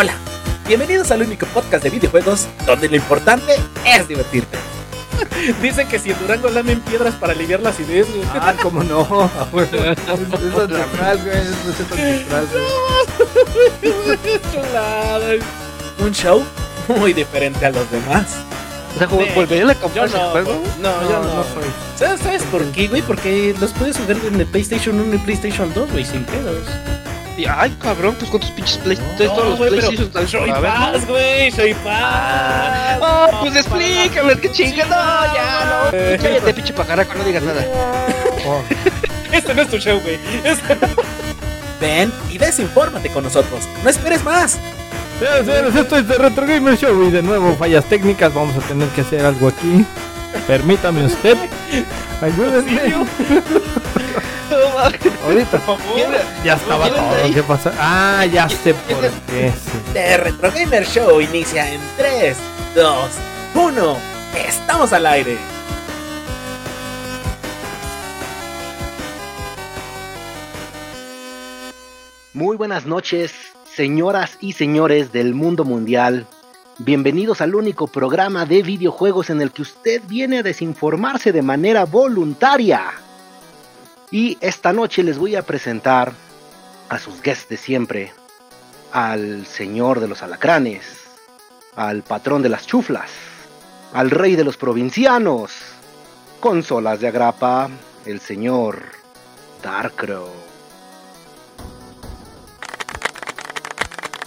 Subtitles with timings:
[0.00, 0.12] Hola,
[0.68, 4.56] bienvenidos al único podcast de videojuegos donde lo importante es divertirte.
[5.60, 8.22] Dicen que si en Durango lamen piedras para aliviar las ideas, güey.
[8.32, 9.00] Ah, cómo no.
[9.56, 9.74] Eso
[10.14, 11.38] es natural, güey.
[11.38, 12.22] Eso es.
[14.52, 15.34] Chulada.
[15.98, 16.44] Un show
[16.96, 18.36] muy diferente a los demás.
[18.94, 20.62] O sea, ¿vol- ¿volverían a comprar no, juego?
[20.80, 21.42] no, yo no.
[21.42, 21.64] soy.
[21.96, 23.02] ¿Sabes, ¿Sabes por qué, güey?
[23.02, 26.68] Porque los puedes jugar en el PlayStation 1 y PlayStation 2, güey, sin pedos.
[27.38, 30.60] Y, ay, cabrón, pues cuántos pinches PlayStation, todos los güey, pero PlayStation están soy ¿no?
[30.60, 32.98] paz, güey, soy paz.
[33.00, 36.20] Ah, pues explícame, qué chinga, no, ya, no.
[36.20, 37.64] Cállate, pinche pajaraco, no digas nada.
[39.32, 40.18] Este no es tu show, güey.
[40.42, 40.76] Este-
[41.80, 43.68] Ven y desinfórmate con nosotros.
[43.84, 44.58] No esperes más.
[45.20, 48.34] Señores, esto es de Retro Gamer Show y de nuevo fallas técnicas.
[48.34, 49.84] Vamos a tener que hacer algo aquí.
[50.46, 51.36] Permítame usted.
[52.20, 53.06] Ayúdenme.
[54.50, 55.60] Ahorita.
[56.44, 57.34] Ya estaba ¿Quién anda todo.
[57.34, 57.72] ¿Qué pasa?
[57.78, 59.52] Ah, ya sé por qué.
[59.92, 62.36] The Retro Gamer Show inicia en 3,
[62.74, 63.10] 2,
[63.54, 63.96] 1.
[64.46, 65.36] Estamos al aire.
[72.32, 73.32] Muy buenas noches,
[73.64, 76.26] señoras y señores del mundo mundial.
[76.78, 81.84] Bienvenidos al único programa de videojuegos en el que usted viene a desinformarse de manera
[81.84, 82.92] voluntaria.
[84.10, 86.12] Y esta noche les voy a presentar
[86.88, 88.12] a sus guests de siempre,
[88.90, 91.08] al señor de los alacranes,
[91.76, 93.10] al patrón de las chuflas,
[93.92, 95.52] al rey de los provincianos,
[96.40, 97.68] consolas de agrapa,
[98.06, 98.80] el señor
[99.62, 100.30] Darkrow.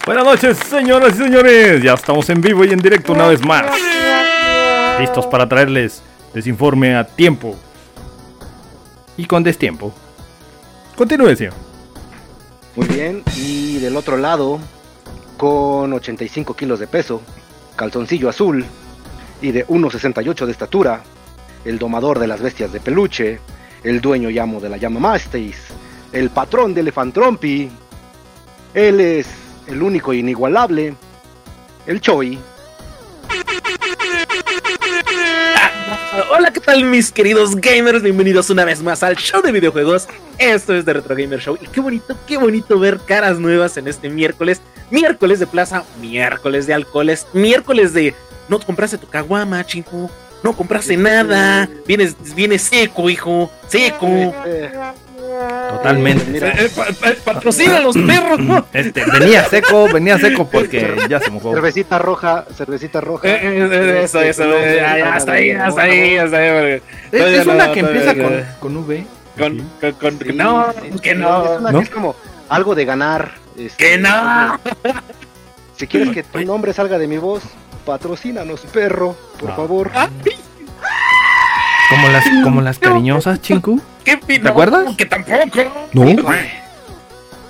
[0.06, 1.82] Buenas noches, señoras y señores.
[1.82, 3.66] Ya estamos en vivo y en directo una vez más.
[5.00, 7.56] Listos para traerles desinforme a tiempo.
[9.16, 9.92] Y con destiempo.
[10.96, 11.54] Continúe, señor.
[12.76, 14.58] Muy bien, y del otro lado,
[15.36, 17.20] con 85 kilos de peso,
[17.76, 18.64] calzoncillo azul
[19.42, 21.02] y de 1,68 de estatura,
[21.64, 23.40] el domador de las bestias de peluche,
[23.84, 25.56] el dueño y amo de la llama Mastis,
[26.12, 27.70] el patrón de Elefantrompi,
[28.74, 29.28] él es
[29.66, 30.94] el único e inigualable,
[31.86, 32.38] el Choi.
[36.30, 38.02] Hola, ¿qué tal mis queridos gamers?
[38.02, 40.08] Bienvenidos una vez más al show de videojuegos.
[40.38, 43.88] Esto es The Retro Gamer Show y qué bonito, qué bonito ver caras nuevas en
[43.88, 44.60] este miércoles.
[44.90, 48.14] Miércoles de plaza, miércoles de alcoholes, miércoles de
[48.48, 50.10] no compraste tu caguama, chico.
[50.42, 51.68] No compraste nada.
[51.86, 53.50] Vienes, vienes seco, hijo.
[53.68, 54.34] Seco.
[55.34, 56.24] Eh, Totalmente.
[56.30, 58.66] mira, Eh, pa- pa- patrocina a los perros, ¿no?
[58.72, 61.52] Este, venía seco, venía seco porque ya se mojó.
[61.54, 63.26] cervecita roja, cervecita roja.
[63.28, 66.82] Eh, eh, eh, Eso, eso, eh, hasta ahí, hasta ahí, hasta ahí.
[67.12, 68.24] Es, no, una que empieza no.
[68.24, 69.06] con, con V.
[69.38, 70.66] Con, con, con- Sí, no,
[71.02, 71.44] que no.
[71.54, 72.14] Es una que es como
[72.50, 73.32] algo de ganar.
[73.56, 74.60] este, Que no.
[75.76, 77.42] Si quieres que tu nombre salga de mi voz,
[77.86, 79.56] patrocínanos, perro, por No.
[79.56, 79.90] favor.
[81.88, 83.80] Como las, como las cariñosas, chinku.
[84.04, 84.44] ¿Qué pino?
[84.44, 84.96] ¿Te acuerdas?
[84.96, 85.88] Que tampoco.
[85.92, 86.04] No.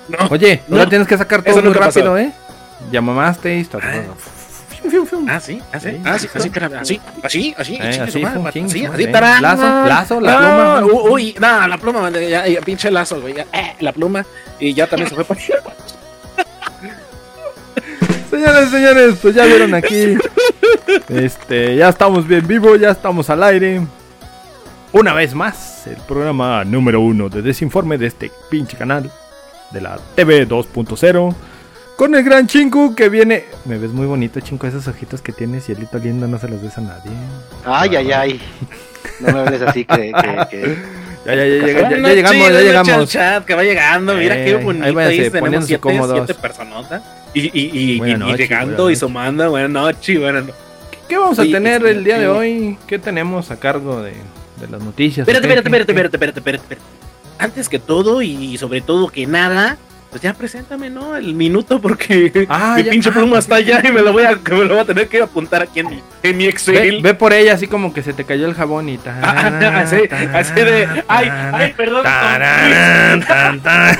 [0.09, 0.17] No.
[0.29, 0.77] Oye, No.
[0.77, 2.31] ahora tienes que sacar todo muy rápido, ¿eh?
[2.91, 3.67] Ya mamaste y
[5.29, 6.01] Ah, sí, así, Sí.
[6.03, 8.85] ah, sí, así, espérame, así, así, así, Eh, así, su madre, fum, así, ching, así,
[8.85, 9.41] así, tarán.
[9.41, 10.39] Lazo, lazo, la No,
[10.87, 11.01] pluma.
[11.09, 14.25] Uy, no, la pluma, ya, ya, pinche lazo, güey, ya, eh, la pluma,
[14.59, 15.39] y ya también se fue para
[18.29, 20.17] Señores, señores, pues ya vieron aquí.
[21.09, 23.81] Este, ya estamos bien vivo, ya estamos al aire.
[24.93, 29.09] Una vez más, el programa número uno de desinforme de este pinche canal
[29.71, 31.35] de la TV 2.0.
[31.97, 33.45] Con el gran Chinku que viene.
[33.65, 36.77] Me ves muy bonito, Chinku, esos ojitos que tienes, cielito lindo, no se los des
[36.77, 37.11] a nadie.
[37.65, 38.41] Ay, ay, ay.
[39.19, 40.77] No me hables así que, que, que-
[41.25, 43.09] Ya, ya, ya, ya, ya, llegamos, ya llegamos.
[43.09, 46.15] chat que va llegando, mira Eh, qué ahí bonito, ahí, váyanse tenemos siete, cómodos.
[46.25, 47.01] siete personotas,
[47.33, 47.51] y, y,
[47.93, 50.59] y, Buena y- y noche, llegando buena y sumando, buenas noches, buenas noches.
[51.07, 52.77] ¿Qué vamos a tener el día de hoy?
[52.87, 54.13] ¿Qué tenemos a cargo de,
[54.65, 55.27] de las noticias?
[55.27, 56.87] Espérate, espérate, espérate, ¿Qué- espérate, espérate, espérate, espérate.
[57.39, 59.77] Antes que todo y sobre todo que nada,
[60.11, 61.15] pues ya preséntame, ¿no?
[61.17, 64.23] El minuto porque Ah, mi ya, pinche ah, pluma está allá y me lo voy
[64.23, 67.01] a, me lo voy a tener que apuntar aquí en mi, en mi Ve, Excel.
[67.01, 69.97] ve por ella así como que se te cayó el jabón y tan, Ah, así,
[70.33, 72.03] así de, ay, ay, perdón.
[72.03, 73.97] tararán, tan, tan.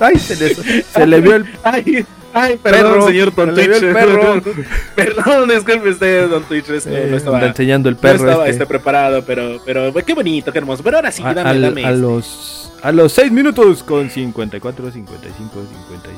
[0.00, 2.04] Ay, se le, se le vio el Ay,
[2.38, 3.66] ay, perdón, Perro, señor Don Twitch.
[3.82, 4.42] el perro.
[4.94, 6.64] perdón, disculpe usted, Don Twitch.
[6.86, 8.14] eh, no estaba, enseñando el no perro.
[8.28, 8.50] estaba este.
[8.62, 10.82] este, preparado, pero, pero qué bonito, qué hermoso.
[10.82, 11.84] Pero ahora sí, A, dame, al- dame.
[11.84, 12.00] a este.
[12.02, 15.52] los a los 6 minutos con 54, 55,
[15.90, 16.16] 56,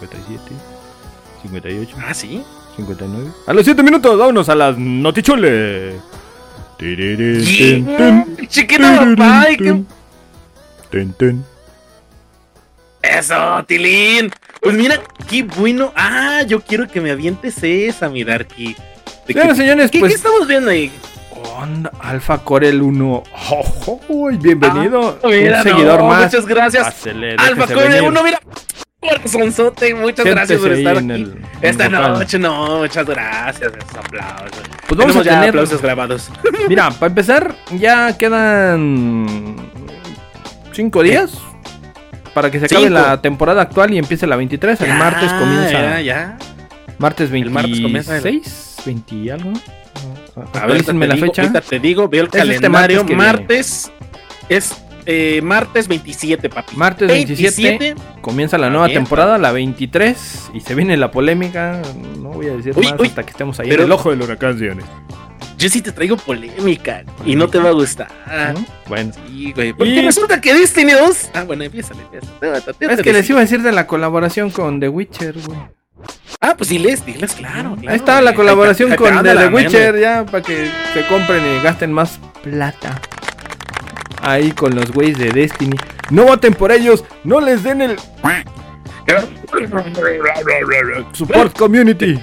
[0.00, 0.42] 57,
[1.42, 2.42] 58, Ah, sí.
[2.76, 3.30] 59.
[3.46, 5.94] A los 7 minutos, vámonos a las notichules.
[8.48, 8.82] Chiquito,
[9.16, 9.82] papá, qué-.
[13.02, 14.30] Eso, Tilín.
[14.66, 15.92] Pues mira, qué bueno.
[15.96, 18.76] Ah, yo quiero que me avientes esa, mi Darky.
[19.26, 20.90] ¿De Señoras y qué- señores, ¿Qué, pues- qué estamos viendo ahí?
[21.58, 23.22] Onda Alpha Core el 1.
[23.50, 25.18] Oh, oh, bienvenido.
[25.22, 26.24] Ah, mira, un seguidor no, más.
[26.24, 26.84] Muchas gracias.
[26.84, 28.02] Pásele, Alfa déjese Core venir.
[28.08, 28.40] 1, mira.
[29.00, 31.10] Corazonzote, muchas gracias por estar aquí.
[31.12, 33.72] el- Esta noche, no, muchas gracias.
[33.72, 34.50] Esos aplausos.
[34.88, 35.48] Pues vamos Tenemos a ya tener.
[35.50, 36.30] aplausos grabados.
[36.68, 39.56] Mira, para empezar, ya quedan.
[40.72, 41.32] Cinco días.
[42.36, 42.94] Para que se acabe Cinco.
[43.00, 44.78] la temporada actual y empiece la 23.
[44.82, 45.72] El Ya, martes comienza.
[45.72, 46.38] Ya, ya.
[46.98, 47.46] Martes 26.
[47.46, 48.42] El martes comienza el-
[48.84, 49.52] 20 y algo.
[50.36, 51.60] A ver, ahorita la te digo, fecha.
[51.62, 52.98] te digo, veo el Es este calendario.
[52.98, 53.22] martes que viene.
[53.32, 53.92] martes
[54.50, 56.76] es eh, martes 27, papi.
[56.76, 57.94] Martes 27.
[58.20, 60.50] Comienza la nueva bien, temporada, la 23.
[60.52, 61.80] Y se viene la polémica.
[62.18, 64.10] No voy a decir Uy, más uy, hasta que estemos ahí pero- en el ojo
[64.10, 64.84] del huracán, señores.
[65.58, 68.08] Yo sí te traigo polémica y no te va a gustar.
[68.54, 68.64] ¿No?
[68.88, 69.12] Bueno.
[69.26, 69.72] Sí, güey.
[69.72, 71.30] Porque Y- resulta que Destiny 2.
[71.34, 72.26] Ah, bueno, empieza, empieza.
[72.80, 75.58] Es que les iba a decir de la colaboración con The Witcher, güey.
[76.42, 77.74] Ah, pues diles, diles, claro.
[77.74, 78.34] claro, Ahí está la güey.
[78.36, 79.56] colaboración con The, mano.
[79.56, 83.00] Witcher, ya, para que se compren y gasten más plata.
[84.20, 85.76] Ahí con los güeyes de Destiny.
[86.10, 87.96] No voten por ellos, no les den el
[91.12, 92.18] support community.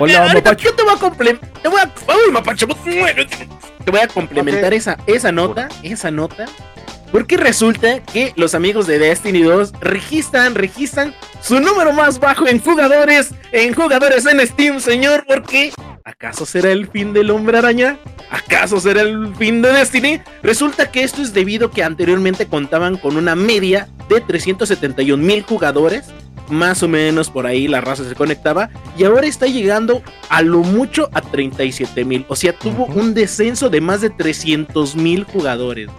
[0.00, 0.64] Hola, mapacho.
[0.64, 1.50] Yo te voy a complementar.
[1.62, 1.84] Te voy a.
[1.84, 2.66] Uy, mapacho.
[2.66, 5.68] Te voy a complementar esa, esa nota.
[5.82, 6.46] Esa nota.
[7.12, 12.60] Porque resulta que los amigos de Destiny 2 registran, registran su número más bajo en
[12.60, 15.24] jugadores, en jugadores en Steam, señor.
[15.26, 15.72] Porque
[16.08, 17.98] ¿acaso será el fin del hombre araña?
[18.30, 20.20] ¿Acaso será el fin de Destiny?
[20.42, 26.06] Resulta que esto es debido que anteriormente contaban con una media de 371 mil jugadores.
[26.48, 28.70] Más o menos por ahí la raza se conectaba.
[28.96, 32.24] Y ahora está llegando a lo mucho a 37 mil.
[32.28, 35.90] O sea, tuvo un descenso de más de 300 mil jugadores.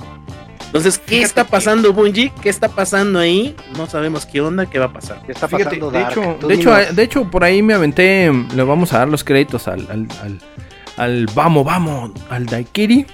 [0.70, 2.32] Entonces, ¿qué Fíjate está que- pasando, Bungie?
[2.44, 3.56] ¿Qué está pasando ahí?
[3.76, 5.22] No sabemos qué onda, qué va a pasar.
[5.26, 6.12] ¿Qué está Fíjate, pasando, de Dark?
[6.12, 9.68] hecho, de hecho, de hecho, por ahí me aventé, le vamos a dar los créditos
[9.68, 10.40] al, al, al,
[10.98, 13.06] al vamos, vamos, al Daikiri.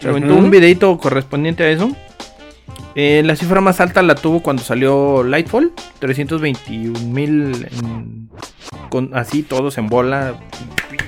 [0.00, 1.90] Se aventó un videito correspondiente a eso.
[2.94, 7.66] Eh, la cifra más alta la tuvo cuando salió Lightfall, 321 mil,
[8.90, 10.34] con así todos en bola.
[10.88, 11.06] Pinche.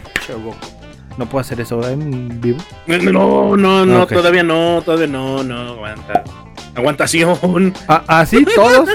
[1.19, 2.59] No puedo hacer eso en vivo.
[2.87, 4.13] No, no, no, Ok.
[4.13, 6.23] todavía no, todavía no, no, aguanta.
[6.75, 7.75] Aguantación.
[7.89, 8.89] Ah, así todos.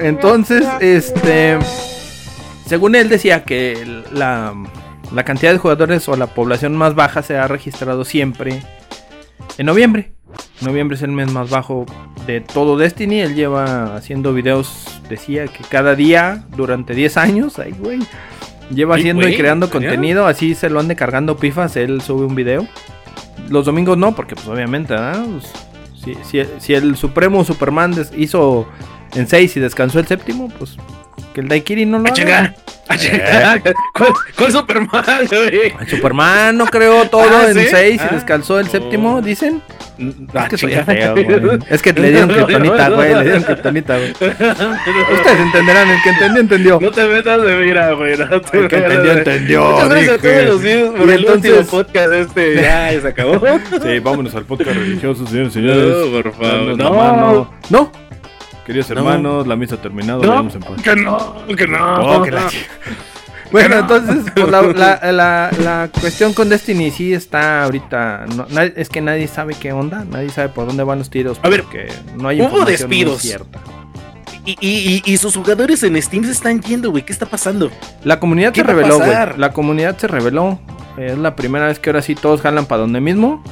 [0.00, 1.58] Entonces, este,
[2.66, 4.54] según él decía que la,
[5.12, 8.62] la cantidad de jugadores o la población más baja se ha registrado siempre
[9.58, 10.12] en noviembre.
[10.60, 11.86] Noviembre es el mes más bajo
[12.26, 13.20] de todo Destiny.
[13.20, 17.98] Él lleva haciendo videos, decía que cada día durante 10 años, ay güey,
[18.70, 20.26] lleva haciendo y creando contenido.
[20.26, 21.76] Así se lo ande cargando pifas.
[21.76, 22.66] Él sube un video.
[23.48, 24.94] Los domingos no, porque pues obviamente.
[24.96, 25.52] Pues,
[26.02, 28.66] si, si- si el Supremo Superman des- hizo
[29.14, 30.76] en 6 y descansó el séptimo, pues
[31.34, 32.54] que el Daikiri no lo ¡A haga.
[32.88, 33.62] ¡A chingar!
[33.94, 35.74] ¿Cuál, cuál Superman, güey?
[35.80, 37.66] El Superman no creó todo Ah, en ¿sí?
[37.68, 38.08] 6 y Ah.
[38.12, 39.22] descansó el séptimo, Oh.
[39.22, 39.60] dicen.
[40.34, 41.58] Ah, Es que soy feo, güey.
[41.68, 43.14] Es que le dieron kriptonita, güey.
[43.14, 44.10] Le dieron kriptonita, güey.
[44.12, 46.78] Ustedes entenderán, el que entendió, entendió.
[46.80, 48.16] No te metas de mira, güey.
[48.18, 49.64] No te El que entendió, entendió.
[49.70, 50.28] Muchas gracias a dije.
[50.34, 52.54] todos los videos por Y el entonces- último podcast este.
[52.56, 53.40] Ya, ya se acabó.
[53.82, 56.22] Sí, vámonos al podcast religioso, señores y No, señores.
[56.22, 56.76] por favor.
[56.78, 56.92] No.
[56.94, 57.54] mano.
[57.70, 57.92] No.
[58.66, 58.96] Queridos No.
[58.98, 60.22] hermanos, la misa ha terminado.
[60.22, 60.82] No, en paz.
[60.82, 61.94] que no, que no.
[62.18, 62.48] Oh, que la
[63.52, 68.26] Bueno, entonces, pues, la, la- la- la cuestión con Destiny sí está ahorita.
[68.26, 71.38] no- es que nadie sabe qué onda, nadie sabe por dónde van los tiros.
[71.42, 73.22] A ver, porque no hay hubo despidos.
[73.22, 73.60] cierta.
[74.44, 77.04] Y, y, y, sus jugadores en Steam se están yendo, güey.
[77.04, 77.68] ¿Qué está pasando?
[78.04, 79.10] La comunidad ¿Qué se reveló, güey.
[79.36, 80.60] La comunidad se reveló.
[80.96, 83.42] Es la primera vez que ahora sí todos jalan para donde mismo.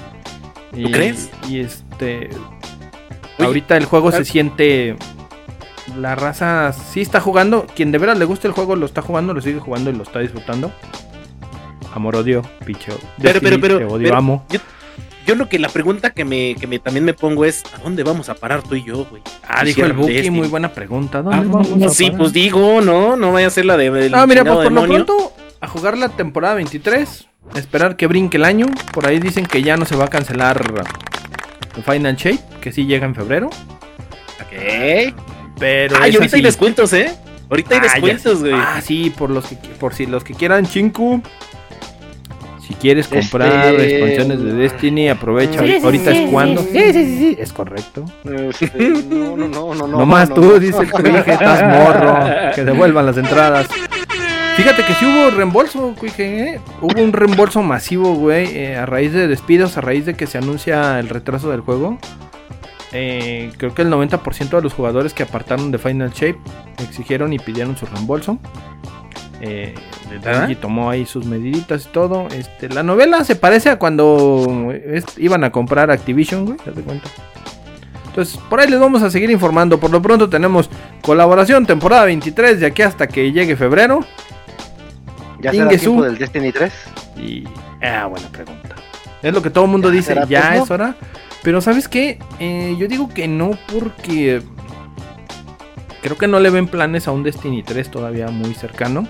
[0.73, 1.31] Y, crees?
[1.49, 2.31] Y este.
[3.39, 4.13] Oye, ahorita el juego ah.
[4.13, 4.97] se siente.
[5.99, 7.67] La raza sí está jugando.
[7.75, 10.03] Quien de veras le gusta el juego lo está jugando, lo sigue jugando y lo
[10.03, 10.73] está disfrutando.
[11.95, 12.99] Amor odio, picho.
[13.21, 14.45] Pero, pero, pero, te odio, pero- amo.
[14.51, 14.59] Yo,
[15.27, 18.03] yo lo que la pregunta que me, que me también me pongo es: ¿a dónde
[18.03, 19.23] vamos a parar tú y yo, güey?
[19.47, 21.23] Ah, dijo el Buki, muy buena pregunta.
[21.23, 22.19] ¿Dónde Ah, vamos a sí, parar?
[22.19, 23.91] pues digo, no, no vaya a ser la de.
[23.91, 27.29] del Ah, mira, pues por lo pronto, a jugar la temporada 23.
[27.55, 28.67] Esperar que brinque el año.
[28.93, 30.75] Por ahí dicen que ya no se va a cancelar el
[31.83, 33.49] Final Shape, que sí llega en febrero.
[33.49, 35.15] Ok.
[35.59, 35.97] Pero.
[36.01, 36.43] Ay, ahorita hay así.
[36.43, 37.13] descuentos, ¿eh?
[37.51, 38.53] Ahorita hay Ah, descuentos, güey.
[38.55, 41.21] Ah, sí, por los que por si los que quieran chinku.
[42.67, 45.61] Si quieres comprar Este- expansiones de Destiny, aprovecha.
[45.61, 46.63] Sí, sí, ahorita sí, es cuando.
[46.63, 48.07] sí, Sí, sí, es correcto.
[48.25, 50.07] Este, no, no, no, no, no.
[50.07, 50.59] No tú, no.
[50.59, 52.17] dice el Cuije, estás morro.
[52.55, 53.67] Que devuelvan las entradas.
[54.57, 56.55] Fíjate que sí hubo reembolso, Cuije.
[56.55, 56.61] ¿eh?
[56.81, 58.47] Hubo un reembolso masivo, güey.
[58.57, 61.99] eh, a raíz de despidos, a raíz de que se anuncia el retraso del juego.
[62.93, 66.39] eh, creo que el 90% de los jugadores que apartaron de Final Shape
[66.79, 68.39] exigieron y pidieron su reembolso.
[69.41, 69.75] Eh,
[70.25, 70.39] ¿Ah?
[70.39, 72.29] Bungie tomó ahí sus mediditas y todo.
[72.29, 77.09] Este, la novela se parece a cuando es- iban a comprar Activision, güey, ¿te cuenta?
[78.07, 79.81] Entonces, por ahí les vamos a seguir informando.
[79.81, 80.71] Por lo pronto tenemos
[81.03, 84.05] colaboración temporada 23 de aquí hasta que llegue febrero.
[85.45, 86.73] ¿Ya será tiempo del Destiny 3?
[87.17, 87.45] Y.
[87.83, 88.77] Ah, buena pregunta.
[89.23, 90.65] Es lo que todo el mundo ¿Ya dice, ya tiempo?
[90.65, 90.97] es hora.
[91.43, 92.19] Pero ¿sabes qué?
[92.39, 94.43] Eh, yo digo que no porque...
[96.03, 99.07] Creo que no le ven planes a un Destiny 3 todavía muy cercano.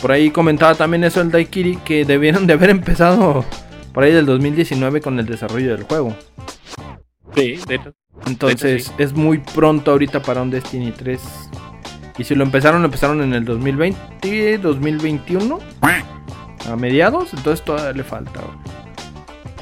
[0.00, 3.44] Por ahí comentaba también eso el Daikiri, que debieron de haber empezado
[3.92, 6.14] por ahí del 2019 con el desarrollo del juego.
[7.34, 7.92] Sí, de hecho.
[8.26, 11.20] Entonces es muy pronto ahorita para un Destiny 3.
[12.18, 15.58] Y si lo empezaron, lo empezaron en el 2020, 2021.
[16.70, 18.40] A mediados, entonces todavía le falta.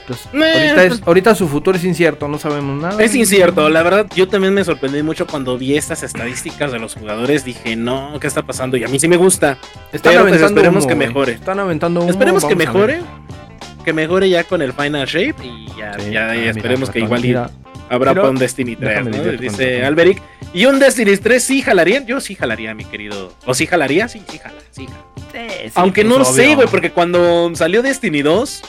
[0.01, 3.03] Entonces, ahorita, es- pues- ahorita su futuro es incierto, no sabemos nada.
[3.03, 6.95] Es incierto, la verdad, yo también me sorprendí mucho cuando vi estas estadísticas de los
[6.95, 7.45] jugadores.
[7.45, 8.77] Dije, no, ¿qué está pasando?
[8.77, 9.57] Y a mí sí me gusta.
[9.93, 11.33] Están pero, pues, aventando esperemos humo, que mejore.
[11.33, 13.01] Están aventando humo, Esperemos que mejore.
[13.85, 17.01] Que mejore ya con el Final Shape y ya, Sí, ya ah, mira, esperemos que
[17.01, 17.51] igual.
[17.91, 19.23] Habrá Pero- para un Destiny 3, déjame ¿no?
[19.25, 19.85] con Dice.
[19.85, 20.23] Alberic.
[20.53, 22.07] ¿Y un Destiny 3 sí jalarían?
[22.07, 23.33] Yo sí jalaría, mi querido.
[23.45, 24.07] ¿O sí jalaría?
[24.09, 24.99] Sí, sí jala, sí jala.
[25.33, 28.63] Sí, sí, Aunque pues, no lo sé, güey, porque cuando salió Destiny 2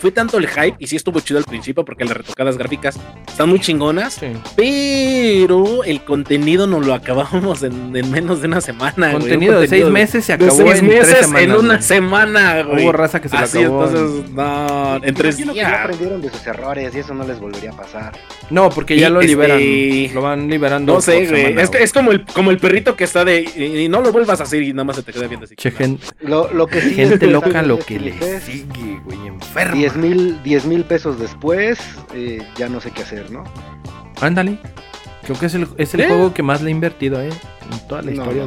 [0.00, 3.50] fue tanto el hype y sí estuvo chido al principio porque las retocadas gráficas están
[3.50, 4.28] muy chingonas, Sí.
[4.56, 8.94] pero el contenido nos lo acabábamos en, en menos de una semana.
[9.08, 11.42] güey, un Contenido de seis contenido meses se de acabó seis en meses tres semanas.
[11.42, 11.82] en una güey.
[11.82, 12.84] semana, güey.
[12.84, 13.84] Hubo raza que se Así, acabó.
[13.84, 15.80] en- entonces, no, en tres Imagino que ya días.
[15.82, 18.12] aprendieron de sus errores y eso no les volvería a pasar.
[18.50, 20.14] No, porque ya Y, lo este, liberan.
[20.14, 20.94] Lo van liberando.
[20.94, 21.58] No sé, güey.
[21.58, 23.48] Es, es como el, como el perrito que está de.
[23.56, 25.54] Y, y no lo vuelvas a hacer y nada más se te queda viendo así.
[25.56, 29.74] Che, gen- Lo, lo que sí gente loca lo que le 3, sigue, güey, enferma.
[29.76, 31.78] 10 mil 10 mil pesos después,
[32.14, 33.44] eh, ya no sé qué hacer, ¿no?
[34.20, 34.58] Ándale.
[35.22, 36.06] Creo que es el, es el ¿Eh?
[36.08, 37.30] juego que más le he invertido, eh.
[37.72, 38.46] En toda la No, historia.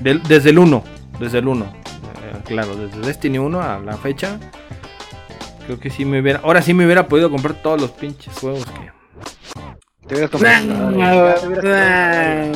[0.00, 0.82] de- desde el 1.
[1.20, 1.64] Desde el 1.
[1.64, 4.38] Eh, claro, desde Destiny 1 a la fecha.
[5.66, 6.40] Creo que sí me hubiera.
[6.44, 8.95] Ahora sí me hubiera podido comprar todos los pinches juegos que.
[10.06, 11.34] Te hubieras comprado-.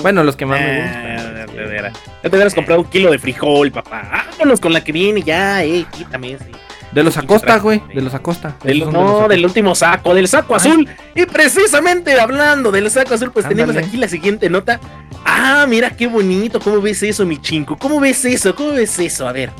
[0.02, 1.36] Bueno, los que más me gustan.
[1.36, 4.26] ya te hubiera- ya te hubieras comprado un kilo de frijol, papá.
[4.38, 5.84] Vámonos con la que viene ya, eh.
[5.90, 6.46] Quítame ese.
[6.92, 7.80] De los Acosta, güey.
[7.94, 8.56] De los Acosta.
[8.64, 10.88] De no, los del último saco, del saco azul.
[11.14, 14.80] Y precisamente hablando del saco azul, pues tenemos aquí la siguiente nota.
[15.24, 16.58] Ah, mira qué bonito.
[16.60, 17.76] ¿Cómo ves eso, mi chinco?
[17.76, 18.54] ¿Cómo ves eso?
[18.56, 19.28] ¿Cómo ves eso?
[19.28, 19.50] A ver.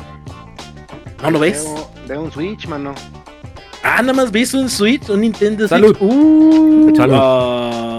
[1.22, 1.62] ¿No lo ves?
[1.64, 2.94] Veo, veo un Switch, mano.
[3.82, 5.70] Ah, nada más ves un Switch, un Nintendo Switch.
[5.70, 5.96] Salud.
[6.00, 7.14] Uh, Salud.
[7.16, 7.89] ah.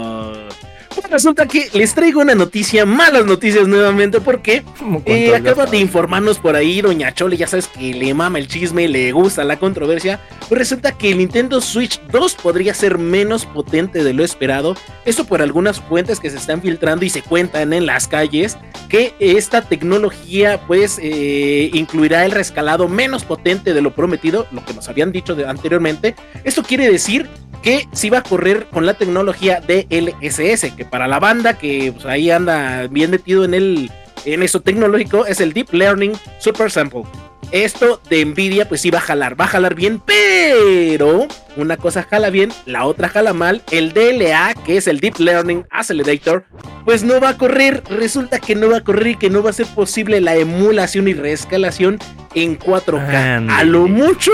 [1.12, 4.64] Resulta que les traigo una noticia, malas noticias nuevamente, porque
[5.04, 8.88] eh, acaba de informarnos por ahí Doña Chole, ya sabes que le mama el chisme,
[8.88, 10.20] le gusta la controversia.
[10.48, 14.74] Pues resulta que el Nintendo Switch 2 podría ser menos potente de lo esperado.
[15.04, 18.56] Esto por algunas fuentes que se están filtrando y se cuentan en las calles
[18.88, 24.72] que esta tecnología pues eh, incluirá el rescalado menos potente de lo prometido, lo que
[24.72, 26.14] nos habían dicho de- anteriormente.
[26.44, 27.28] Esto quiere decir
[27.62, 32.06] que sí va a correr con la tecnología DLSS, que para la banda que pues,
[32.06, 33.90] ahí anda bien metido en el
[34.24, 37.02] en eso tecnológico es el Deep Learning Super Sample.
[37.50, 42.02] Esto de Nvidia pues sí va a jalar, va a jalar bien, pero una cosa
[42.02, 43.62] jala bien, la otra jala mal.
[43.70, 46.46] El DLA, que es el Deep Learning Accelerator,
[46.86, 47.82] pues no va a correr.
[47.90, 51.08] Resulta que no va a correr y que no va a ser posible la emulación
[51.08, 51.98] y reescalación
[52.34, 53.50] en 4K.
[53.50, 54.32] A lo mucho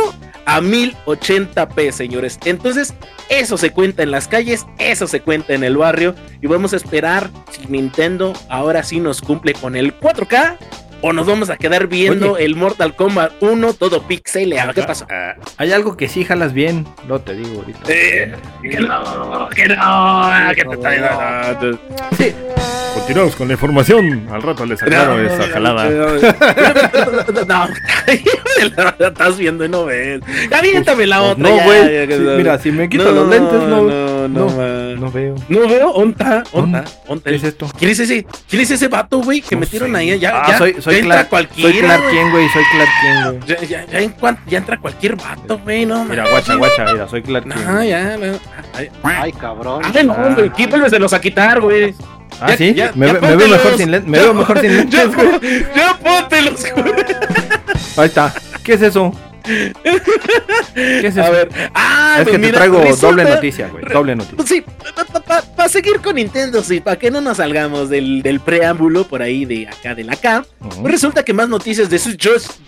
[0.48, 2.38] a 1080p, señores.
[2.46, 2.94] Entonces,
[3.28, 6.14] eso se cuenta en las calles, eso se cuenta en el barrio.
[6.40, 10.56] Y vamos a esperar si Nintendo ahora sí nos cumple con el 4K.
[11.00, 14.72] O nos vamos a quedar viendo el Mortal Kombat 1 todo pixeleado.
[14.74, 15.06] ¿Qué pasó?
[15.56, 16.86] Hay algo que sí jalas bien.
[17.06, 17.80] No te digo ahorita.
[17.88, 21.60] Eh, que no, que no, que te está
[22.16, 22.34] Sí.
[22.94, 24.26] Continuamos con la información.
[24.30, 25.88] Al rato les aclaro esa jalada.
[25.88, 27.68] No,
[28.98, 30.20] no, estás viendo y no ves.
[30.52, 31.48] Aviéntame la Pues otra.
[31.48, 32.06] no, güey.
[32.06, 34.17] Sí, mira, si me quito los lentes, no.
[34.32, 35.34] No, no, no, veo.
[35.48, 37.30] No veo, onta, onta, onta.
[37.30, 37.66] ¿Qué es esto?
[37.78, 38.26] ¿Quién es ese?
[38.48, 39.40] ¿Quién es ese vato, güey?
[39.40, 39.96] Que No metieron sé.
[39.96, 40.18] ahí.
[40.18, 41.70] Ya, Ah, ya, soy, soy ya entra Clark, cualquiera.
[41.72, 42.10] soy Clark.
[42.10, 42.48] Kent, güey.
[42.48, 43.40] Soy Clark Kent, güey.
[43.48, 47.08] Ya, ya, ya, en cuan- ya entra cualquier vato, güey, no Mira, guacha, guacha, mira,
[47.08, 47.64] soy Clark Kent.
[47.66, 48.38] No, ya, no.
[48.74, 49.82] Ay, Ay, cabrón.
[49.94, 51.94] ay, no, hombre, ¿quién vuélveselos a quitar, güey?
[52.40, 54.08] Ah, Ya- sí, ya- me, ya ve- me veo mejor sin lentes.
[54.10, 55.10] Me Ya- veo mejor sin lentes,
[55.76, 56.92] ya póntelos, güey.
[57.96, 58.32] Ahí está.
[58.62, 59.12] ¿Qué es eso?
[60.74, 61.22] ¿Qué es eso?
[61.22, 61.48] A ver.
[61.74, 63.84] Ah, es que pues te mira, traigo resulta- doble noticia, güey.
[63.92, 64.36] Doble noticia.
[64.36, 64.64] Pues sí,
[65.56, 69.44] para seguir con Nintendo, sí, para que no nos salgamos del, del preámbulo por ahí
[69.44, 70.14] de acá de la.
[70.18, 70.82] Ujú.
[70.82, 72.60] Pues resulta que más noticias de Switch 2,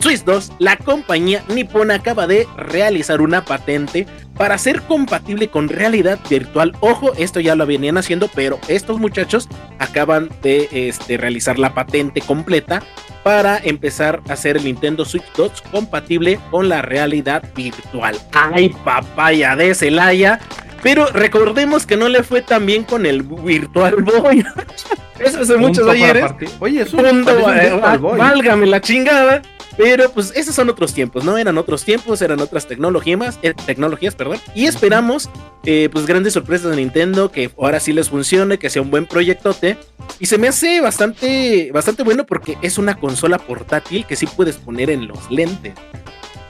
[0.00, 6.18] Switch 2, la compañía nipona acaba de realizar una patente para ser compatible con realidad
[6.28, 6.72] virtual.
[6.80, 9.48] Ojo, esto ya lo venían haciendo, pero estos muchachos
[9.78, 12.82] acaban de este, realizar la patente completa
[13.22, 18.16] para empezar a hacer el Nintendo Switch 2 compatible con la realidad virtual.
[18.32, 20.40] ¡Ay, papaya de Celaya!
[20.82, 24.44] Pero recordemos que no le fue tan bien con el Virtual Boy.
[25.18, 26.24] Eso hace muchos ayeres.
[26.58, 28.18] Oye, es un, Punto, un eh, Virtual Boy.
[28.18, 29.42] válgame la chingada.
[29.82, 31.38] Pero pues esos son otros tiempos, ¿no?
[31.38, 34.36] Eran otros tiempos, eran otras tecnologías, eh, tecnologías, perdón.
[34.54, 35.30] Y esperamos,
[35.64, 39.06] eh, pues grandes sorpresas de Nintendo, que ahora sí les funcione, que sea un buen
[39.06, 39.78] proyectote.
[40.18, 44.56] Y se me hace bastante, bastante bueno porque es una consola portátil que sí puedes
[44.56, 45.72] poner en los lentes.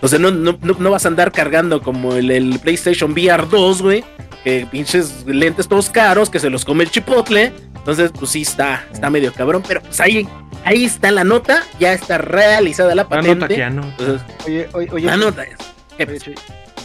[0.03, 3.81] O sea, no, no, no, vas a andar cargando como el, el PlayStation VR 2,
[3.83, 4.05] güey.
[4.43, 7.53] Que pinches lentes todos caros, que se los come el chipotle.
[7.77, 9.63] Entonces, pues sí está, está medio cabrón.
[9.69, 10.27] Pero pues ahí,
[10.65, 11.63] ahí está la nota.
[11.79, 13.31] Ya está realizada la patente.
[13.31, 13.89] Anota que anota.
[13.99, 15.57] Entonces, Oye, oye, oye, la nota es.
[15.97, 16.35] ¿qué oye, Chuy,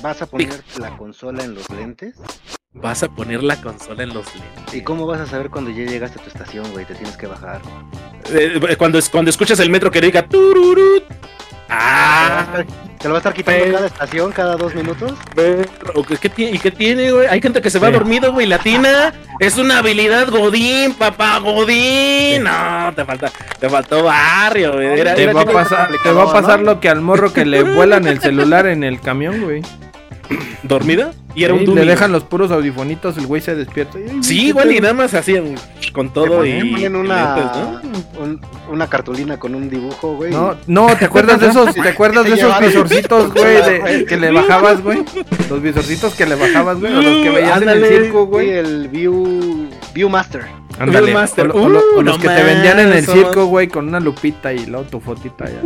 [0.01, 2.15] ¿vas a poner la consola en los lentes?
[2.74, 4.74] Vas a poner la consola en los lentes.
[4.74, 6.86] ¿Y cómo vas a saber cuando ya llegaste a tu estación, güey?
[6.86, 7.62] Te tienes que bajar.
[8.32, 11.03] Eh, cuando, cuando escuchas el metro que diga tururut.
[11.69, 12.45] Ah,
[13.00, 15.13] ¿Te lo va a estar quitando Pero- cada estación, cada dos minutos?
[15.93, 17.27] ¿O qué, qué tiene- ¿Y qué tiene, güey?
[17.27, 17.93] Hay gente que se va Sí.
[17.93, 18.45] dormido, güey.
[18.48, 19.13] Latina.
[19.39, 22.43] Es una habilidad Godín, papá, Godín.
[22.43, 23.29] No, te falta,
[23.60, 25.00] te faltó barrio, güey.
[25.00, 27.62] Era- Te era va, pasar, te va a pasar lo que al morro que le
[27.75, 29.62] vuelan el celular en el camión, güey.
[30.63, 31.12] ¿Dormido?
[31.36, 32.22] Y era Sí, un dummy, le dejan güey.
[32.22, 34.00] los puros audifonitos, el güey se despierta.
[34.00, 34.82] y, "Ay, Sí, ¿qué igual y pedo?".
[34.84, 35.55] nada más hacían
[35.94, 36.72] con Te todo ponen, y.
[36.72, 38.24] ponen y una, lentes, ¿no?
[38.24, 38.41] un-
[38.72, 40.32] una cartulina con un dibujo, güey.
[40.32, 44.32] No, no, ¿te acuerdas de esos, te acuerdas de esos visorcitos, güey, de- que le
[44.32, 45.03] bajabas, güey?
[45.50, 47.88] Los visorcitos que le bajabas, güey, o los que veías en el Ándale.
[48.03, 48.50] circo, Sí, güey.
[48.51, 50.46] el View, Viewmaster.
[50.79, 51.50] Ándale, Master.
[51.51, 53.67] o, lo- o lo- o Uh, los no que te vendían en el circo, güey,
[53.67, 55.62] con una lupita y luego tu fotita ya.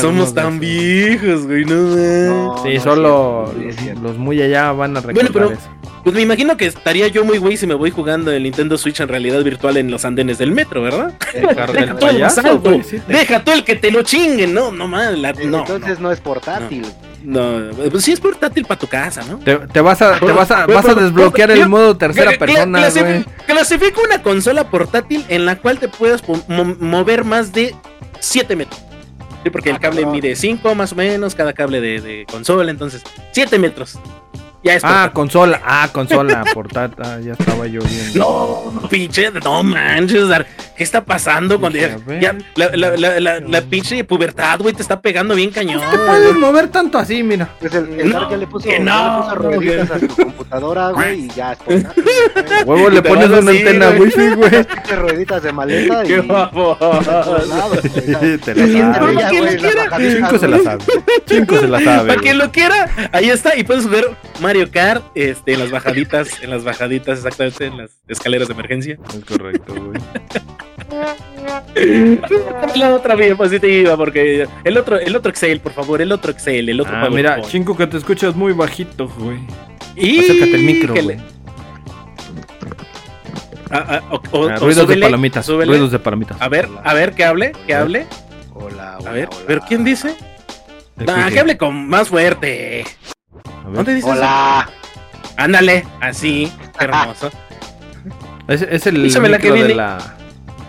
[0.00, 1.74] Somos tan viejos, güey, no.
[1.80, 5.70] No, Sí, no, solo sí, los, muy allá van a recordar Bueno, pero- eso.
[6.02, 9.00] Pues me imagino que estaría yo muy güey si me voy jugando el Nintendo Switch
[9.00, 11.12] en realidad virtual en los andenes del metro, ¿verdad?
[11.34, 12.70] El Deja todo el payaso, salto.
[12.70, 15.58] güey, sí te- Deja tú el que te lo chinguen, no, no mames, la- no,
[15.58, 16.86] Entonces no, es portátil.
[17.22, 19.38] No, pues sí es portátil para tu casa, ¿no?
[19.38, 22.88] Te, te vas a, te vas a, Pero- vas a desbloquear el modo tercera persona,
[22.90, 23.24] güey.
[23.46, 27.74] Clasifica una consola portátil en la cual te puedas mo- mover más de
[28.20, 28.80] 7 metros.
[29.42, 32.70] Sí, porque el Ah, cable mide 5 más o menos, cada cable de, de consola,
[32.70, 33.02] entonces
[33.32, 33.98] 7 metros.
[34.62, 38.72] Ya es Ah, consola, ah, consola, portátil, ah, ya estaba yo viendo.
[38.74, 40.46] No, pinche, no manches, Dar,
[40.76, 42.44] ¿qué está pasando Dije, ya, ver.
[42.56, 45.80] la, la, la, la, la pinche pubertad, güey, te está pegando bien cañón?
[45.80, 47.48] No te puedes mover tanto así, mira.
[47.58, 50.08] Pues el, el No, Dark ya le puso, que no, le puso rueditas a su
[50.08, 52.04] computadora, güey, y ya es portátil.
[52.66, 54.50] Huevo, le pones una así, antena wifi, güey.
[55.00, 56.02] Rueditas de maleta.
[56.02, 56.20] ¡Qué.
[56.20, 56.26] Sí,
[58.44, 60.10] te Se la sabe.
[60.10, 60.84] Cinco se la sabe.
[61.26, 62.08] Cinco se la sabe.
[62.08, 63.56] Para quien lo quiera, ahí está.
[63.56, 64.04] Y puedes jugar
[64.50, 68.98] Mario Kart este, en las bajaditas, en las bajaditas, exactamente, en las escaleras de emergencia.
[69.16, 70.00] Es correcto, güey.
[72.74, 76.80] La otra diapositiva, porque el otro, el otro Excel, por favor, el otro Excel, el
[76.80, 77.52] otro Ah, mira, PowerPoint.
[77.52, 79.38] chingo que te escuchas muy bajito, güey.
[79.94, 81.16] Y Acércate el micro, güey.
[83.70, 85.70] Ah, ah, o- o- Ah, o ruidos de palomitas, súbele.
[85.70, 86.36] ruidos de palomitas.
[86.42, 88.06] A ver, a ver, que hable, que hable.
[88.52, 89.44] Hola, A hola, ver, hola.
[89.46, 90.16] ¿pero quién dice?
[91.06, 91.34] Ah, Quique.
[91.34, 92.84] que hable con más fuerte.
[93.76, 94.10] ¿Dónde dices?
[94.10, 94.68] Hola.
[95.36, 97.30] Ándale, así, hermoso.
[98.48, 99.74] Es, es el Échame la que micro de viene.
[99.76, 100.16] la...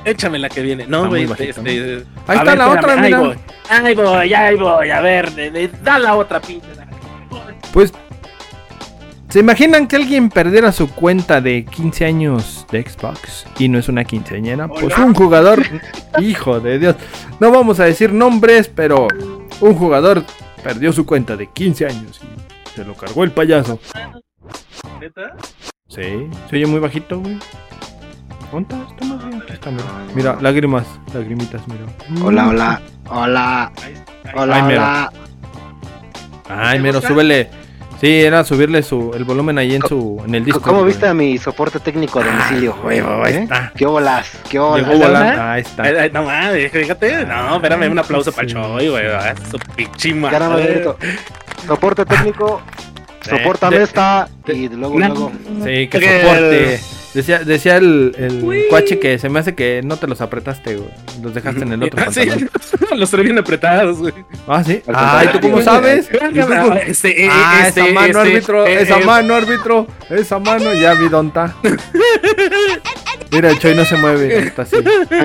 [0.06, 0.86] Échame la que viene.
[0.88, 1.26] No, güey.
[1.26, 3.18] bajito, Este, Ahí está ver, la otra, mira.
[3.18, 3.36] Ahí voy,
[3.80, 4.90] ahí voy, ahí voy.
[4.92, 6.68] A ver, de- de- da la otra pinche.
[7.74, 7.92] Pues...
[9.30, 13.88] ¿Se imaginan que alguien perdiera su cuenta de 15 años de Xbox y no es
[13.90, 14.68] una quinceañera?
[14.68, 15.64] Pues un jugador,
[16.20, 16.96] hijo de Dios,
[17.40, 19.08] no vamos a decir nombres, pero
[19.62, 20.24] un jugador
[20.62, 23.80] perdió su cuenta de 15 años y se lo cargó el payaso.
[25.00, 25.36] ¿Neta?
[25.88, 27.38] Sí, se oye muy bajito, güey.
[28.52, 29.06] ¿Dónde está?
[29.06, 29.42] Más bien.
[29.42, 29.86] Aquí está, mira.
[30.16, 31.86] Mira, lágrimas, lagrimitas, mira.
[32.26, 32.82] Hola, hola.
[33.10, 33.72] Hola.
[33.84, 34.04] Ahí-
[34.36, 34.82] Hola, Ay, mero.
[34.82, 35.14] hola.
[36.50, 37.50] Ay, ¿Te mero, súbele.
[38.02, 40.60] Sí, era subirle su, el volumen ahí en su, en el disco.
[40.60, 42.76] ¿Cómo viste a mi soporte técnico a domicilio?
[42.84, 43.44] Huevo, ahí ¿Eh?
[43.44, 43.72] está.
[43.76, 44.28] ¿Qué olas?
[44.50, 44.88] ¿Qué Llegó olas?
[44.88, 45.34] Hola, volando.
[45.34, 45.54] hola.
[45.54, 46.10] Ahí está.
[46.10, 47.26] No mames, fíjate.
[47.28, 48.54] No, espérame, un aplauso para el.
[48.54, 49.06] Choy, güey.
[49.08, 50.74] ah, Su pinche Ya nada más madre.
[50.74, 50.98] grito.
[51.68, 52.62] Soporte técnico.
[53.22, 54.28] Sopórtame de- esta.
[54.48, 55.32] Y luego, luego.
[55.64, 56.80] Sí, Que- soporte.
[57.14, 60.90] Decía, decía el, el cuache que se me hace que no te los apretaste, güey.
[61.22, 62.22] Los dejaste en el otro Ah, sí,
[62.96, 64.14] los trae bien apretados, güey.
[64.48, 64.82] Ah, sí.
[64.94, 66.04] Ay, ¿tú cómo contrario.
[66.04, 66.10] sabes?
[66.10, 70.94] ¿Y tú cómo- Este, Ah, este, esa mano, árbitro, esa mano, árbitro, esa mano, ya
[70.94, 71.54] vi está.
[73.32, 74.78] Mira, el Choi no se mueve, está así.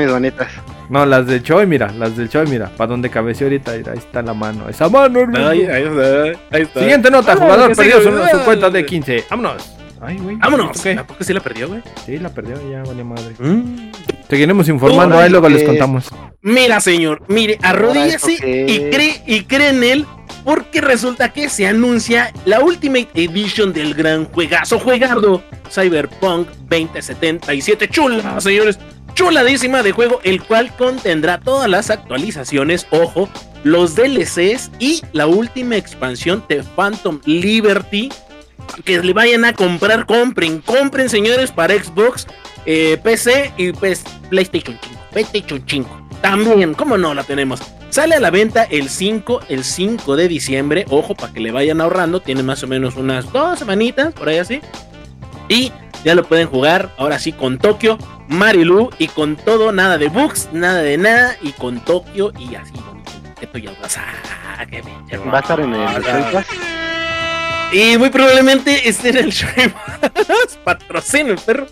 [0.08, 0.48] Bonitas.
[0.88, 3.98] No, las del Choi, mira, las del Choi, mira, para donde cabeció ahorita, mira, ahí
[3.98, 5.48] está la mano, esa mano, árbitro.
[5.48, 6.80] Ahí, ahí está, ahí está.
[6.80, 9.24] Siguiente nota, Ah, jugador perdió su, su cuenta de 15.
[9.30, 9.75] Vámonos.
[10.00, 10.36] Ay, güey.
[10.36, 10.80] Vámonos.
[10.80, 10.92] ¿qué?
[10.92, 11.82] ¿A poco sí la perdió, güey?
[12.04, 13.34] Sí, la perdió, ya vale madre.
[13.38, 13.92] Mm.
[14.28, 16.08] Seguiremos informando, ahí luego les contamos.
[16.42, 20.06] Mira, señor, mire, arrodíllese qué y cree, y cree en él
[20.44, 27.88] porque resulta que se anuncia la Ultimate Edition del gran juegazo juegardo Cyberpunk 2077.
[27.88, 28.78] Chula, señores,
[29.14, 33.28] chuladísima de juego, el cual contendrá todas las actualizaciones, ojo,
[33.64, 38.10] los DLCs y la última expansión de Phantom Liberty.
[38.84, 42.26] Que le vayan a comprar, compren, compren, señores, para Xbox,
[42.66, 45.00] eh, PC y pues, PlayStation 5.
[45.12, 46.08] PlayStation 5.
[46.20, 47.60] También, ¿cómo no la tenemos?
[47.90, 50.84] Sale a la venta el 5, el 5 de diciembre.
[50.90, 52.20] Ojo, para que le vayan ahorrando.
[52.20, 54.60] Tiene más o menos unas dos semanitas, por ahí así.
[55.48, 55.72] Y
[56.04, 60.48] ya lo pueden jugar, ahora sí, con Tokio, Marilu y con todo, nada de bugs,
[60.52, 61.36] nada de nada.
[61.40, 62.74] Y con Tokio y así,
[63.52, 64.66] tú ya vas a...
[64.66, 66.85] que pinche Va a estar en el.
[67.72, 69.48] Y muy probablemente esté en el show.
[70.64, 71.66] Patrocina el perro.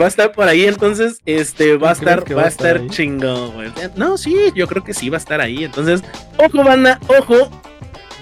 [0.00, 3.52] Va a estar por ahí, entonces, este, va a ¿Crees estar, va a estar chingón,
[3.54, 3.70] güey.
[3.96, 5.64] No, sí, yo creo que sí va a estar ahí.
[5.64, 6.02] Entonces,
[6.36, 7.50] ojo, banda, ojo.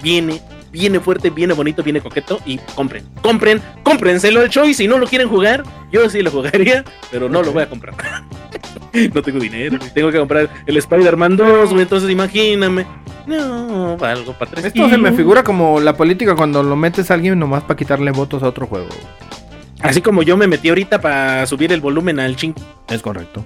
[0.01, 0.41] Viene,
[0.71, 2.39] viene fuerte, viene bonito, viene coqueto.
[2.45, 4.65] Y compren, compren, cómprenselo el show.
[4.65, 7.69] Y si no lo quieren jugar, yo sí lo jugaría, pero no lo voy a
[7.69, 7.95] comprar.
[9.13, 11.81] no tengo dinero, tengo que comprar el Spider-Man 2, güey.
[11.83, 12.85] Entonces, imagíname.
[13.27, 14.65] No, algo para tres.
[14.65, 18.11] Esto se me figura como la política cuando lo metes a alguien nomás para quitarle
[18.11, 18.87] votos a otro juego.
[19.81, 22.53] Así como yo me metí ahorita para subir el volumen al ching.
[22.89, 23.45] Es correcto.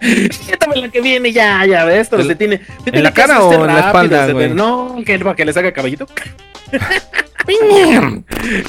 [0.46, 2.58] Quítame la que viene, ya, ya, ves, esto ¿En- se tiene.
[2.58, 4.48] se en tiene la cara o en la espalda, güey?
[4.54, 6.06] No, que para que les haga caballito.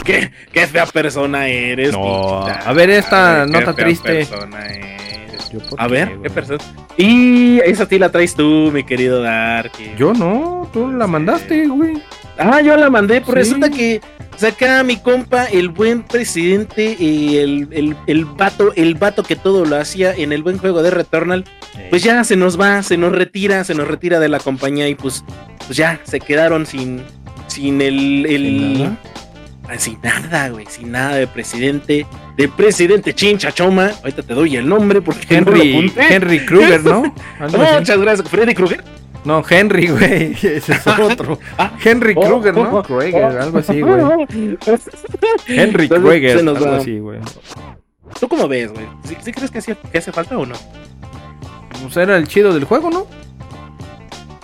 [0.05, 1.91] ¿Qué, qué fea persona eres.
[1.91, 4.13] No, a ver esta qué nota fea triste.
[4.25, 5.49] persona eres.
[5.51, 6.59] Yo, ¿por A qué, ver, qué persona.
[6.97, 9.91] Y esa sí la traes tú, mi querido Darky.
[9.97, 12.01] Yo no, tú la mandaste, güey.
[12.39, 13.53] Ah, yo la mandé, pues Sí.
[13.53, 14.01] resulta que
[14.37, 19.65] saca mi compa, el buen presidente, y el, el, el vato, el vato que todo
[19.65, 21.43] lo hacía en el buen juego de Returnal,
[21.89, 24.95] pues ya se nos va, se nos retira, se nos retira de la compañía y
[24.95, 25.23] pues,
[25.67, 27.01] pues ya se quedaron sin,
[27.47, 28.43] sin el, el
[28.77, 28.97] ¿Sin nada?
[29.71, 33.91] Ah, sin nada, güey, sin nada de presidente, de presidente Chincha Choma.
[34.01, 36.13] Ahorita te doy el nombre porque no Henry, apunté.
[36.15, 37.03] Henry Kruger, ¿no?
[37.39, 38.83] Muchas gracias, Freddy Krueger.
[39.25, 40.31] No, Henry, güey.
[40.41, 41.39] Ese es otro.
[41.57, 41.77] Ah.
[41.83, 42.77] Henry Oh, Kruger, oh, ¿no?
[42.79, 43.41] oh, oh.
[43.41, 44.57] algo así, güey.
[45.47, 47.19] Henry Entonces, nos algo así, güey.
[48.19, 48.87] ¿Tú cómo ves, güey?
[49.03, 50.55] ¿Sí, sí crees que hace falta o no?
[51.81, 53.07] Pues era el chido del juego, ¿no?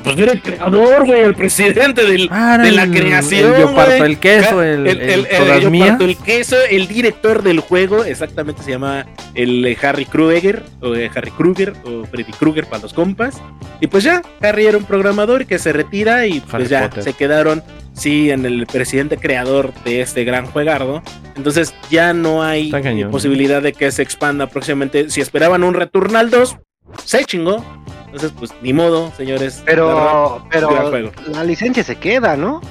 [0.06, 3.54] Pues era el creador, güey, el presidente del, Ah, de la el- creación.
[3.56, 5.90] el yo parto el queso, el- el todas yo mías.
[5.90, 10.96] parto el queso, el director del juego, exactamente se llama el eh, Harry Krueger, o
[10.96, 13.42] eh, Harry Kruger, o Freddy Krueger para los compas.
[13.82, 17.04] Y pues ya, Harry era un programador que se retira y pues Harry ya Potter.
[17.04, 17.64] se quedaron,
[17.94, 21.02] sí, en el presidente creador de este gran juegardo.
[21.36, 22.72] Entonces ya no hay
[23.12, 25.10] posibilidad de que se expanda próximamente.
[25.10, 26.58] Si esperaban un Returnal 2,
[27.04, 27.64] se chingó.
[28.06, 29.60] Entonces, pues ni modo, señores.
[29.60, 32.62] La Pero, gran pero la licencia se queda, ¿no?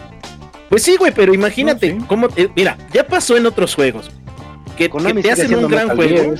[0.71, 2.07] Pues sí, güey, pero imagínate No, sí.
[2.09, 2.29] cómo.
[2.37, 4.11] eh, mira, ya pasó en otros juegos.
[4.77, 6.35] Que, te hacen un gran juego.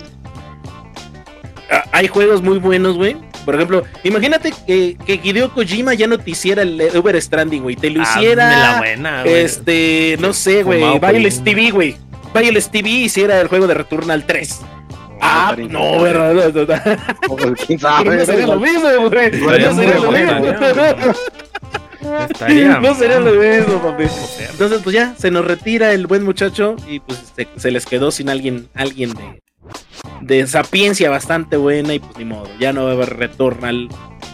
[1.71, 3.17] Ah, Hay juegos muy buenos, güey.
[3.45, 7.77] Por ejemplo, imagínate que, que Hideo Kojima ya no te hiciera el Uber Stranding, güey.
[7.77, 8.49] Te lo hiciera.
[8.49, 9.35] Hazme la buena, güey.
[9.35, 10.83] este, no sé, güey.
[10.83, 10.99] Un-
[11.45, 11.97] TV, güey.
[12.35, 14.61] Violence TV hiciera el juego de Returnal 3.
[15.27, 16.03] Ah, estaría no.
[16.03, 16.99] ¿verdad?
[17.67, 19.27] Quién sabe, no sería lo mismo, güey.
[19.27, 20.47] Estaría No sería lo mismo.
[22.31, 24.05] Estaría No sería lo mismo, papi.
[24.51, 28.11] Entonces, pues ya, se nos retira el buen muchacho y pues se, se les quedó
[28.11, 29.41] sin alguien, alguien de,
[30.21, 33.89] de sapiencia bastante buena y pues ni modo, ya no va a haber Returnal.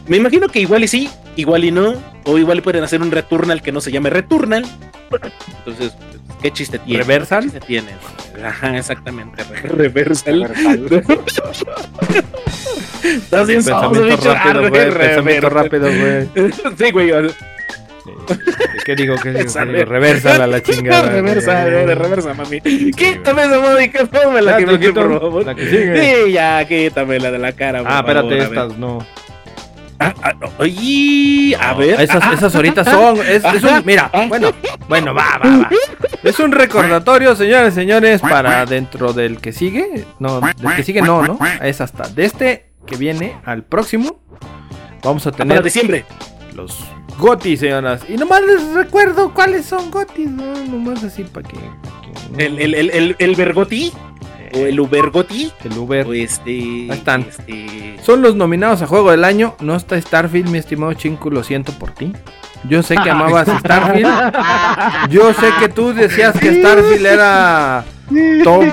[0.07, 3.11] Me imagino que igual y sí, igual y no, o igual y pueden hacer un
[3.11, 4.67] Returnal que no se llame Returnal.
[5.59, 5.93] Entonces,
[6.43, 7.03] ¿qué chiste tiene?
[7.03, 7.45] ¿Reversal?
[7.45, 7.89] ¿Qué chiste tiene?
[8.45, 9.43] Ajá, exactamente.
[9.45, 10.43] re- Reversal.
[13.03, 14.31] Estás bien Pensamiento bicho.
[14.31, 14.91] Ah, rápido, güey.
[14.91, 16.29] Pensamiento rápido, güey.
[16.79, 17.13] Sí, güey.
[18.85, 19.15] ¿Qué digo?
[19.23, 19.43] ¿Qué digo?
[19.45, 19.79] ¿Qué Sale.
[19.79, 19.91] digo?
[19.91, 21.03] Reversala la chingada.
[21.11, 21.87] reversa, güey.
[21.87, 22.61] de reversa, mami.
[22.61, 25.47] Quítame esa módica forma la Ya, que me quito por favor.
[25.47, 26.25] La que sigue.
[26.27, 27.83] Sí, ya, quítame la de la cara.
[27.87, 29.07] Ah, espérate, favor, estas no.
[30.03, 32.01] Ah, ah, oye, a ver.
[32.01, 33.19] Esas, ah, esas horitas son.
[33.19, 34.51] Es, es un, mira, bueno,
[34.89, 35.71] bueno, va, va, va.
[36.23, 40.07] Es un recordatorio, señores, señores, para dentro del que sigue.
[40.19, 41.39] No, del que sigue no, ¿no?
[41.63, 44.23] Es hasta de este que viene al próximo.
[45.03, 46.05] Vamos a para tener diciembre.
[46.55, 46.79] los
[47.19, 48.03] gotis, señoras.
[48.09, 50.55] Y nomás les recuerdo cuáles son gotis, ¿no?
[50.65, 51.57] Nomás así para que.
[52.39, 53.35] El, el, el, el, el
[54.55, 56.07] o el Ubergoti el Uber.
[56.07, 56.51] o este.
[56.51, 57.23] Ahí están.
[57.23, 57.97] Este.
[58.03, 59.55] Son los nominados a juego del año.
[59.61, 62.13] No está Starfield, mi estimado Chinku, lo siento por ti.
[62.69, 64.33] Yo sé que amabas Starfield.
[65.11, 67.85] Yo sé que tú decías que Starfield era
[68.45, 68.65] top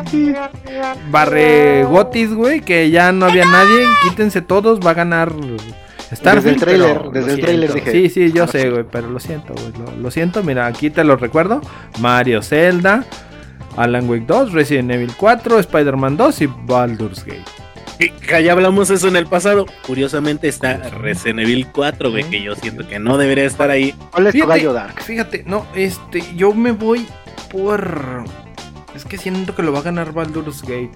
[1.12, 3.86] barre gotis, güey, que ya no había nadie.
[4.04, 5.32] Quítense todos, va a ganar
[6.14, 6.44] Starfield.
[6.44, 7.74] Desde el tráiler, pero desde el siento.
[7.74, 7.92] dije.
[7.92, 9.72] Sí, sí, yo sé, güey, pero lo siento, güey.
[9.78, 11.62] Lo, lo siento, mira, aquí te lo recuerdo.
[12.00, 13.04] Mario Zelda,
[13.78, 17.44] Alan Wake 2, Resident Evil 4, Spider-Man 2 y Baldur's Gate.
[17.98, 19.66] Que- ya hablamos eso en el pasado.
[19.86, 23.96] Curiosamente está Resident Evil 4, güey, que yo siento que no debería estar ahí.
[24.12, 24.50] ¿Cuál es tu Fíjate.
[24.60, 25.02] gallo Dark?
[25.02, 27.08] Fíjate, no, este, yo me voy
[27.52, 28.24] por.
[28.96, 30.92] Es que siento que lo va a ganar Baldur's Gate.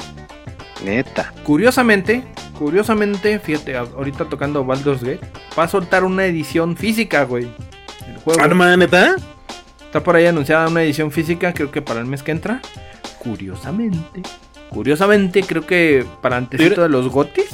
[0.84, 1.32] Neta.
[1.44, 2.24] Curiosamente,
[2.58, 5.22] curiosamente, fíjate, ahorita tocando Baldur's Gate,
[5.58, 7.48] va a soltar una edición física, güey.
[8.08, 8.42] El juego.
[8.42, 9.16] Ah, no ¿neta?
[9.92, 12.62] Está por ahí anunciada una edición física, creo que para el mes que entra.
[13.20, 14.22] Curiosamente,
[14.70, 17.50] curiosamente, creo que para antesito de los gotis.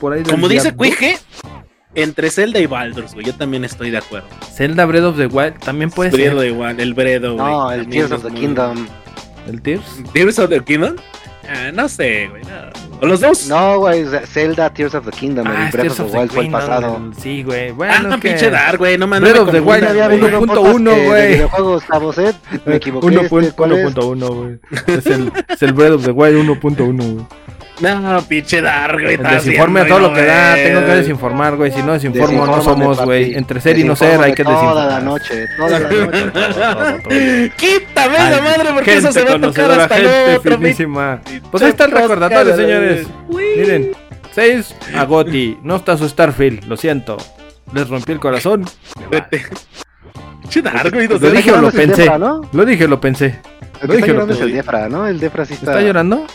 [0.00, 0.74] Por ahí del Como dice.
[0.74, 1.18] Cuije,
[1.94, 3.24] entre Zelda y Baldur's, güey.
[3.26, 4.26] Yo también estoy de acuerdo.
[4.52, 6.50] Zelda Breath of the Wild también puede Bredo ser.
[6.50, 7.46] igual, el Bredo, güey.
[7.46, 8.88] No, el Tears of the muy- Kingdom.
[9.46, 9.84] El Tears.
[10.12, 10.96] ¿Tears of the Kingdom?
[11.48, 12.42] Ah, no sé, güey.
[12.42, 12.77] no.
[13.00, 13.46] ¿O los dos?
[13.48, 15.46] No, güey, Zelda Tears of the Kingdom.
[15.46, 16.96] Ah, el Breath Tears of of the Wild fue el Kingdom, pasado.
[17.14, 17.70] el- Sí, güey.
[17.70, 18.98] Bueno, ah, pinche Dark, güey.
[18.98, 19.30] No mames.
[19.30, 20.20] Breath no of the Wild, había güey.
[20.20, 21.28] habido un 1.1, podcast de güey.
[21.34, 22.32] videojuegos, chavos, ¿eh?
[22.66, 23.06] Me equivoqué.
[23.06, 23.84] Uno este, punto- ¿cuál es?
[23.94, 24.58] 1.1, güey.
[24.86, 27.26] Es el, es el Breath of the Wild 1.1, güey.
[27.80, 29.16] No, pinche Dark, güey.
[29.16, 30.54] Desinforme a todo lo que da.
[30.54, 31.70] Tengo que desinformar, güey.
[31.72, 33.34] Si no desinformo, no somos, güey.
[33.34, 35.02] Entre ser y no ser, hay que Desinfórmame Toda la desinformar.
[35.02, 36.30] noche, toda la noche.
[36.32, 37.10] Todo, todo, todo.
[37.56, 40.58] Quítame Ay, madre porque eso se va a tocar hasta el gente otro.
[40.58, 41.20] finísima.
[41.50, 43.06] Pues ahí está el recordatorio, señores.
[43.28, 43.92] Miren,
[44.34, 45.58] 6 a Goti.
[45.62, 47.16] No está su Starfield, lo siento.
[47.72, 48.64] Les rompí el corazón.
[49.10, 49.44] Vete.
[50.42, 51.06] Pinche Dark, güey.
[51.08, 52.10] Lo dije o lo pensé.
[52.52, 53.40] Lo dije o lo pensé.
[53.82, 54.52] Lo dije, lo llorando es el.
[54.52, 55.06] Defra, ¿no?
[55.06, 56.26] El Defra sí está, ¿Está llorando?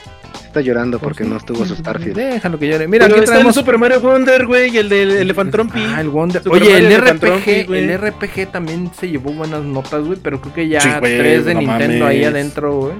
[0.53, 2.15] Está llorando porque no estuvo su Starfield.
[2.15, 2.87] Déjalo que llore.
[2.87, 3.55] Mira, Pero aquí está el traemos.
[3.55, 5.79] Super Mario Wonder, güey, y el del Elefantropy.
[5.95, 6.43] Ah, el Wonder.
[6.43, 10.67] Super Oye, el RPG, el RPG también se llevó buenas notas, güey, pero creo que
[10.67, 12.93] ya Sí, güey, tres de no Nintendo ahí adentro, güey.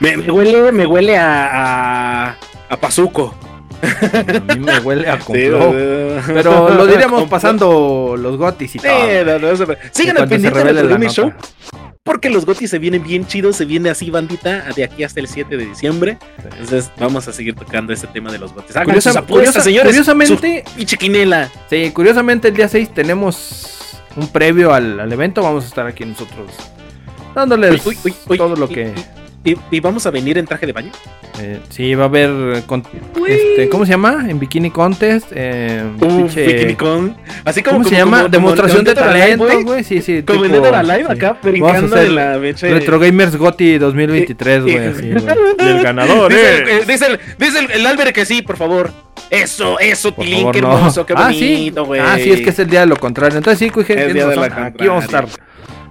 [0.00, 2.36] Me, me huele, me huele a, a,
[2.68, 3.34] a Pazuco.
[3.82, 5.74] A mí me huele a complot.
[6.26, 9.38] Pero lo diríamos pasando los gotis y Sí, todo.
[9.40, 11.32] no, no, super- Sigan al pendiente de revele la Gaming Show.
[12.08, 15.28] Porque los gotis se vienen bien chidos, se viene así bandita de aquí hasta el
[15.28, 16.16] 7 de diciembre.
[16.42, 18.74] Entonces vamos a seguir tocando este tema de los gotis.
[18.76, 19.90] Hagan Curiosa- sus apuestas, curiosa- señores.
[19.90, 21.50] curiosamente- Su pinche quinela.
[21.68, 25.42] Sí, curiosamente el día 6 tenemos un previo al, al evento.
[25.42, 26.50] Vamos a estar aquí nosotros
[27.34, 28.94] dándoles Uy, uy, uy, todo lo y- que...
[29.50, 30.90] ¿Y, y vamos a venir en traje de baño?
[31.40, 32.30] eh, sí, va a haber...
[32.56, 32.82] eh, con-
[33.26, 34.26] este, ¿Cómo se llama?
[34.28, 35.28] En Bikini Contest.
[35.34, 37.16] Eh, Uh, Bikini Con.
[37.44, 37.78] Así como.
[37.78, 38.16] ¿Cómo se como- llama?
[38.18, 39.62] como- Demostración como de en talento, güey.
[39.62, 39.84] güey.
[39.84, 40.22] Sí, sí.
[40.22, 41.12] Como en tipo- or Alive, sí.
[41.12, 42.70] acá brincando en la pinche.
[42.72, 44.76] Retro Gamers Gotti 2023, güey.
[44.78, 45.24] así, güey.
[45.58, 46.64] Y el ganador, Dice, eh.
[46.68, 48.90] eh, dice el, dice el, el Albert que sí, por favor.
[49.30, 50.76] Eso, eso, Por Tilín, favor, qué no.
[50.76, 51.52] hermoso, qué ah, sí.
[51.52, 52.00] bonito, güey.
[52.00, 53.36] Ah, sí, es que es el día de lo contrario.
[53.36, 53.70] Entonces sí,
[54.30, 55.26] de la Aquí vamos a estar.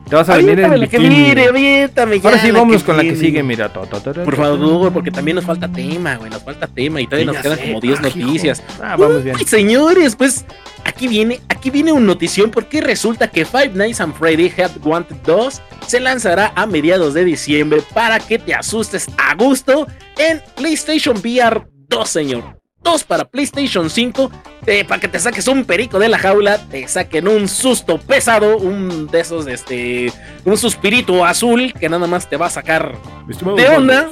[0.10, 1.16] Te vas a venir en la que bikini.
[1.24, 2.30] viene, aviéntame ya.
[2.30, 3.72] Ahora sí, vámonos con la que sigue, mira.
[3.72, 6.30] Por favor, porque también nos falta tema, güey.
[6.30, 8.18] Nos falta tema y todavía nos quedan como 10 Ah, hijo.
[8.20, 8.64] noticias.
[8.82, 9.38] Ah, vamos bien.
[9.46, 10.46] Señores, pues
[10.86, 15.18] aquí viene, aquí viene una notición porque resulta que Five Nights at Freddy Head Wanted
[15.26, 21.18] 2 se lanzará a mediados de diciembre para que te asustes a gusto en PlayStation
[21.18, 22.44] VR 2, señor.
[22.84, 24.32] 2 para PlayStation 5,
[24.66, 28.58] eh, para que te saques un perico de la jaula, te saquen un susto pesado,
[28.58, 30.12] un de esos, este,
[30.46, 32.96] un suspirito azul que nada más te va a sacar
[33.28, 34.10] de onda.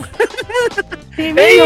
[1.18, 1.60] ¡Ey!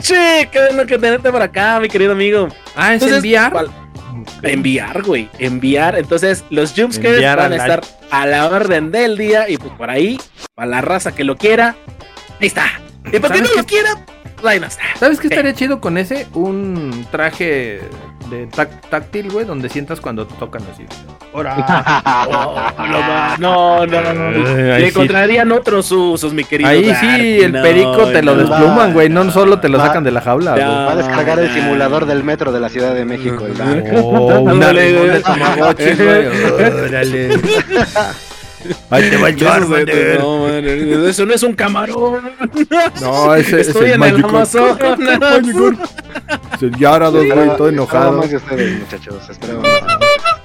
[0.00, 2.48] Che, qué bueno que tenerte por acá, mi querido amigo.
[2.74, 3.52] Ah, es Entonces, enviar.
[3.52, 3.70] ¿cuál?
[4.42, 5.28] Enviar, güey.
[5.38, 5.98] Enviar.
[5.98, 9.48] Entonces, los jumpscares van a estar a la orden del día.
[9.48, 10.20] Y pues por ahí,
[10.54, 11.76] para la raza que lo quiera,
[12.40, 12.66] ahí está.
[13.12, 13.74] Y para que no ¿Sabes lo qué?
[13.74, 13.90] quiera,
[14.40, 14.82] pues no está.
[14.98, 16.26] ¿Sabes qué estaría chido con ese?
[16.34, 17.80] Un traje
[18.30, 18.46] de
[18.90, 20.84] táctil, güey, donde sientas cuando te tocan así.
[21.32, 21.54] Ahora.
[22.28, 22.72] Oh,
[23.38, 24.44] no, no, no, no, no.
[24.54, 24.86] Le sí.
[24.88, 26.68] encontrarían otros usos, mi querido.
[26.70, 26.98] Ahí Dark.
[27.00, 28.40] sí, el No, perico te lo no.
[28.42, 29.08] despluman, güey.
[29.08, 30.56] No solo te lo Va- sacan de la jaula.
[30.56, 33.46] Va a descargar el simulador del metro de la Ciudad de México.
[33.46, 33.56] el.
[34.02, 35.22] Oh, un Ándale,
[38.90, 40.18] Ahí te va el Charmander.
[40.20, 40.64] no, man,
[41.08, 42.20] eso no es un camarón.
[43.00, 44.30] No, ese es Estoy el en el Magikarp.
[44.34, 44.78] Amazonas.
[46.78, 48.18] Yarados, güey, todo enojado.
[48.18, 49.14] más de ustedes, muchachos.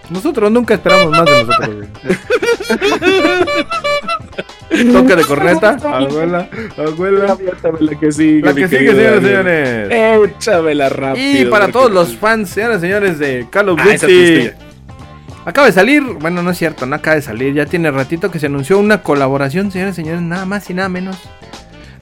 [0.09, 1.87] Nosotros nunca esperamos más de nosotros, güey.
[4.93, 5.77] Toque de corneta.
[5.83, 7.37] Abuela, abuela.
[7.79, 9.89] La que sigue, La que sigue, señores, señores.
[10.37, 11.41] Échamela rápido.
[11.41, 14.49] Y para todos los fans, señoras y señores, de Call of Ah, Duty.
[15.45, 18.39] Acaba de salir, bueno, no es cierto, no acaba de salir, ya tiene ratito que
[18.39, 21.17] se anunció una colaboración, señores y señores, nada más y nada menos,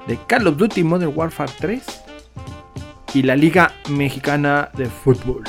[0.07, 1.81] de Call of Duty Modern Warfare 3
[3.13, 5.43] y la Liga Mexicana de Fútbol.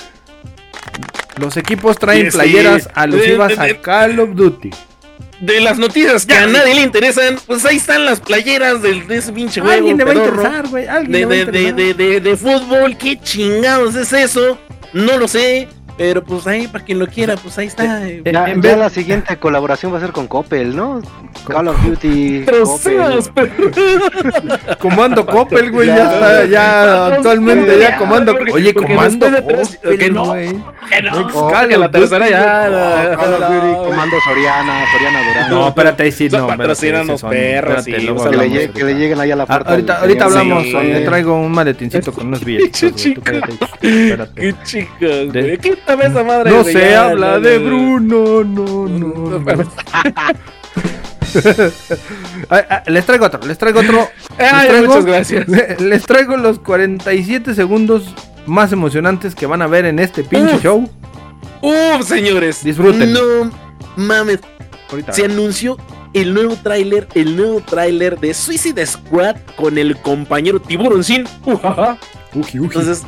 [1.39, 2.37] Los equipos traen Sí, sí.
[2.39, 4.71] playeras alusivas De- de- a Call of Duty.
[5.41, 9.17] De las noticias que a nadie le interesan, pues ahí están las playeras del, de
[9.17, 9.75] ese pinche juego.
[9.75, 11.97] Alguien le va a interesar, güey, alguien de, le va a de, de, interesar.
[11.97, 14.59] de, de, de fútbol, ¿qué chingados es eso?
[14.93, 15.69] No lo sé,
[16.01, 18.09] pero pues ahí para quien lo quiera, pues ahí está.
[18.09, 21.03] Eh, Ya, en ya vez- la siguiente colaboración va a ser con Coppel, ¿no?
[21.47, 22.47] Call of Duty.
[22.81, 23.51] Seas, pero-
[24.79, 26.13] Comando Coppel, güey, ya, Ya.
[26.15, 28.33] está, ya actualmente ya Ya, comando.
[28.35, 30.33] porque- Oye, porque comando Coppel, que no.
[30.33, 32.31] que no, Call la of tercera Duty.
[32.31, 33.17] ya.
[33.19, 35.51] Call of Duty, Comando Soriana, Soriana Durán.
[35.51, 36.39] No, espérate, ahí sí, no.
[37.03, 38.07] esos son- perros, sí, que, le
[38.85, 39.71] le lleguen ahí a la Ah, puerta.
[39.71, 42.81] ahorita, ahorita hablamos, eh, traigo un maletincito con unos billetes.
[42.81, 43.25] Qué chicos,
[45.33, 45.59] güey.
[45.91, 46.51] Quítame esa madre.
[46.51, 47.59] No se habla de.
[47.59, 49.39] Bruno, no, no.
[49.39, 49.71] no.
[52.51, 54.09] Ah, les traigo otro, les traigo otro.
[54.39, 55.49] Les Ay, traigo, muchas gracias.
[55.81, 58.13] les traigo los 47 segundos
[58.47, 60.63] más emocionantes que van a ver en este pinche Uf.
[60.63, 60.91] show.
[61.63, 62.65] Uf, señores.
[62.65, 63.13] Disfruten.
[63.13, 63.21] No
[63.97, 64.41] mames.
[64.91, 65.13] Ahorita.
[65.13, 65.77] Se anunció
[66.15, 71.29] el nuevo tráiler, el nuevo tráiler de Suicide Squad con el compañero Tiburón Sin.
[72.35, 72.59] Uji.
[72.59, 73.05] Entonces,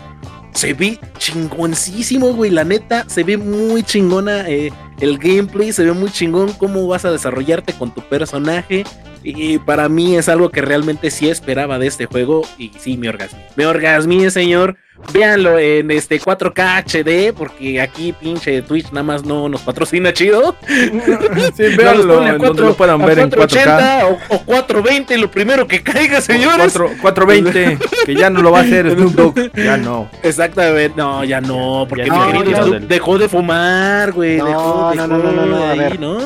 [0.54, 2.50] se ve chingoncísimo, güey.
[2.50, 5.72] La neta, se ve muy chingona eh, el gameplay.
[5.72, 8.84] Se ve muy chingón cómo vas a desarrollarte con tu personaje.
[9.22, 12.42] Y para mí es algo que realmente sí esperaba de este juego.
[12.58, 13.46] Y sí, me orgasmé.
[13.56, 14.76] Me orgasmé, señor.
[15.12, 17.32] Véanlo en este 4K HD.
[17.36, 20.56] Porque aquí, pinche Twitch, nada más no nos patrocina chido.
[20.68, 23.36] sí, véanlo a en donde cuatro- lo puedan ver en 4K.
[23.36, 26.72] 480 o, o 420, lo primero que caiga, señores.
[26.72, 29.52] 4, 420, que ya no lo va a hacer Snoop Dogg.
[29.54, 30.08] Ya no.
[30.22, 32.86] Exactamente, no, ya no, porque Ya mi no, querido Snoop no.
[32.86, 34.38] dejó de fumar, güey.
[34.38, 36.00] No, dejó, no, dejó no, no, no, no, a ahí, ver.
[36.00, 36.18] ¿no?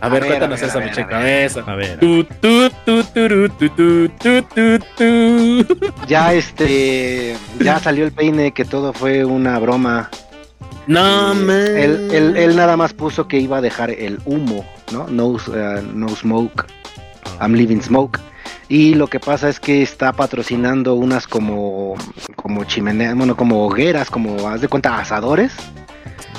[0.00, 1.06] A, ver, cuéntanos esa ver.
[1.06, 1.64] cabeza.
[1.66, 1.98] A ver.
[1.98, 5.66] Tu, tu, tu, turu, tu, tu, tu, tu, tu.
[6.06, 7.36] Ya este.
[7.60, 10.10] Ya salió el peine que todo fue una broma.
[10.86, 11.76] No, man.
[11.76, 15.06] Él, él, él nada más puso que iba a dejar el humo, ¿no?
[15.08, 15.38] No, uh,
[15.92, 16.66] no smoke.
[17.40, 18.20] I'm leaving smoke.
[18.68, 21.96] Y lo que pasa es que está patrocinando unas como
[22.36, 25.54] como chimeneas, bueno, como hogueras, como haz de cuenta asadores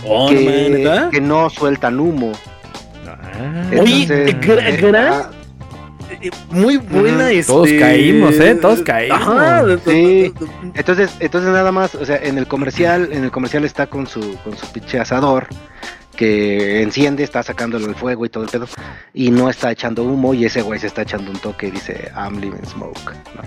[0.06, 1.10] Oh, man, que, ¿neta?
[1.10, 2.32] que no sueltan humo.
[3.22, 3.70] Ah.
[3.82, 4.08] Oye,
[4.42, 5.32] gra- eh, gra- ah,
[6.22, 7.34] Eh, Muy buena, Ujú.
[7.34, 7.52] este...
[7.54, 8.56] Todos caímos, ¿eh?
[8.56, 9.22] Todos caímos.
[9.22, 9.64] Ajá.
[9.86, 10.34] Sí.
[10.74, 14.36] entonces, entonces nada más, o sea, en el comercial, en el comercial está con su
[14.44, 15.48] con su pinche asador
[16.20, 18.68] que enciende, está sacándole el fuego y todo el pedo
[19.14, 22.12] y no está echando humo y ese güey se está echando un toque y dice
[22.14, 23.14] I'm leaving smoke.
[23.36, 23.42] ¿no?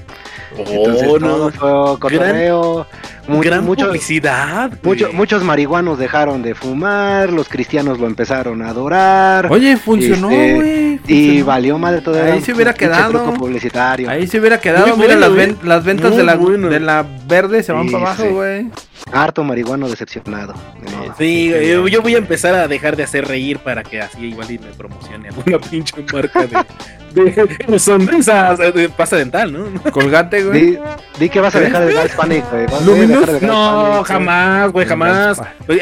[0.59, 1.51] Entonces Oh, todo no.
[1.51, 2.87] fue cotorreo,
[3.29, 4.73] Gran mucho- publicidad.
[4.83, 9.53] mucho- muchos marihuanos dejaron de fumar, los cristianos lo empezaron a adorar.
[9.53, 11.01] Oye, funcionó, Este, güey.
[11.09, 13.35] Y valió madre todo Ahí se hubiera quedado.
[13.35, 14.09] publicitario.
[14.09, 14.87] Ahí se hubiera quedado.
[14.97, 16.69] Muy Mira, bueno, las, ven- las ventas de la, bueno.
[16.69, 18.29] de la verde se van Sí, para abajo, sí.
[18.31, 18.71] güey.
[19.13, 20.55] Harto marihuano decepcionado.
[20.81, 21.15] No.
[21.19, 24.51] Sí, yo, yo voy a empezar a dejar de hacer reír para que así igual
[24.51, 29.91] y me promocione alguna pinche marca de, de sonrisas eh, de pasta dental, ¿no?
[29.91, 30.61] Colgate, güey.
[30.73, 30.79] Di,
[31.19, 32.67] di que vas a dejar el gas panic, güey.
[32.87, 33.43] Luminous?
[33.43, 35.41] No, jamás, güey, jamás.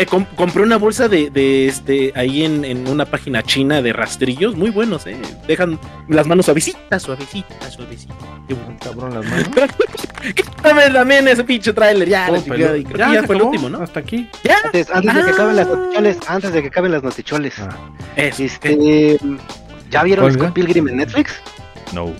[0.08, 4.56] Com- compré una bolsa de, de este ahí en, en una página china de rastrillos,
[4.56, 5.16] muy buenos, eh.
[5.46, 8.16] Dejan las manos suavecitas, suavecitas, suavecitas.
[8.48, 8.76] Qué bueno.
[8.82, 9.48] Cabrón, las manos.
[10.20, 13.82] Quítame también ese pinche tráiler, ya, la Oh, y ya, ya fue el último, ¿no?
[13.82, 14.28] Hasta aquí.
[14.44, 15.32] Ya, Antes, antes de que Ah.
[15.34, 17.54] acaben las noticholes, antes de que acaben las noticholes.
[17.58, 17.68] Ah,
[18.16, 18.42] eso.
[18.42, 19.18] Este,
[19.90, 21.40] ¿ya vieron ¿Cuál, Scott Pilgrim en Netflix?
[21.92, 22.06] no.
[22.06, 22.14] No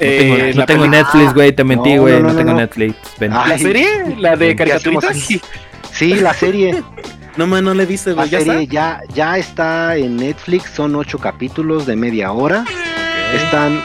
[0.00, 1.52] Eh, tengo, no la tengo Netflix, güey.
[1.52, 2.14] Te mentí, No, güey.
[2.14, 2.54] no, No, no, tengo.
[2.54, 2.96] Netflix.
[3.20, 3.32] Ven.
[3.32, 3.86] Ah, ¿La serie?
[4.18, 5.10] ¿La de ¿qué hacemos caricaturitas?
[5.24, 5.40] aquí?
[5.92, 6.82] Sí, la serie.
[7.36, 8.72] No, man, no le viste, La güey, ya serie está.
[8.72, 12.64] ya, ya está en Netflix, son ocho capítulos de media hora.
[13.34, 13.82] Están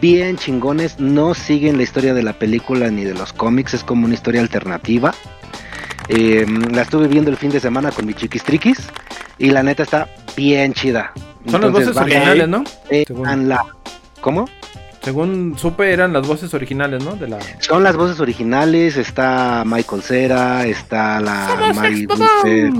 [0.00, 4.04] bien chingones, no siguen la historia de la película ni de los cómics, es como
[4.04, 5.14] una historia alternativa.
[6.08, 8.78] Eh, la estuve viendo el fin de semana con mi chiquis triquis
[9.38, 11.12] y la neta está bien chida.
[11.50, 12.64] Son las voces originales, ¿no?
[12.88, 13.22] según.
[13.22, 13.64] véanla.
[14.20, 14.46] ¿Cómo?
[15.02, 17.14] Según supe, eran las voces originales, ¿no?
[17.16, 17.38] De la.
[17.60, 22.72] Son las voces originales, está Michael Cera, está la Mari Wilfer,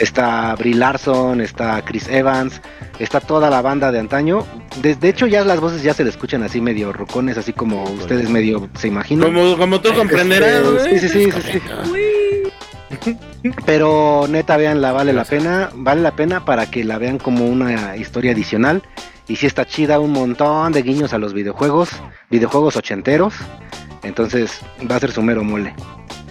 [0.00, 2.60] está Brie Larson, está Chris Evans,
[2.98, 4.44] está toda la banda de antaño.
[4.82, 7.84] De, de hecho, ya las voces ya se le escuchan así medio rocones, así como
[7.84, 9.32] ustedes medio se imaginan.
[9.32, 13.16] Como, como tú comprenderás, Este, sí, sí, sí, sí, sí.
[13.64, 17.96] Pero neta, veanla, vale la pena, vale la pena para que la vean como una
[17.96, 18.82] historia adicional.
[19.26, 21.90] Y si está chida, un montón de guiños a los videojuegos,
[22.30, 23.34] videojuegos ochenteros.
[24.02, 25.74] Entonces va a ser su mero mole.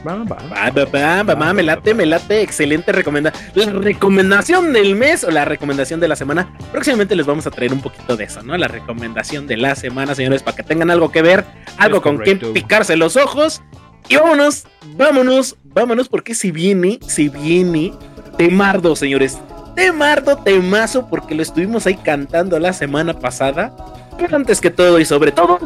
[0.07, 0.37] Va, va.
[0.51, 3.75] Va, va, va, va, va, me late, me late, excelente recomendación.
[3.75, 6.55] La recomendación del mes o la recomendación de la semana.
[6.71, 8.55] Próximamente les vamos a traer un poquito de eso, ¿no?
[8.57, 11.45] La recomendación de la semana, señores, para que tengan algo que ver,
[11.77, 13.61] algo Es con que picarse los ojos.
[14.07, 14.65] Y vámonos,
[14.95, 17.91] vámonos, vámonos, porque si viene, si viene
[18.37, 19.39] Temardo, señores.
[19.75, 23.75] Temardo, temazo, porque lo estuvimos ahí cantando la semana pasada.
[24.17, 25.59] Pero antes que todo y sobre todo,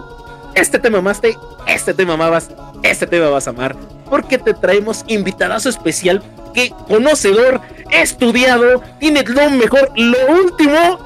[0.55, 1.37] este tema amaste,
[1.67, 2.49] este tema amabas,
[2.83, 3.75] este tema vas a amar,
[4.09, 6.21] porque te traemos invitadazo especial
[6.53, 10.99] que conocedor, estudiado, tiene lo mejor, lo último.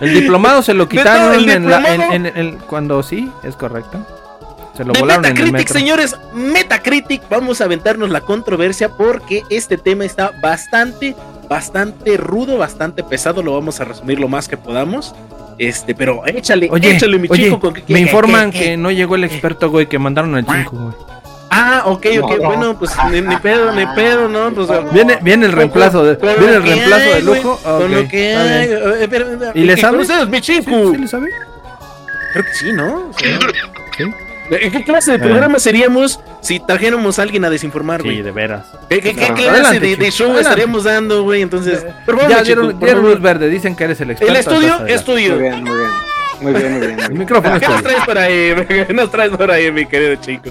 [0.00, 2.12] El diplomado se lo quitaron todo el en la, diplomado.
[2.14, 4.04] en, en el- cuando sí, es correcto.
[4.76, 5.78] Se lo de volaron en el Metacritic, metro.
[5.78, 11.14] señores, Metacritic, vamos a aventarnos la controversia porque este tema está bastante,
[11.46, 15.14] bastante rudo, bastante pesado, lo vamos a resumir lo más que podamos.
[15.58, 18.90] Este, pero échale, Oye, échale mi oye, chico con que me informan que- que no
[18.90, 20.94] llegó el experto, güey, que mandaron al chingo, güey.
[21.54, 22.46] Ah, ok, ok, No.
[22.46, 24.50] bueno, pues ni, ni pedo, ni pedo, ¿no?
[24.52, 27.60] Pues, Viene, viene el reemplazo de, Con viene el reemplazo hay, de lujo.
[27.62, 28.68] Con Ok, lo que hay.
[28.70, 29.98] eh, pero, eh, ¿Y le ¿qué sabe?
[29.98, 30.92] conoces, mi ¿Sí, chico?
[30.92, 31.28] sí le sabe?
[32.32, 33.10] Creo que sí, ¿no?
[33.18, 34.04] Sí.
[34.60, 38.16] ¿En qué clase de programa seríamos si trajéramos a alguien a desinformar, güey?
[38.16, 38.66] Sí, de veras.
[38.88, 40.48] ¿Qué, qué- qué clase adelante, de, de show adelante.
[40.50, 41.42] estaríamos dando, güey?
[41.42, 44.32] Entonces, por favor, Ya mi chico, dieron, dieron luz verde, dicen que eres el experto.
[44.32, 45.32] El estudio, estudio.
[45.34, 45.88] Muy bien, muy bien.
[46.42, 47.00] Muy bien, muy bien.
[47.00, 48.54] El micrófono ¿Qué nos traes por ahí?
[48.86, 50.50] ¿Qué nos traes por ahí, mi querido chico?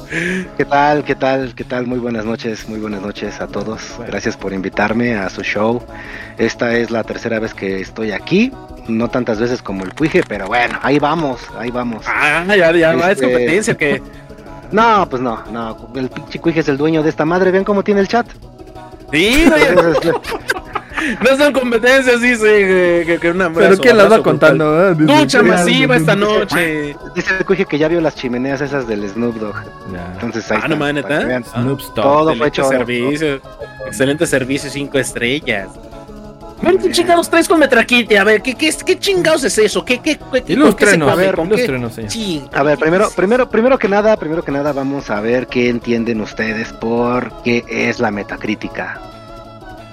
[0.57, 1.03] ¿Qué tal?
[1.03, 1.53] ¿Qué tal?
[1.53, 1.85] ¿Qué tal?
[1.85, 3.99] Muy buenas noches, muy buenas noches a todos.
[4.07, 5.83] Gracias por invitarme a su show.
[6.37, 8.51] Esta es la tercera vez que estoy aquí.
[8.87, 12.05] No tantas veces como el Cuije, pero bueno, ahí vamos, ahí vamos.
[12.07, 14.01] Ah, ya, ya, va, es Este- competencia que.
[14.71, 15.91] No, pues no, no.
[15.95, 17.51] El pinche Cuije es el dueño de esta madre.
[17.51, 18.25] Vean cómo tiene el chat.
[19.11, 20.13] Sí, güey, Entonces,
[21.29, 23.69] no son competencias, sí, sí, que, que- que un abrazo.
[23.69, 24.89] Pero ¿quién las va contando?
[24.91, 24.95] eh?
[24.95, 26.95] Dice- Ducha masiva esta noche.
[27.15, 29.55] dice el que ya vio las chimeneas esas del Snoop Dogg.
[29.93, 30.11] Ya.
[30.13, 31.05] Entonces ahí Ah, no mames.
[31.05, 31.93] Snoop Dogg.
[31.95, 32.69] Todo fue Excelente hecho.
[32.69, 33.41] servicio.
[33.87, 35.69] Excelente servicio, cinco estrellas.
[36.61, 38.19] Bueno, ¿Qué chingados traes con Metraquite?
[38.19, 39.83] A ver, ¿qué, qué, qué chingados es eso?
[39.83, 40.55] ¿Qué, qué, qué,
[41.09, 41.35] a ver.
[42.07, 42.43] Sí.
[42.53, 46.21] A ver, primero, primero, primero que nada, primero que nada, vamos a ver qué entienden
[46.21, 49.01] ustedes por qué es la metacrítica.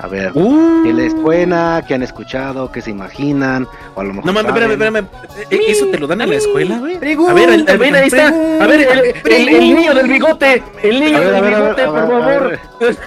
[0.01, 0.85] A ver, Uh.
[0.85, 1.83] ¿qué les suena?
[1.87, 2.71] ¿Qué han escuchado?
[2.71, 3.67] ¿Qué se imaginan?
[3.97, 5.07] O a lo mejor No mames, espérame, espérame.
[5.51, 6.95] ¿E- ¿Eso te lo dan en la escuela, güey?
[6.97, 8.29] A ver, el- ver, ahí está.
[8.29, 10.63] A ver, el, el- el niño del bigote.
[10.85, 12.59] El niño ver, del ver, a ver, bigote, por favor.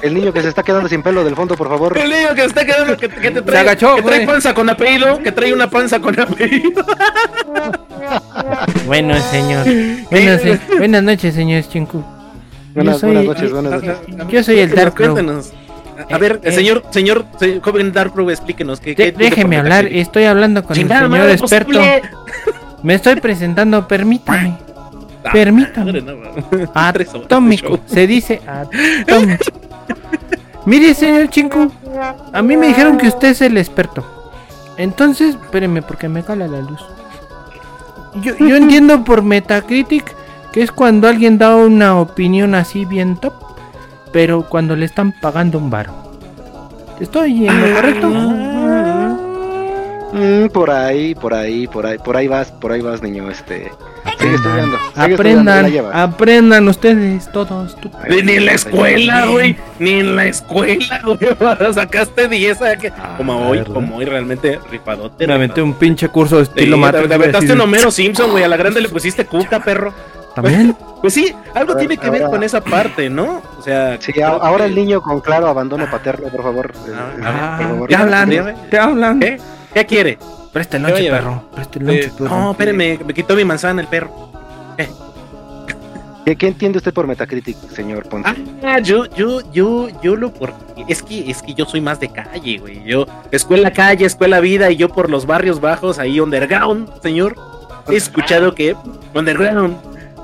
[0.02, 1.98] El niño que se está quedando sin pelo del fondo, por favor.
[1.98, 4.28] El niño que está quedando, que, que te trae, Se agachó, que trae güey.
[4.28, 6.84] panza con apellido, que trae una panza con apellido.
[8.86, 9.66] Bueno, señor.
[10.10, 10.42] Buenas,
[10.78, 12.04] buenas noches, señor Chinku.
[12.74, 13.98] Buenas, soy- buenas noches, buenas noches.
[14.30, 15.16] Yo soy el Dark Crow.
[16.10, 16.52] A, a Eh, ver, eh.
[16.52, 18.80] señor, señor, se- joven Dark Crow, explíquenos.
[18.80, 21.68] ¿qué, qué- déjeme hablar, estoy hablando con Chingada el señor madre, experto.
[21.74, 22.02] posible.
[22.84, 24.58] Me estoy presentando, permítame.
[25.24, 26.02] Ah, Permítame.
[26.02, 26.14] no,
[26.74, 29.44] Atómico, se dice atómico.
[30.66, 31.72] Mire, señor Chinku,
[32.34, 34.04] a mí me dijeron que usted es el experto.
[34.78, 36.82] Entonces, espéreme, porque me cala la luz.
[38.22, 40.06] Yo, yo entiendo por Metacritic
[40.52, 43.34] que es cuando alguien da una opinión así bien top,
[44.12, 45.94] pero cuando le están pagando un varo.
[47.00, 48.08] ¿Estoy en lo correcto?
[50.14, 53.30] Mm, por ahí, por ahí, por ahí, por ahí vas, por ahí vas, niño.
[53.32, 53.72] Este,
[54.20, 54.78] sigue estudiando.
[54.94, 57.78] sigue Aprendan, aprendan ustedes todos.
[57.80, 59.56] tú- Ni ni en la escuela, güey.
[59.80, 61.74] Ni en la escuela, güey.
[61.74, 62.62] Sacaste 10.
[62.62, 62.92] ¿a qué?
[63.16, 63.74] Como hoy, ¿verdad?
[63.74, 65.26] como hoy, realmente rifadote.
[65.26, 67.08] Me aventé un pinche curso de Sí, estilo Matrix.
[67.08, 68.44] te aventaste un Homero Simpson, güey.
[68.44, 69.94] A la grande le pusiste cuca, perro.
[70.36, 70.76] También.
[71.02, 73.42] Pues sí, algo tiene que ver ahora- con esa parte, ¿no?
[73.58, 76.72] O sea, Sí, a- ahora que- el niño con claro abandono paterno, por favor.
[76.76, 77.90] Ah, Eh, ah, por favor.
[77.90, 78.54] Te hablan, dígame.
[78.70, 79.20] te hablan.
[79.20, 79.42] ¿Qué?
[79.74, 80.20] ¿Qué quiere?
[80.54, 81.44] Presta el ¿Qué lonche, perro.
[81.56, 82.30] Presta el lonche, Eh, perro.
[82.30, 84.30] no, espérenme, me quitó mi manzana el perro.
[86.24, 88.30] ¿Qué, qué entiende usted por Metacritic, señor Ponce?
[88.64, 90.54] Ah, yo, yo, yo, yo lo por.
[90.88, 92.84] Es que, es que yo soy más de calle, güey.
[92.84, 97.36] Yo, escuela calle, escuela vida, y yo por los barrios bajos, ahí underground, señor.
[97.90, 98.76] He escuchado que
[99.16, 99.78] underground.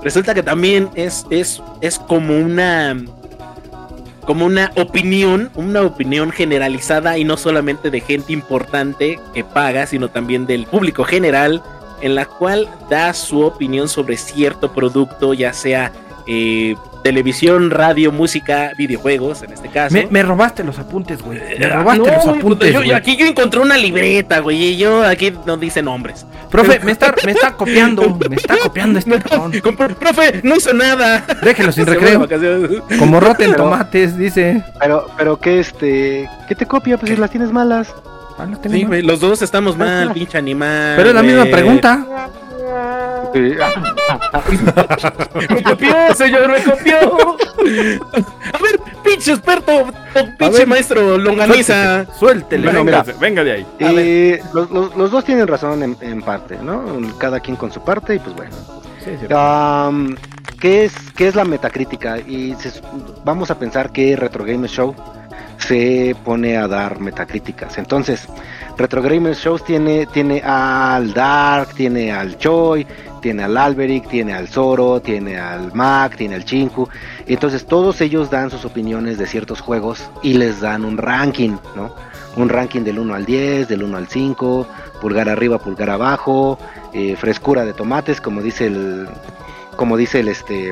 [0.04, 2.98] Resulta que también es, es, es como una.
[4.26, 10.10] Como una opinión, una opinión generalizada y no solamente de gente importante que paga, sino
[10.10, 11.64] también del público general,
[12.02, 15.94] en la cual da su opinión sobre cierto producto, ya sea
[16.28, 19.94] eh, televisión, radio, música, videojuegos, en este caso.
[19.94, 21.40] Me, me robaste los apuntes, güey.
[21.60, 22.92] Me Ah, robaste no, los apuntes, yo- güey.
[22.94, 26.26] aquí yo encontré una libreta, güey, y yo aquí no dice nombres.
[26.52, 28.18] Profe, me está, me está copiando.
[28.30, 29.20] Me está copiando este.
[29.62, 31.24] Con- Profe, no hizo nada.
[31.44, 32.28] Déjelo sin recreo.
[33.00, 34.64] Como roten Pero- tomates, dice.
[34.80, 36.98] Pero, pero que este, ¿qué te copia?
[36.98, 37.94] Pues si las tienes malas.
[38.40, 40.94] Ah, no Sí, güey, los dos estamos mal, pinche animal.
[40.96, 41.52] Pero es la misma güey.
[43.32, 43.74] Pregunta.
[45.36, 47.38] Me copió, señor, me copió.
[48.54, 49.86] A ver, pinche experto,
[50.38, 52.06] pinche ver, maestro longaniza.
[52.18, 53.68] Suéltele, Bueno, venga, venga de ahí.
[53.80, 56.84] Eh, los, los- los dos tienen razón en, en parte, ¿no?
[57.18, 58.56] Cada quien con su parte y pues bueno.
[59.04, 59.28] Sí, sí.
[60.60, 62.18] ¿qué, es, ¿Qué es la metacrítica?
[62.20, 62.82] Y se-
[63.24, 64.96] vamos a pensar que Retro Gamer Show
[65.58, 67.78] se pone a dar metacríticas.
[67.78, 68.28] Entonces,
[68.78, 72.86] Retro Gamer Show tiene, tiene al Dark, tiene al Choi,
[73.22, 76.88] tiene al Alberic, tiene al Zoro, tiene al Mac, tiene al Chinku.
[77.26, 81.96] Entonces, todos ellos dan sus opiniones de ciertos juegos y les dan un ranking, ¿no?
[82.36, 84.68] Un ranking del 1 al 10, del 1 al 5,
[85.02, 86.60] pulgar arriba, pulgar abajo,
[86.94, 89.08] eh, frescura de tomates, como dice el,
[89.76, 90.72] como dice el este,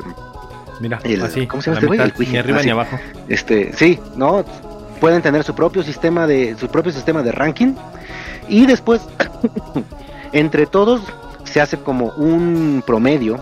[0.80, 1.48] Mira, el- así.
[1.48, 2.28] ¿cómo se llama la este güey?
[2.28, 3.00] El Ni arriba ni abajo.
[3.28, 4.44] este, sí, no,
[5.00, 7.74] pueden tener su propio sistema de, su propio sistema de ranking
[8.48, 9.02] y después
[10.32, 11.02] entre todos
[11.44, 13.38] se hace como un promedio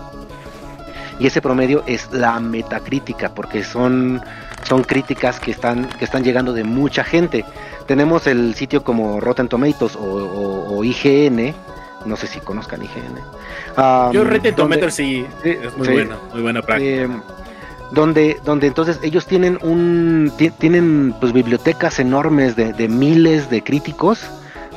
[1.19, 4.21] y ese promedio es la metacrítica porque son
[4.63, 7.45] son críticas que están que están llegando de mucha gente
[7.87, 11.53] tenemos el sitio como Rotten Tomatoes o, o- o IGN
[12.05, 13.17] no sé si conozcan IGN
[13.77, 15.93] um, Yo rete donde- Tomater sí, es muy sí.
[15.93, 16.89] bueno, muy buena práctica.
[17.03, 17.09] eh,
[17.91, 23.63] donde, donde entonces ellos tienen un ti- tienen pues bibliotecas enormes de, de miles de
[23.63, 24.21] críticos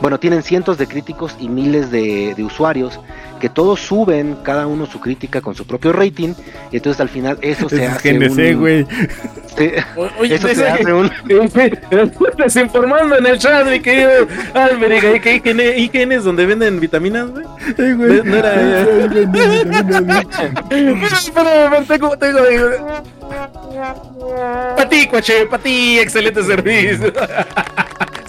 [0.01, 3.01] bueno tienen cientos de críticos y miles de, de usuarios
[3.41, 6.35] que todos suben cada uno su crítica con su propio rating
[6.73, 8.87] y entonces al final eso se hace GNC, un, güey.
[9.57, 11.11] se- O- Oye, eso dice se hace que- un
[12.37, 14.11] desinformando en el chat, mi querido
[15.17, 17.45] ¿y qué IGN, es donde venden vitaminas, güey?
[18.25, 18.83] No era-.
[20.71, 22.41] Espérame, tengo, tengo
[25.59, 27.13] ti, excelente servicio.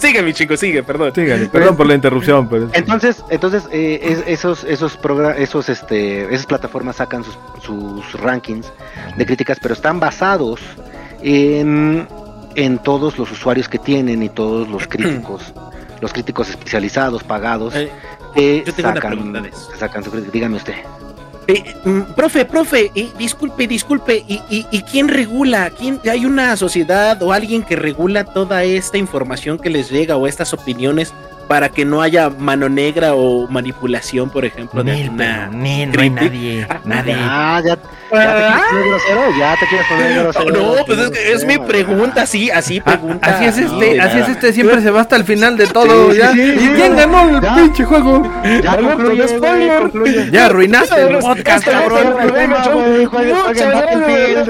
[0.00, 1.12] sigue, mi chico, sigue, perdón.
[1.14, 2.68] Sígale, perdón por la interrupción, pero.
[2.72, 4.98] Entonces, entonces eh, es- esos, esos
[5.38, 8.72] esos, este, esas plataformas sacan sus, sus rankings
[9.16, 10.60] de críticas, pero están basados
[11.22, 12.08] en,
[12.54, 15.52] en todos los usuarios que tienen y todos los críticos,
[16.00, 17.90] los críticos especializados, pagados, Eh,
[18.62, 19.70] que yo tengo una sacan, pregunta de eso.
[19.72, 20.30] que sacan su crítica.
[20.32, 20.74] Dígame usted.
[21.50, 25.70] Eh, mm, profe, profe, eh, disculpe, disculpe, ¿y, y, y quién regula?
[25.70, 30.26] ¿Quién, ¿Hay una sociedad o alguien que regula toda esta información que les llega o
[30.26, 31.12] estas opiniones
[31.50, 36.08] para que no haya mano negra o manipulación, por ejemplo, de pero Nel, no hay
[36.10, 36.68] nadie.
[36.84, 37.16] Nadie.
[37.18, 40.76] Ah, ya, ya te quieres poner grosero, ya te quieres poner No, grosero.
[40.76, 43.26] no, pues es, que es mi pregunta, sí, así Ah, pregunta.
[43.34, 46.12] así es este, de así es este, siempre se va hasta el final de todo.
[46.12, 46.30] Sí, ya.
[46.30, 46.72] sí, sí, ¿Y sí.
[46.76, 47.54] quién ganó el Ya.
[47.56, 48.22] pinche juego?
[48.62, 50.30] Ya concluye, spoiler.
[50.30, 52.14] Ya arruinaste el podcast, cabrón.
[53.10, 54.48] Muchas gracias.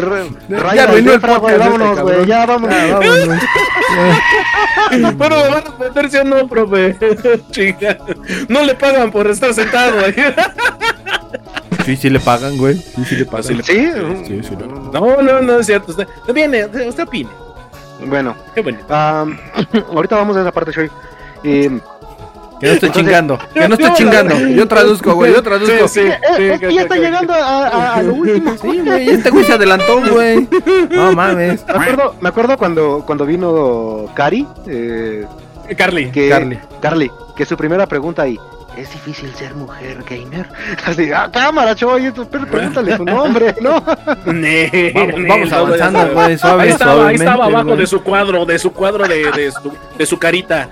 [0.00, 2.76] Re- Ya Raya arruinó el podcast este Vámonos, güey, ya vámonos.
[2.76, 3.42] Ya, vámonos.
[5.16, 6.96] Bueno, me van a meter sí o no, profe.
[7.50, 7.98] Chinga.
[8.48, 10.14] No le pagan por estar sentado ahí.
[11.84, 12.74] Sí, sí le pagan, güey.
[12.76, 13.44] Sí, sí le pagan.
[13.44, 13.90] Sí Sí,
[14.26, 15.92] Sí, sí, le- No, no, no es cierto.
[15.92, 17.30] Usted, viene, usted opine.
[18.06, 18.94] bueno, Qué bonito.
[18.94, 19.38] am,
[19.94, 20.90] ahorita vamos a esa parte, Shoy.
[21.44, 21.80] Eh,
[22.60, 23.38] Que no Entonces- chingando.
[23.54, 24.36] Que no esté chingando.
[24.48, 25.32] Yo traduzco, güey.
[25.32, 25.86] Yo traduzco.
[25.88, 28.52] Sí, sí, eh, sí, es que ya está llegando a, a- a lo último.
[28.60, 29.08] Sí, güey.
[29.10, 30.48] Este güey se adelantó, güey.
[30.90, 31.64] No mames.
[31.66, 35.24] Me acuerdo, me acuerdo cuando, cuando vino Cari, eh,
[35.76, 36.10] Carly.
[36.10, 36.58] que, Carly.
[36.80, 38.38] Carly, que su primera pregunta ahí,
[38.76, 40.48] ¿es difícil ser mujer gamer?
[40.86, 41.74] Así, ah, cámara,
[42.30, 43.84] pero pregúntale su nombre, ¿no?
[44.32, 46.38] Ne, Vamos, ne, vamos avanzando, güey.
[46.38, 49.72] Suave, Ahí estaba, ahí estaba abajo de su cuadro, de su cuadro de, de, su,
[49.96, 50.68] de su carita.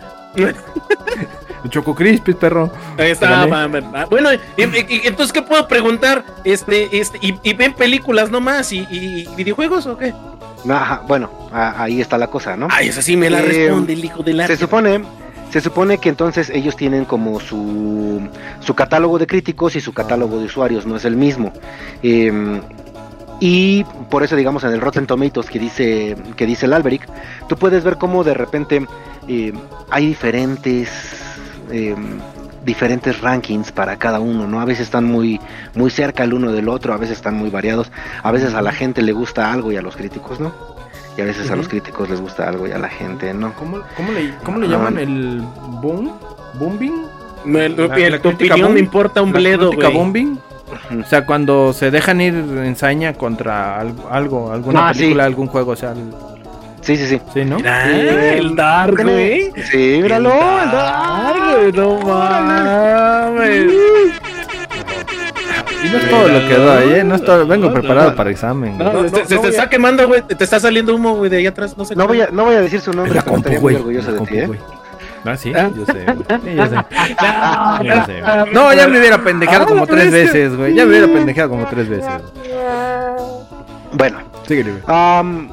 [1.71, 2.71] Choco Crispis, perro.
[2.99, 6.25] Ahí ah, Bueno, y- y- y- entonces, ¿qué puedo preguntar?
[6.45, 10.13] Este, este, y, y ven películas nomás y, y- y videojuegos o qué?
[10.69, 12.69] Ajá, bueno, a- ahí está la cosa, ¿no?
[12.71, 14.47] Ay, esa sí me la Eh, responde el hijo de la.
[14.47, 15.03] Se supone,
[15.51, 18.29] se supone que entonces ellos tienen como su,
[18.61, 21.53] su catálogo de críticos y su catálogo de usuarios, no es el mismo.
[22.03, 22.61] Eh,
[23.39, 27.07] y por eso, digamos, en el Rotten Tomatoes que dice, que dice el Alberic,
[27.49, 28.87] tú puedes ver cómo de repente
[29.29, 29.53] eh,
[29.91, 30.89] hay diferentes,
[31.71, 31.95] eh,
[32.65, 34.61] diferentes rankings para cada uno, ¿no?
[34.61, 35.41] A veces están muy,
[35.75, 37.93] muy cerca el uno del otro, a veces están muy variados,
[38.23, 40.53] a veces a la gente le gusta algo y a los críticos, ¿no?
[41.17, 43.53] Y a veces a los críticos les gusta algo y a la gente, ¿no?
[43.55, 44.71] ¿Cómo, cómo le, cómo le Ah.
[44.71, 45.43] llaman el
[45.81, 46.13] boom?
[47.47, 48.73] La- el- la tu opinión boom.
[48.75, 50.39] me importa un ¿La bledo, bombing?
[51.01, 55.01] O sea, cuando se dejan ir en saña contra al- algo, alguna Ah, sí.
[55.01, 56.13] película, algún juego, o sea, el-
[56.87, 57.21] Sí, sí, sí.
[57.35, 57.57] sí, ¿no?
[57.57, 59.51] Mira, el Dark, güey.
[59.71, 63.73] Sí, míralo, el Dark, güey, no mames.
[65.85, 67.05] Y no es todo lo que doy, ¿eh?
[67.05, 68.79] No es todo, vengo preparado para examen.
[68.79, 70.23] No, se, se te está quemando, güey.
[70.23, 71.77] Te está saliendo humo, güey, de ahí atrás.
[71.77, 71.97] No sé.
[71.97, 72.09] No qué.
[72.09, 73.77] voy a, no voy a decir su nombre, pero compu, estaría muy güey.
[73.77, 74.47] orgulloso de ti, ¿eh?
[74.47, 74.59] güey.
[75.25, 75.69] Ah, sí, ¿Ah?
[75.77, 76.41] yo sé, güey.
[76.45, 76.77] Sí, yo sé.
[77.85, 78.53] Yo sé, güey.
[78.55, 80.73] No, ya me hubiera pendejado Ah, como tres veces, güey.
[80.75, 82.13] Ya me hubiera pendejado como tres veces.
[83.93, 84.83] Bueno, Síguele, güey.
[84.87, 85.51] am,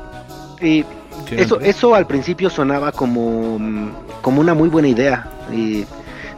[0.61, 0.85] y
[1.31, 3.89] eso, eso al principio sonaba como, mm,
[4.21, 5.27] como una muy buena idea.
[5.51, 5.85] Y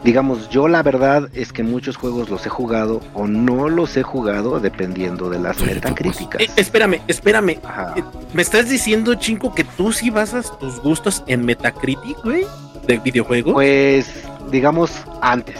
[0.04, 4.04] digamos, yo la verdad es que muchos juegos los he jugado o no los he
[4.04, 6.42] jugado dependiendo de las Sí, metacríticas.
[6.42, 7.60] Eh, espérame, espérame.
[7.64, 7.94] Ajá.
[7.98, 12.46] Eh, ¿Me estás diciendo, Chinco, que tú sí basas tus gustos en Metacritic, güey?
[12.88, 13.54] ¿De videojuegos?
[13.54, 14.08] Pues,
[14.52, 15.58] digamos, antes.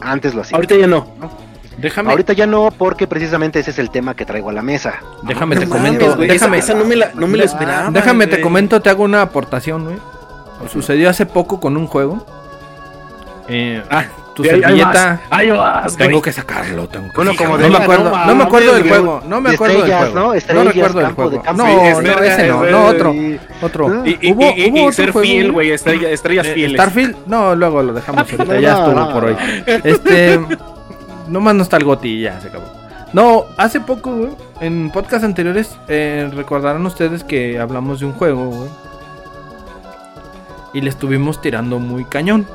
[0.00, 0.56] Antes lo hacía.
[0.56, 1.06] Ahorita ya no.
[1.80, 4.94] Déjame, Ahorita ya no, porque precisamente ese es el tema que traigo a la mesa.
[5.22, 6.16] déjame No te mames, comento.
[6.16, 7.90] déjame, Esa, esa no me la, no me la esperaba.
[7.90, 9.96] déjame te comento, te hago una aportación, güey.
[10.70, 12.24] Sucedió hace poco con un juego.
[13.48, 14.04] Eh, Ah,
[14.34, 15.20] tu servilleta.
[15.98, 16.22] Tengo güey.
[16.22, 19.40] que sacarlo, tengo que Bueno, como no me acuerdo, no me acuerdo del juego, no
[19.40, 20.14] me acuerdo del estrellas, juego.
[20.20, 20.26] ¿no?
[20.26, 21.42] no Estrellas, recuerdo del juego.
[21.56, 24.06] No, Sí, no, estrellas, ese no, no otro, Y- otro.
[24.06, 25.68] Y, y, Hubo- y- y- hubo y otro ser juego, fiel, güey.
[25.68, 25.70] güey.
[25.72, 26.80] Estrella- estrellas Eh, fieles.
[26.80, 29.36] Starfield, no, luego lo dejamos ahorita, ya estuvo por hoy.
[29.66, 30.40] Este,
[31.30, 32.66] nomás no está el goti y ya se acabó.
[33.12, 38.46] No, hace poco, güey, en podcast anteriores, eh, recordarán ustedes que hablamos de un juego,
[38.46, 38.70] güey.
[40.72, 42.46] Y le estuvimos tirando muy cañón.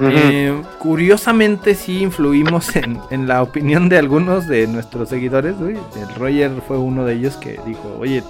[0.00, 5.76] Eh, curiosamente sí influimos en, en la opinión de algunos de nuestros seguidores, güey.
[5.96, 8.22] El Roger fue uno de ellos que dijo, oye,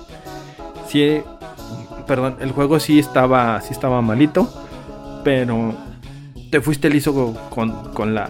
[0.88, 1.22] sí,
[2.06, 4.48] perdón, el juego sí estaba, sí estaba malito,
[5.24, 5.74] pero
[6.52, 8.28] te fuiste liso con, con la...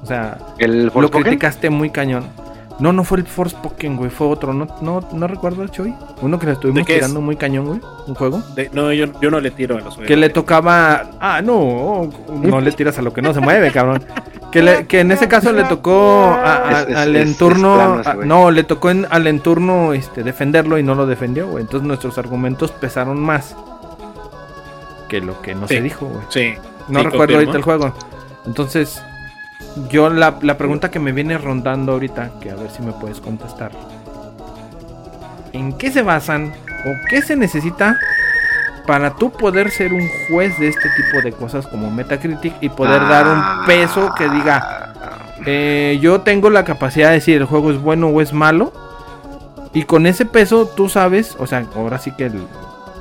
[0.00, 2.24] O sea, el lo criticaste muy cañón.
[2.78, 4.52] No, no fue el Forspoken, güey, fue otro.
[4.54, 5.92] No, no, no recuerdo, Choy.
[6.20, 6.94] Uno que le estuvimos es?
[6.94, 7.80] tirando muy cañón, güey.
[8.06, 8.42] Un juego.
[8.54, 10.06] De- no, yo, yo no le tiro a los juegos.
[10.06, 11.10] Que le tocaba.
[11.20, 14.04] Ah, no, no le tiras a lo que no se mueve, cabrón.
[14.52, 17.72] Que, le- que en ese caso le tocó a- a- Es- es- al entorno.
[17.74, 18.28] es plano ese a- güey.
[18.28, 21.62] no, le tocó en- al entorno este, defenderlo y no lo defendió, güey.
[21.64, 23.56] Entonces nuestros argumentos pesaron más
[25.08, 25.74] que lo que no Sí.
[25.76, 26.24] se dijo, güey.
[26.30, 26.54] Sí.
[26.88, 27.94] No Sí, recuerdo ahorita el juego.
[28.46, 29.02] Entonces,
[29.88, 33.20] yo la, la pregunta que me viene rondando ahorita, que a ver si me puedes
[33.20, 33.70] contestar.
[35.52, 36.52] ¿En qué se basan
[36.86, 37.96] o qué se necesita
[38.86, 43.00] para tú poder ser un juez de este tipo de cosas como Metacritic y poder
[43.02, 44.92] dar un peso que diga,
[45.46, 48.72] eh, yo tengo la capacidad de decir el juego es bueno o es malo?
[49.72, 52.46] Y con ese peso tú sabes, o sea, ahora sí que el-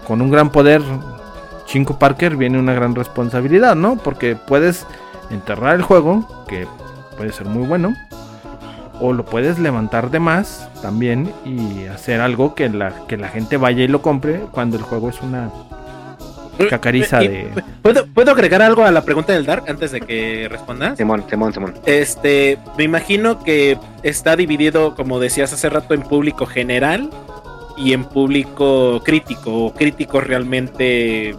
[0.08, 0.82] con un gran poder,
[1.72, 3.96] Chinko Parker viene una gran responsabilidad, ¿no?
[3.96, 4.86] Porque puedes
[5.30, 6.68] enterrar el juego, que
[7.16, 7.96] puede ser muy bueno,
[9.00, 13.56] o lo puedes levantar de más también y hacer algo que la, que la gente
[13.56, 15.50] vaya y lo compre cuando el juego es una
[16.70, 17.64] cacariza Y- de...
[17.82, 20.98] ¿Puedo, ¿Puedo agregar algo a la pregunta del Dark antes de que respondas?
[20.98, 21.74] Simón, Simón, Simón.
[21.86, 27.10] Este, me imagino que está dividido, como decías hace rato, en público general
[27.78, 31.34] y en público crítico, o crítico realmente,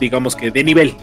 [0.00, 0.94] digamos que de nivel.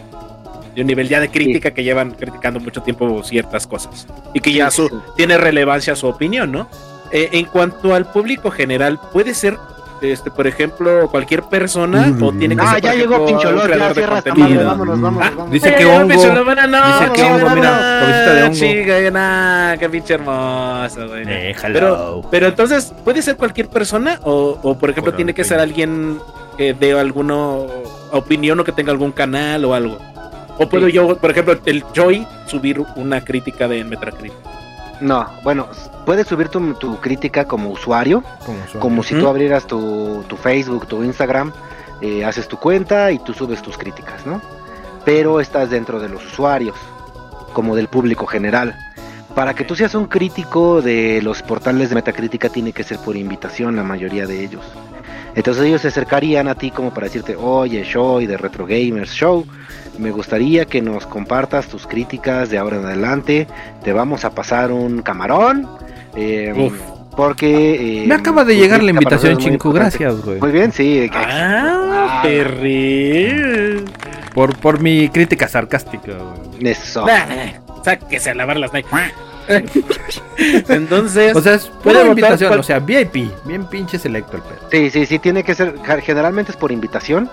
[0.76, 4.08] De un nivel ya de crítica que llevan criticando mucho tiempo ciertas cosas.
[4.34, 4.96] Y que ya su, sí.
[5.18, 6.68] tiene relevancia su opinión, ¿no?
[7.12, 9.58] Eh, en cuanto al público general, puede ser,
[10.02, 12.84] este, por ejemplo, cualquier persona o tiene que Ah, ser.
[12.84, 15.52] ya llegó Pincholón, ya de cierra madre, vámonos, vámonos, Ah, vámonos.
[15.52, 16.08] Dice que hongo.
[16.08, 18.56] Pincholón, bueno, no, Dice que hongo, mira, cabecita de hongo.
[18.56, 21.26] Chica, nah, qué pinche hermoso, güey.
[21.26, 21.74] Déjalo.
[21.74, 24.22] Pero, pero entonces, ¿puede ser cualquier persona?
[24.24, 25.50] O, o, por ejemplo, tiene que sí.
[25.50, 26.18] ser alguien
[26.58, 27.36] que dé alguna
[28.12, 29.98] opinión o que tenga algún canal o algo.
[30.58, 30.94] O puedo Sí.
[30.94, 34.34] yo, por ejemplo, el Joy subir una crítica de Metacritic.
[35.00, 35.68] No, bueno,
[36.06, 38.24] puedes subir tu, tu crítica como usuario,
[38.80, 39.24] como si Ujú.
[39.24, 41.52] tú abrieras tu, tu Facebook, tu Instagram,
[42.02, 44.42] eh, haces tu cuenta y tú subes tus críticas, ¿no?
[45.04, 46.76] Pero estás dentro de los usuarios,
[47.54, 48.76] como del público general.
[49.34, 53.16] Para que tú seas un crítico de los portales de Metacrítica tiene que ser por
[53.16, 54.62] invitación la mayoría de ellos.
[55.36, 59.46] Entonces ellos se acercarían a ti como para decirte, oye, Show de Retro Gamers Show,
[59.98, 63.48] me gustaría que nos compartas tus críticas de ahora en adelante.
[63.84, 65.68] Te vamos a pasar un camarón.
[66.16, 66.74] eh, Uf.
[67.16, 68.04] porque...
[68.04, 69.80] eh, Me acaba de llegar la invitación, importante.
[69.80, 70.40] Gracias, güey.
[70.40, 71.10] Muy bien, sí.
[71.14, 73.84] Ah, perri.
[74.34, 76.72] Por, por mi crítica sarcástica, güey.
[76.72, 77.06] Eso.
[77.06, 77.26] Nah,
[77.84, 79.12] Sáquese a lavar las nalgas.
[80.70, 83.32] Entonces, O sea, es puede pura invitación, cual- o sea, VIP.
[83.46, 84.60] Bien pinche selecto el pedo.
[84.72, 87.30] Sí, sí, sí, tiene que ser, generalmente es por invitación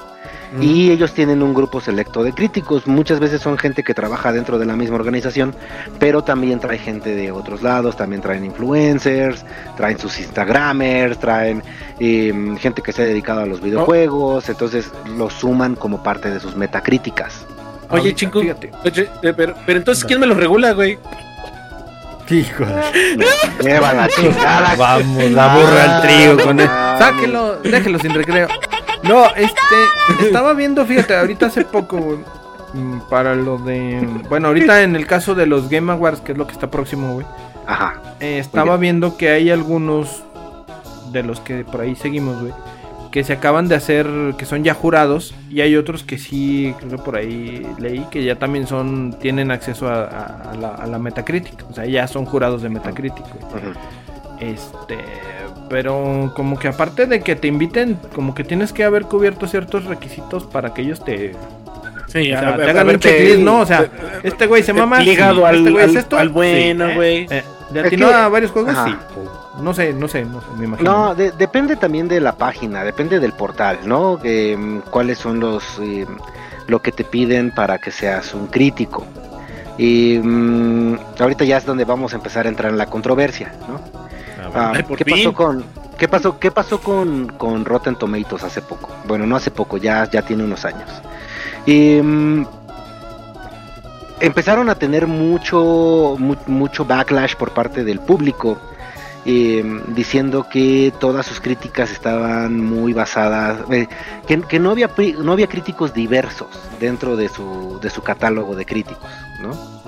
[0.61, 2.87] Y ellos tienen un grupo selecto de críticos.
[2.87, 5.55] Muchas veces son gente que trabaja dentro de la misma organización,
[5.99, 9.45] pero también trae gente de otros lados, también traen influencers,
[9.77, 11.63] traen sus Instagramers, traen
[12.01, 16.41] em, gente que se ha dedicado a los videojuegos, entonces los suman como parte de
[16.41, 17.45] sus metacríticas.
[17.91, 18.71] Oye, fíjate.
[18.85, 20.99] Oye, eh, pero, pero entonces, ¿quién me lo regula, güey?
[22.35, 23.27] Hijo de-
[23.63, 24.75] Lleva la chingada.
[24.77, 26.69] Vamos, la burra al trigo con él.
[26.99, 28.49] Sáquelo, déjelo sin recreo.
[29.03, 32.19] No, este, estaba viendo, fíjate, ahorita hace poco, güey,
[32.75, 36.39] mm, para lo de, bueno, ahorita en el caso de los Game Awards, que es
[36.39, 37.27] lo que está próximo, güey,
[37.67, 38.01] Ajá.
[38.21, 40.25] eh, estaba viendo que hay algunos
[41.13, 42.53] de los que por ahí seguimos, güey,
[43.19, 44.07] que se acaban de hacer,
[44.39, 48.23] que son ya jurados, y hay otros que sí, creo que por ahí leí, que
[48.23, 52.07] ya también son, tienen acceso a, a- a la, a la Metacritic, o sea, ya
[52.07, 53.25] son jurados de Metacritic.
[54.39, 54.99] Este,
[55.69, 59.87] pero como que aparte de que te inviten, como que tienes que haber cubierto ciertos
[59.87, 61.33] requisitos para que ellos te,
[62.07, 63.63] Sí, o sea, te hagan un checklist, ¿no?
[63.63, 63.85] O sea,
[64.23, 65.01] este güey se mama.
[65.01, 67.27] Ligado sí, al, este güey es al- esto, al bueno, sí, güey.
[67.31, 67.43] eh,
[67.73, 68.71] ¿Le Es atinó que- a varios juegos?
[68.77, 68.87] Ajá.
[68.87, 69.21] Sí.
[69.61, 70.91] No sé, no sé, no sé, me imagino.
[71.09, 74.19] No, de- depende también de la página, depende del portal, ¿no?
[74.23, 76.07] Mm, cuáles son los eh,
[76.67, 79.05] lo que te piden para que seas un crítico.
[79.77, 83.81] Y mm, ahorita ya es donde vamos a empezar a entrar en la controversia, ¿no?
[84.55, 85.15] Ah, por ¿qué, fin.
[85.17, 85.65] pasó con,
[85.99, 88.91] ¿Qué pasó, qué pasó con, con Rotten Tomatoes hace poco?
[89.07, 90.89] Bueno, no hace poco, ya, ya tiene unos años.
[91.67, 92.47] Y, mm,
[94.21, 98.59] empezaron a tener mucho, mu- mucho backlash por parte del público,
[99.25, 103.89] eh, diciendo que todas sus críticas estaban muy basadas, eh,
[104.27, 104.91] que, no, había,
[105.23, 106.49] no había críticos diversos
[106.81, 109.09] dentro de su, de su catálogo de críticos,
[109.41, 109.79] ¿no?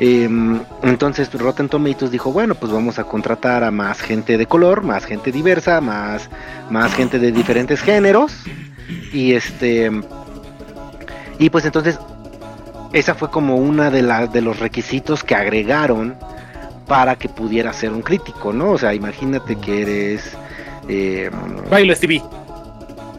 [0.00, 4.82] Em, entonces Rotten Tomatoes dijo, bueno, pues vamos a contratar a más gente de color,
[4.82, 6.30] más gente diversa, más,
[6.70, 8.32] más gente de diferentes géneros.
[9.12, 9.90] Y este.
[11.38, 11.98] Y pues entonces.
[12.90, 16.16] Esa fue como una de las de los requisitos que agregaron
[16.88, 18.70] para que pudiera ser un crítico, ¿no?
[18.72, 20.36] O sea, imagínate que eres.
[20.88, 21.30] em,
[21.70, 22.22] Bailo Stevie.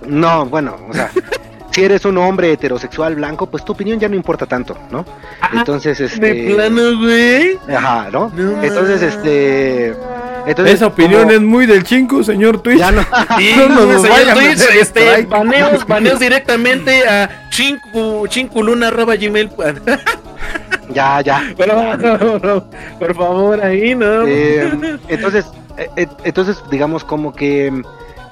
[0.08, 1.12] no, bueno, o sea,
[1.72, 5.06] si eres un hombre heterosexual blanco, pues tu opinión ya no importa tanto, ¿no?
[5.54, 6.34] Entonces, este.
[6.34, 7.60] De plano, güey.
[7.74, 8.32] Ajá, ¿no?
[8.36, 9.96] No Entonces, este.
[10.46, 12.80] Entonces, Esa opinión como- es muy del chinco, señor Twitch.
[12.80, 13.02] Ya no.
[13.38, 19.50] Sí, No nos señor Twitch, este, baneos, baneos directamente a chinku, chinculuna arroba gmail.
[20.94, 21.44] ya, ya.
[21.58, 22.68] Pero,
[23.00, 24.26] por favor, ahí, ¿no?
[24.26, 25.46] Eh, entonces,
[25.78, 27.72] eh, eh, entonces, digamos como que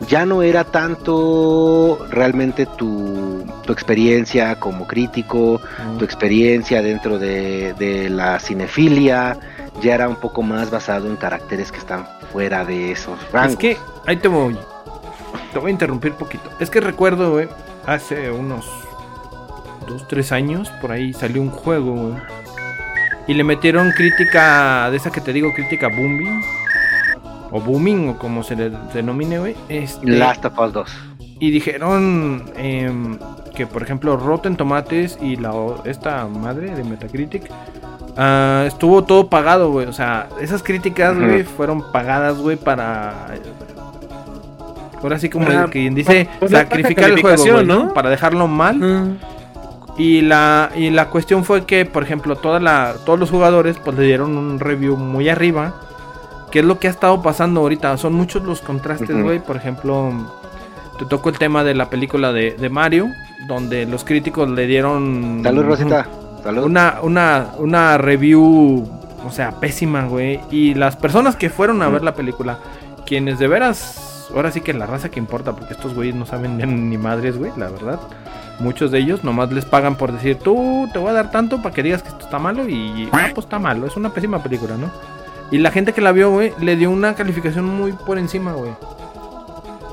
[0.08, 5.60] ya no era tanto realmente tu, tu experiencia como crítico,
[5.98, 9.38] tu experiencia dentro de, de la cinefilia,
[9.82, 13.54] ya era un poco más basado en caracteres que están fuera de esos rangos.
[13.54, 14.58] Es que, ahí te voy.
[15.54, 16.50] Te voy a interrumpir poquito.
[16.60, 17.48] Es que recuerdo, güey,
[17.86, 18.70] hace unos
[19.88, 22.14] 2, 3 años, por ahí salió un juego, güey.
[23.28, 26.42] Y le metieron crítica, de esa que te digo, crítica booming.
[27.52, 29.56] O booming, o como se le denomine, güey.
[29.70, 30.92] Este, Last of Us 2.
[31.40, 33.18] y dijeron em,
[33.54, 35.54] que, por ejemplo, Rotten Tomates y la
[35.86, 37.50] esta madre de Metacritic
[38.18, 39.88] ah, estuvo todo pagado, güey.
[39.88, 43.28] O sea, esas críticas, güey, fueron pagadas, güey, para.
[45.02, 47.94] Ahora sí, como Para- quien dice, para sacrificar el juego, güey, ¿no?
[47.94, 49.18] Para dejarlo mal.
[49.98, 53.98] Y la, y la cuestión fue que, por ejemplo, toda la, todos los jugadores pues
[53.98, 55.74] le dieron un review muy arriba.
[56.52, 57.98] Que es lo que ha estado pasando ahorita.
[57.98, 59.40] Son muchos los contrastes, güey.
[59.40, 60.14] Por ejemplo,
[60.98, 63.08] te tocó el tema de la película de, de Mario.
[63.48, 65.42] Donde los críticos le dieron...
[65.44, 66.08] Salud, Rosita.
[66.48, 66.64] Salud.
[66.64, 68.88] Una, una, una review,
[69.26, 70.40] o sea, pésima, güey.
[70.50, 72.60] Y las personas que fueron a ver la película,
[73.06, 76.58] quienes de veras, ahora sí que la raza que importa, porque estos güeyes no saben
[76.90, 78.00] ni madres, güey, la verdad.
[78.60, 81.76] Muchos de ellos nomás les pagan por decir, tú te voy a dar tanto para
[81.76, 84.78] que digas que esto está malo y ah, pues está malo, es una pésima película,
[84.78, 84.90] ¿no?
[85.52, 88.72] Y la gente que la vio, güey, le dio una calificación muy por encima, güey.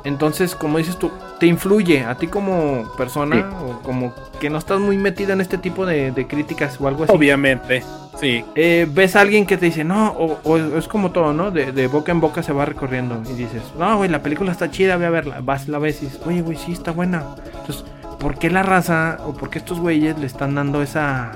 [0.04, 1.10] Entonces, como dices tú,
[1.40, 3.42] te influye a ti como persona Sí.
[3.64, 7.04] o como que no estás muy metida en este tipo de, de críticas o algo
[7.04, 7.12] así.
[7.12, 7.82] Obviamente,
[8.20, 8.44] sí.
[8.54, 11.50] Eh, ves a alguien que te dice, no, o, o es como todo, ¿no?
[11.50, 14.70] De, de boca en boca se va recorriendo y dices, no, güey, la película está
[14.70, 15.40] chida, voy a verla.
[15.42, 17.22] Vas, la ves y dices, oye, güey, sí está buena.
[17.60, 17.84] Entonces,
[18.18, 21.32] ¿por qué la raza o por qué estos güeyes le están dando esa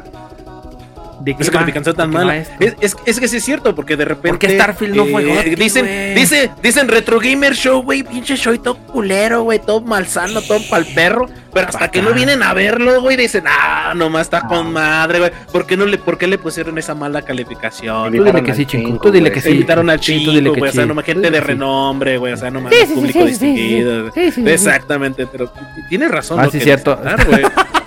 [1.34, 1.50] ¿De va?
[1.52, 2.36] calificación tan ¿De qué va mala.
[2.38, 2.54] esto?
[2.60, 4.28] Es, es, es que sí es cierto, porque de repente.
[4.28, 8.58] Porque Starfield no fue GOTY, Dicen, dicen, dicen Retro Gamer Show, güey, pinche show y
[8.58, 11.26] todo culero, güey, todo malsano, todo pa'l perro.
[11.52, 15.30] Pero hasta que no vienen a verlo, güey, dicen, ah, nomás está con madre, güey.
[15.50, 18.12] ¿Por qué no le, por qué le pusieron esa mala calificación?
[18.14, 19.54] Tú dile que sí, Chingu, cinco, tú dile que Se sí.
[19.54, 20.88] invitaron al chico, dile que güey, o sea, sí.
[20.88, 23.34] nomás gente de que renombre, güey, o sea, nomás Sí, sí, sí, público sí, sí,
[23.34, 24.06] sí, distinguido.
[24.12, 24.48] sí, sí, sí, sí.
[24.50, 25.52] Exactamente, pero
[25.88, 26.38] tienes razón.
[26.38, 27.00] Ah, sí, que cierto.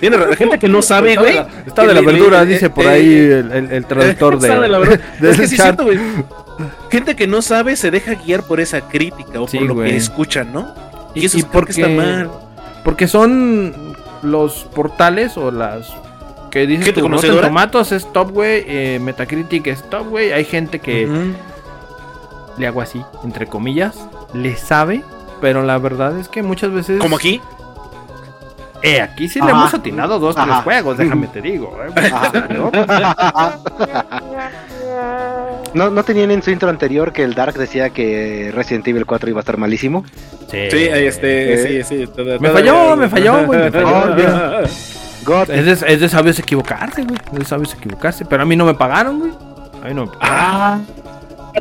[0.00, 1.38] Tiene gente que no sabe, güey.
[1.66, 4.48] Está de la verdura, dice por eh, ahí el, el- el traductor de.
[4.48, 5.00] Está de la verdura.
[5.20, 5.98] de es que sí güey.
[6.90, 9.96] Gente que no sabe se deja guiar por esa crítica o Sí, por lo que
[9.96, 10.74] escuchan, ¿no?
[11.14, 12.30] Y, Y- eso y es porque está mal.
[12.84, 15.88] Porque son los portales o las
[16.50, 17.40] que ¿Gente tú, Rotten?
[17.40, 20.32] Tomatoes es top, güey, eh, Metacritic es top, güey.
[20.32, 21.06] Hay gente que
[22.56, 23.96] le hago así, entre comillas,
[24.32, 25.02] le sabe,
[25.40, 27.40] pero la verdad es que muchas veces Como aquí.
[28.82, 29.52] Eh, aquí sí le Ajá.
[29.60, 30.62] hemos atinado dos, tres Ajá.
[30.62, 31.90] juegos, déjame te digo, eh.
[35.74, 39.28] ¿No, ¿No tenían en su intro anterior que el Dark decía que Resident Evil 4
[39.30, 40.04] iba a estar malísimo?
[40.50, 41.84] Sí, ahí este, Eh.
[41.84, 42.06] sí, sí.
[42.06, 43.88] toda- Me falló, me falló, güey, me falló.
[43.88, 44.16] Oh.
[45.48, 47.18] Es de, es de sabios equivocarse, güey.
[47.32, 48.24] Es de sabios equivocarse.
[48.24, 49.32] Pero a mí no me pagaron, güey.
[49.82, 50.30] A mí no me pagaron.
[50.30, 50.78] Ah,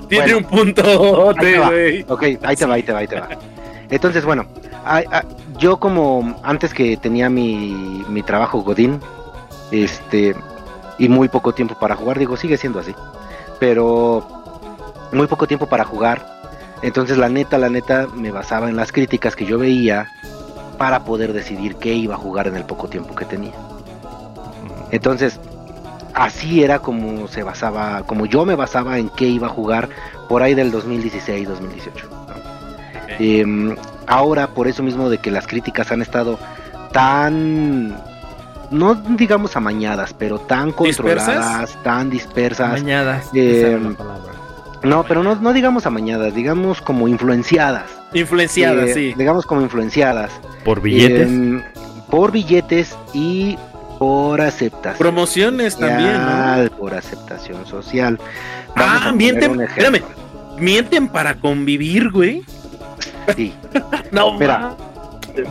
[0.07, 0.37] tiene Bueno.
[0.37, 2.05] un punto, güey.
[2.07, 3.27] Ok, ahí te va, ahí te va, ahí te va.
[3.89, 4.45] Entonces, bueno,
[5.57, 8.99] yo como antes que tenía mi, mi trabajo Godín,
[9.71, 10.35] este,
[10.97, 12.93] y muy poco tiempo para jugar, digo, sigue siendo así,
[13.59, 14.25] pero
[15.11, 16.25] muy poco tiempo para jugar,
[16.81, 20.07] entonces la neta, la neta, me basaba en las críticas que yo veía
[20.77, 23.53] para poder decidir qué iba a jugar en el poco tiempo que tenía.
[24.91, 25.39] Entonces,
[26.13, 29.89] así era como se basaba, como yo me basaba en qué iba a jugar
[30.27, 31.47] por ahí del 2016,
[33.07, 33.47] 2018.
[33.47, 33.69] ¿no?
[33.71, 33.75] Em,
[34.07, 36.39] ahora, por eso mismo de que las críticas han estado
[36.91, 37.95] tan,
[38.71, 40.95] no digamos amañadas, pero tan ¿Dispersas?
[41.27, 42.71] controladas, tan dispersas.
[42.81, 43.25] Mañadas.
[43.33, 44.33] Eh, esa es la palabra.
[44.83, 47.85] No, pero no, no digamos amañadas, digamos como influenciadas.
[48.13, 49.13] Influenciada, Eh, sí.
[49.17, 50.31] Digamos como influenciadas.
[50.63, 51.27] Por billetes.
[51.27, 51.61] Em,
[52.09, 53.57] por billetes y
[53.97, 54.97] por aceptación.
[54.99, 58.19] Promociones también, Por aceptación social.
[58.75, 60.01] Vamos Ah, mienten, espérame.
[60.59, 62.43] Mienten para convivir, güey.
[63.35, 63.53] Sí.
[64.11, 64.75] No, Mira.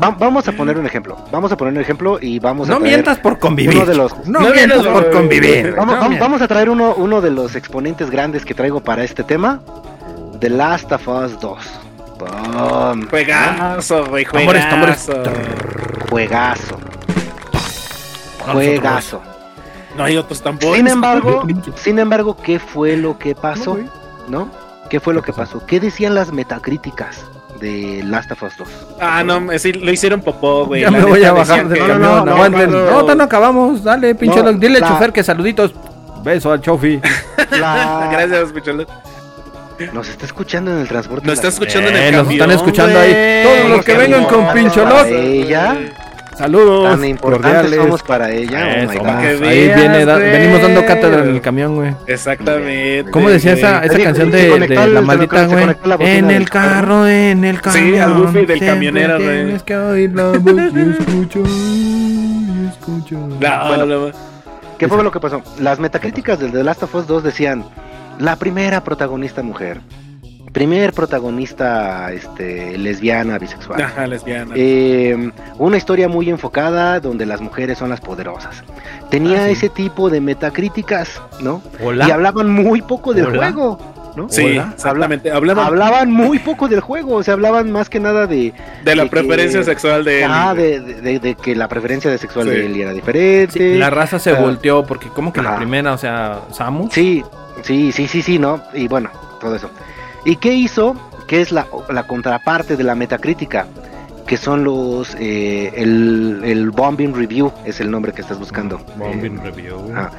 [0.03, 1.17] Va- vamos a poner un ejemplo.
[1.31, 3.77] Vamos a poner un ejemplo y vamos a no mientas por convivir.
[3.77, 5.75] uno de los- No, No mientas por por- convivir.
[5.77, 9.23] Vamos, No vamos- a traer uno, uno de los exponentes grandes que traigo para este
[9.23, 9.61] tema.
[10.41, 11.59] The Last of Us 2.
[12.19, 13.09] ¡Pum!
[13.11, 15.07] Juegazo, güey, Tambores, tambores.
[15.07, 15.33] juegazo.
[16.11, 16.79] Juegazo.
[18.47, 19.23] No, Juegazo.
[19.97, 20.77] No hay otros tambores.
[20.77, 21.47] Sin embargo,
[21.77, 23.79] sin embargo, ¿qué fue lo que pasó?
[24.29, 24.49] ¿No?
[24.91, 25.65] ¿Qué fue lo que pasó?
[25.67, 27.25] ¿Qué decían las metacríticas
[27.61, 28.69] de Last of Us 2?
[29.01, 30.83] Ah, no, sí, lo hicieron popó, güey.
[30.83, 32.01] Ya La me voy a bajar del camión.
[32.03, 32.71] no, aguanten.
[32.71, 33.03] no, No, no.
[33.09, 33.83] no, no acabamos.
[33.85, 34.43] Dale, pinche.
[34.55, 35.73] Dile al la- chofer que saluditos.
[36.23, 37.01] Beso al chofi.
[37.51, 38.87] La- Gracias, Picholo.
[39.93, 41.27] Nos está escuchando en el transporte.
[41.27, 42.41] Nos está escuchando en Eh, el nos camión.
[42.43, 43.43] están escuchando ahí.
[43.45, 45.07] Todos los que vengan con pincholot.
[46.37, 46.91] Saludos.
[46.91, 48.65] Tan importantes somos para ella.
[48.65, 49.21] Oh my Eso, God.
[49.21, 51.95] que Ahí veas, viene, da- venimos dando cátedra en el camión, güey.
[52.07, 53.11] Exactamente.
[53.11, 55.65] ¿Cómo decía esa, esa canción de, la maldita, güey?
[56.01, 57.79] En el carro, en el carro.
[57.79, 59.45] Sí, al Goofy del camionero, güey.
[59.45, 60.43] Tienes que oír la voz
[60.75, 63.17] y escucho, y escucho.
[63.17, 63.87] No, Bueno.
[63.87, 64.35] no,
[64.79, 65.41] ¿Qué fue lo que pasó?
[65.61, 67.65] Las metacríticas del The Last of Us 2 decían
[68.19, 69.81] la primera protagonista mujer,
[70.55, 73.83] primer protagonista este, lesbiana, bisexual.
[73.83, 74.55] Ajá, lesbiana.
[74.57, 78.63] Eh, una historia muy enfocada donde las mujeres son las poderosas.
[79.11, 79.53] Tenía Ah, sí.
[79.53, 81.61] ese tipo de metacríticas, ¿no?
[81.83, 82.09] Hola.
[82.09, 83.37] Y hablaban muy poco del Hola.
[83.53, 83.79] juego,
[84.17, 84.29] ¿no?
[84.31, 85.31] sí, exactamente.
[85.31, 89.03] Hablaban Hablaban muy poco del juego, o sea, hablaban más que nada de, de la
[89.03, 90.31] de que- preferencia sexual de él.
[90.33, 92.55] ah, de, de- de que la preferencia de sexual Sí.
[92.55, 93.53] de él era diferente.
[93.75, 96.93] Sí, la raza se volteó porque como que la primera, o sea, Samus.
[96.95, 97.25] Sí,
[97.63, 98.63] sí, sí, sí, sí, ¿no?
[98.73, 99.69] Y bueno, todo eso.
[100.25, 100.97] ¿Y qué hizo?
[101.27, 103.67] Que es la, la contraparte de la metacrítica,
[104.27, 108.79] que son los, eh, el, el Bombing Review, es el nombre que estás buscando.
[108.97, 110.11] Bombing Eh, review, ah.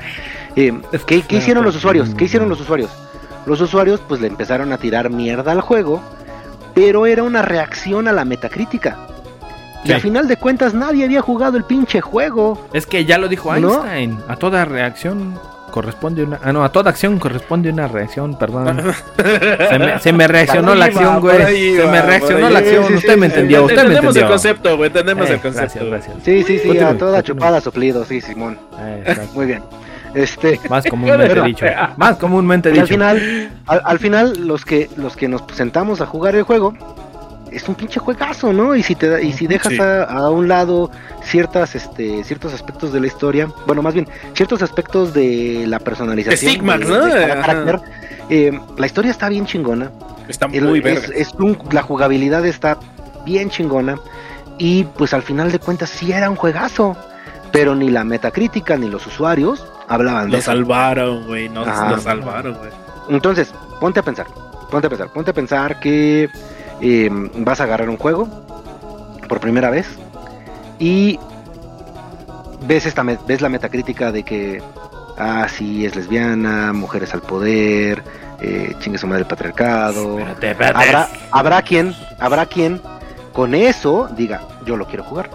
[0.56, 0.74] eh,
[1.06, 2.14] ¿qué, qué hicieron los usuarios?
[2.16, 2.89] ¿Qué hicieron los usuarios?
[3.45, 6.01] Los usuarios pues le empezaron a tirar mierda al juego,
[6.74, 8.97] pero era una reacción a la metacrítica.
[9.84, 9.93] Y Sí.
[9.93, 12.60] a final de cuentas nadie había jugado el pinche juego.
[12.74, 13.86] Es que ya lo dijo ¿No?
[13.86, 14.18] Einstein.
[14.28, 15.39] A toda reacción
[15.76, 16.39] corresponde una.
[16.41, 18.82] Ah, no, a toda acción corresponde una reacción, perdón.
[19.69, 21.76] Se me, se me reaccionó la acción, güey.
[21.76, 22.93] Se me reaccionó la acción.
[22.93, 24.28] Usted me entendió, usted me Entendemos el entendió.
[24.30, 24.88] concepto, güey.
[24.88, 25.86] Entendemos Eh, el concepto.
[25.86, 26.15] gracias, gracias.
[26.23, 27.36] Sí, sí, sí, Continúe, a toda continúe.
[27.36, 28.57] chupada soplido, sí, Simón.
[28.80, 29.28] Eh.
[29.36, 29.61] Muy bien.
[30.13, 31.65] Este, Más comúnmente Pero- dicho.
[31.97, 32.88] Más comúnmente y al dicho.
[32.88, 36.73] final, al, al final los que los que nos sentamos a jugar el juego,
[37.52, 38.76] es un pinche juegazo, ¿no?
[38.76, 39.80] Y si te y si dejas Sí.
[39.80, 40.91] a, a un lado
[41.24, 46.52] ciertas este ciertos aspectos de la historia, bueno, más bien ciertos aspectos de la personalización
[46.52, 47.06] Stigmax, de- ¿no?
[47.06, 47.80] de carácter,
[48.30, 49.91] eh, la historia está bien chingona.
[50.28, 51.08] Está El- muy es, verga.
[51.16, 52.78] es un- la jugabilidad está
[53.26, 53.98] bien chingona
[54.58, 56.96] y pues al final de cuentas sí era un juegazo,
[57.52, 60.52] pero ni la metacrítica ni los usuarios hablaban de Lo eso.
[60.52, 61.50] salvaron, güey.
[61.56, 61.91] Ajá.
[61.91, 62.72] lo salvaron, güey.
[63.10, 64.26] Entonces, ponte a pensar,
[64.72, 66.28] ponte a pensar, ponte a pensar que
[66.82, 68.28] eh, vas a agarrar un juego
[69.28, 69.88] por primera vez
[70.80, 71.19] y
[72.67, 74.61] ves esta ves la metacrítica de que
[75.17, 78.03] ah sí es lesbiana, mujeres al poder,
[78.41, 80.19] eh, chingue su madre el patriarcado.
[80.19, 80.86] Espérate, espérate.
[80.88, 82.82] Habrá, habrá quien, habrá quien
[83.34, 85.30] con eso diga, yo lo quiero jugar.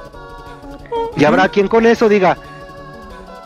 [1.17, 2.37] Y habrá quien con eso diga,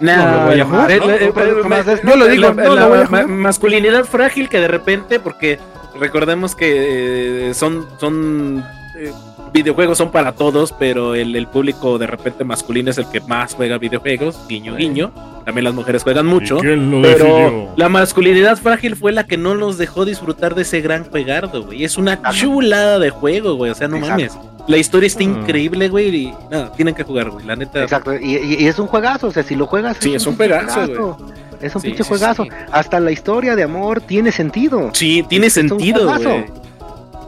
[0.01, 1.11] No, No lo voy a jugar, eh, ¿no?
[1.11, 5.59] eh, Yo lo digo, la, no masculinidad frágil que de repente, porque
[5.99, 8.65] recordemos que eh, son, son
[8.97, 9.13] eh,
[9.53, 13.55] videojuegos son para todos, pero el, el público de repente masculino es el que más
[13.55, 15.13] juega videojuegos, guiño, guiño.
[15.45, 16.57] También las mujeres juegan mucho.
[16.59, 17.69] Pero decidió?
[17.77, 21.85] la masculinidad frágil fue la que no los dejó disfrutar de ese gran juegardo, güey.
[21.85, 23.71] Es una chulada de juego, güey.
[23.71, 24.13] O sea, no Exacto.
[24.23, 24.39] mames.
[24.67, 25.41] La historia está Mm.
[25.41, 26.17] increíble, güey.
[26.17, 27.45] Y no, tienen que jugar, güey.
[27.45, 27.83] La neta.
[27.83, 30.35] exacto, y, y- y es un juegazo, o sea, si lo juegas Sí, es un
[30.37, 31.19] juegazo,
[31.61, 32.45] Es un Sí, pinche sí, juegazo.
[32.45, 32.51] sí.
[32.73, 34.91] Hasta la historia de amor tiene sentido.
[34.93, 36.31] Sí, tiene un sentido, juegazo.
[36.31, 36.45] güey.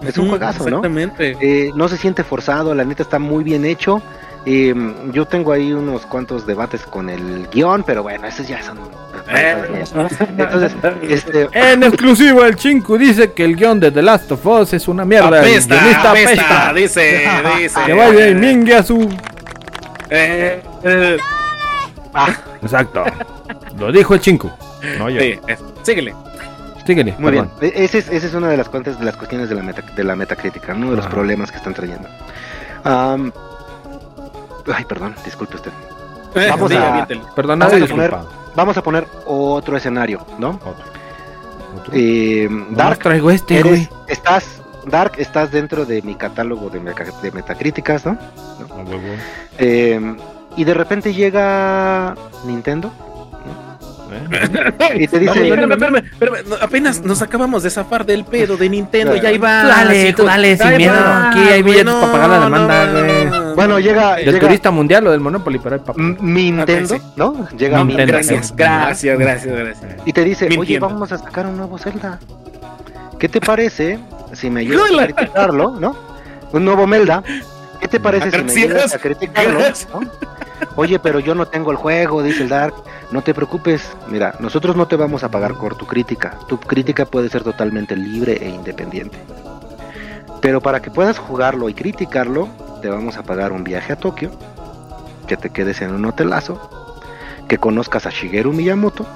[0.09, 0.77] Es un juegazo, ¿no?
[0.79, 1.37] Exactamente.
[1.41, 4.03] Eh, no se siente forzado, la neta está muy bien hecho.
[4.49, 4.73] Eh,
[5.13, 8.79] yo tengo ahí unos cuantos debates con el guion, pero bueno, esos ya son.
[9.35, 9.57] Eh.
[10.39, 10.73] Entonces,
[11.09, 14.87] este, En exclusivo, el Chinku dice que el guion de The Last of Us es
[14.87, 15.41] una mierda.
[15.41, 16.73] apesta, apesta, apesta.
[16.75, 17.25] dice,
[17.59, 17.81] dice.
[17.87, 19.09] Que vaya y mingue a su.
[20.11, 21.17] Eh, eh,
[22.63, 23.05] Exacto.
[23.79, 24.51] Lo dijo el Chinku.
[24.99, 25.21] No yo.
[25.21, 25.73] sí, eso.
[25.83, 26.15] Síguele.
[26.87, 27.15] Síguele.
[27.19, 27.73] Muy bien, perdón.
[27.77, 29.83] E- ese es, ese es una de las cuentas de las cuestiones de la, meta,
[29.83, 31.15] de la metacrítica, uno de los Ajá.
[31.15, 32.09] problemas que están trayendo.
[32.85, 35.73] Ay, perdón, disculpe usted.
[36.35, 37.07] Eh, Vamos sí, a-.
[37.35, 38.29] Perdonado Vamos a poner- disculpado.
[38.55, 40.51] Vamos a poner otro escenario, ¿no?
[40.51, 40.75] Otro.
[41.79, 41.93] Otro.
[41.93, 43.89] Eh, Dark Dark, traigo este, eres- güey.
[44.09, 48.17] estás, Dark, estás dentro de mi catálogo de, meca- de metacríticas, ¿no?
[49.59, 50.17] Eh,
[50.57, 52.15] y de repente llega
[52.47, 52.91] Nintendo
[54.17, 54.97] ¿Eh?
[55.01, 58.69] y te dice, Espérame, espérame, espérame, no, apenas nos acabamos de zafar del pedo de
[58.69, 59.63] Nintendo, ya iba.
[59.63, 60.95] Tú dale, tú dale, sin miedo.
[60.95, 63.55] Aquí hay billetes para pagar la demanda, güey.
[63.55, 66.01] bueno, llega, Del llega turista mundial o del Monopoly, pero hay papá.
[66.21, 67.03] Nintendo, sí.
[67.17, 67.49] ¿no?
[67.57, 67.85] Llega Nintendo.
[67.85, 69.95] Nintendo Gracias, gracias, gracias, gracias.
[70.05, 72.19] y te dice, oye, vamos a sacar un nuevo Zelda.
[73.19, 73.99] ¿Qué te parece
[74.33, 75.97] si me ayudas a criticarlo, no?
[76.53, 77.23] Un nuevo Melda.
[77.81, 79.61] ¿Qué te parece si me ayudas a criticarlo?
[79.61, 80.01] No?
[80.77, 82.75] Oye, pero yo no tengo el juego, dice el Dark.
[83.11, 83.97] No te preocupes.
[84.09, 86.39] Mira, nosotros no te vamos a pagar por tu crítica.
[86.49, 89.19] Tu crítica puede ser totalmente libre e independiente.
[90.41, 92.49] Pero para que puedas jugarlo y criticarlo,
[92.83, 94.31] te vamos a pagar un viaje a Tokio,
[95.27, 96.71] que te quedes en un hotelazo,
[97.49, 99.07] que conozcas a Shigeru Miyamoto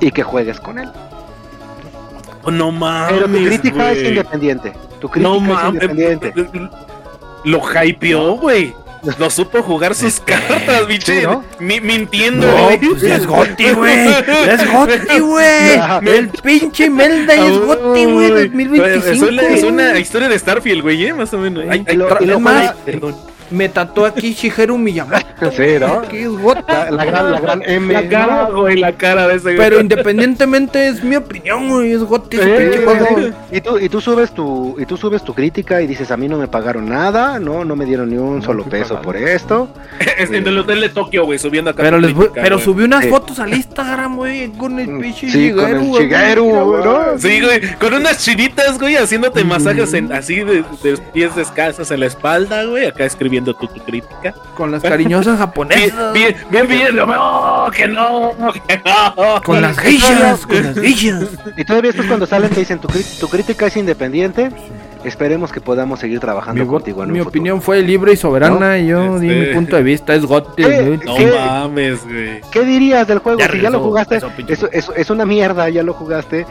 [0.00, 0.90] y que juegues con él.
[2.44, 3.12] Oh, no mames.
[3.14, 4.72] Pero tu crítica es independiente.
[5.00, 5.82] Tu crítica No es mames.
[5.82, 6.32] independiente.
[7.44, 8.68] Lo hypeó, güey.
[8.72, 8.89] No
[9.30, 11.20] supo jugar sus cartas, biche.
[11.20, 11.44] Sí, ¿no?
[11.58, 12.78] Mi- mintiendo, No, güey.
[12.78, 14.08] pues ya es Goti, güey.
[14.08, 15.80] Es Goti, güey.
[16.06, 18.30] El pinche Melda es Goti, güey.
[18.30, 19.06] Uy, 2025.
[19.10, 21.14] Es una, es una historia de Starfield, güey, ¿eh?
[21.14, 21.64] Más o menos.
[21.68, 23.16] Ay, lo- tra- y lo ay, más- perdón.
[23.50, 25.18] Me tatuó aquí Shigeru Miyamoto.
[25.56, 26.02] Sí, ¿no?
[26.42, 26.60] Goti.
[26.68, 27.92] La, la gran, la gran M.
[27.94, 29.56] La cara, güey, la cara de ese güey.
[29.56, 31.92] Pero independientemente es mi opinión, güey.
[31.92, 33.18] Es Goti ese Eh, pinche juego.
[33.18, 36.18] eh, y tú y tú subes tu y tú subes tu crítica y dices a
[36.18, 39.02] mí no me pagaron nada no no me dieron ni un No solo peso pagado.
[39.04, 39.68] por esto
[40.18, 41.82] Es en el hotel de Tokio, güey, subiendo acá.
[41.84, 45.52] Pero, les voy- pero subí unas fotos al Instagram, güey, con el Mm, pinche sí,
[45.52, 46.02] con el güey.
[46.02, 47.18] Shigeru.
[47.18, 52.00] Sí, güey, con unas chinitas, güey, haciéndote masajes en, así de, de pies descalzos en
[52.00, 54.34] la espalda, güey, acá escribiendo tu, tu crítica.
[54.56, 56.12] Con las cariñosas Bien, japonesas.
[56.12, 58.32] bien, bien, bien, no, que no,
[58.66, 59.42] que no.
[59.42, 61.24] Con las geishas, con las geishas.
[61.56, 62.88] y todavía después cuando salen te dicen tu,
[63.18, 64.50] tu crítica es independiente
[65.02, 67.30] esperemos que podamos seguir trabajando Mi, contigo en mi futuro.
[67.30, 68.78] opinión fue libre y soberana.
[68.78, 70.14] y Yo di Este- mi punto de vista.
[70.14, 70.98] Es güey.
[71.06, 71.26] No Sí.
[71.34, 72.40] mames, güey.
[72.52, 73.38] ¿Qué dirías del juego?
[73.38, 76.44] Ya si ya lo jugaste, eso, eso, eso- es una mierda, ya lo jugaste,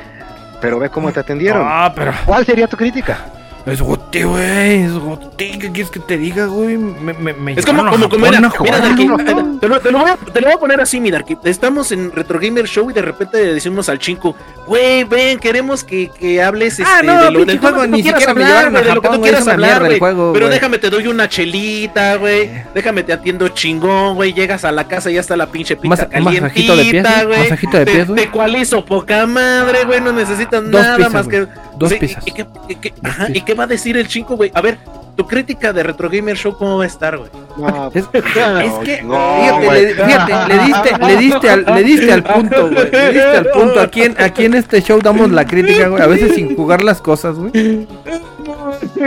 [0.61, 1.61] pero ve cómo te atendieron.
[1.63, 3.19] Ah, pero ¿Cuál sería tu crítica?
[3.65, 4.83] Es Goti, güey.
[4.83, 5.27] Es Goti.
[5.37, 6.77] ¿Qué quieres que te diga, güey?
[6.77, 9.23] Me, me, me Es como, como, como, Japón mira, mira, Darky, te,
[9.59, 11.37] te lo, te lo voy a, te lo voy a poner así, mi Darky.
[11.43, 14.35] Estamos en Retro Gamer Show y de repente decimos al chinco,
[14.65, 18.33] güey, ven, queremos que, que hables este, Ah, no, de lo del juego, ni siquiera
[18.33, 19.99] me hablar, de lo que tú quieras hablar, güey.
[20.33, 22.49] Pero déjame, te doy una chelita, güey.
[22.73, 24.33] Déjame, te atiendo chingón, güey.
[24.33, 27.27] Llegas a la casa y ya está la pinche pizza Mas- calientita, ¿no?
[27.27, 27.39] güey.
[27.41, 28.23] Masajito de Te- pies, güey.
[28.25, 30.01] Te cualizo poca madre, güey.
[30.01, 31.47] No necesitas Dos nada más que
[31.79, 32.27] dos Sí, piezas.
[32.27, 34.51] ¿y, qué, y qué- ajá, ¿y qué va a decir el chingo, güey?
[34.53, 34.77] A ver,
[35.15, 37.29] tu crítica de Retro Gamer Show, ¿cómo va a estar, güey?
[37.57, 41.83] No, Es, no, es que, no, fíjate, le, fíjate, le diste, le diste al, le
[41.83, 42.91] diste al punto, güey.
[42.91, 43.79] Le diste al punto.
[43.81, 46.01] Aquí en, aquí en este show damos la crítica, güey.
[46.03, 47.87] A veces sin jugar las cosas, güey.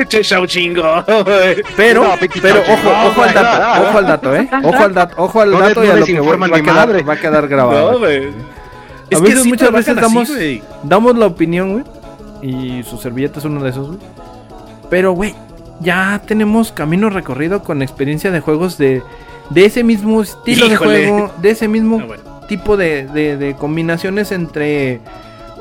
[0.09, 0.83] Che, show chingo.
[1.77, 2.11] Pero, No,
[2.41, 4.49] pero ojo, no, ojo al dato, ojo al dato, eh.
[4.64, 7.09] Ojo al dato, ojo al No dato y a no lo que va a quedar,
[7.09, 7.93] va a quedar grabado.
[7.93, 8.29] No, güey.
[9.14, 10.29] A veces, sí muchas veces así, damos,
[10.83, 11.85] damos la opinión, güey.
[12.43, 13.99] Y su servilleta es uno de esos, güey.
[14.90, 15.34] Pero, güey,
[15.80, 19.03] ya tenemos camino recorrido con experiencia de juegos de,
[19.51, 20.99] de ese mismo estilo Híjole.
[20.99, 22.22] de juego, de ese mismo Ah, bueno.
[22.49, 25.01] tipo de, de- de combinaciones entre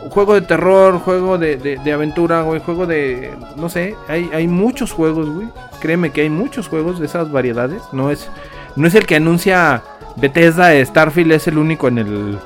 [0.09, 3.31] juego de terror, juego de, de- de aventura, güey, juego de...
[3.55, 5.47] No sé, hay, hay muchos juegos, güey.
[5.79, 7.81] Créeme que hay muchos juegos de esas variedades.
[7.93, 8.27] No es,
[8.75, 9.83] no es el que anuncia
[10.17, 12.39] Bethesda, Starfield es el único en el...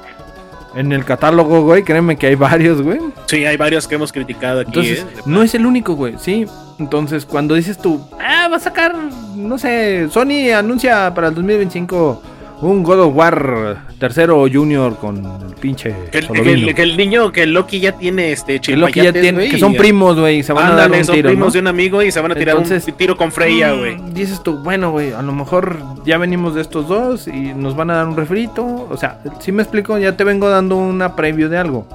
[0.75, 2.99] En el catálogo, güey, créeme que hay varios, güey.
[3.27, 4.69] Sí, hay varios que hemos criticado aquí.
[4.69, 5.21] Entonces, ¿eh?
[5.25, 6.45] no es el único, güey, sí.
[6.77, 8.93] Entonces, cuando dices tú, ah, va a sacar,
[9.35, 12.21] no sé, Sony anuncia para el 2025
[12.61, 16.67] un God of War tercero junior con el pinche Que el, que Solovino.
[16.69, 19.57] el- que el niño, que el Loki ya tiene este Que Loki ya tiene, que
[19.57, 21.51] son primos, güey, se van a dar un son tiro, primos ¿no?
[21.51, 23.97] de un amigo y se van a tirar Entonces, un tiro con Freya, Mm, güey.
[24.13, 27.89] Dices tú, bueno, güey, a lo mejor ya venimos de estos dos y nos van
[27.89, 28.87] a dar un refrito.
[28.89, 31.87] O sea, si me explico, ya te vengo dando una preview de algo.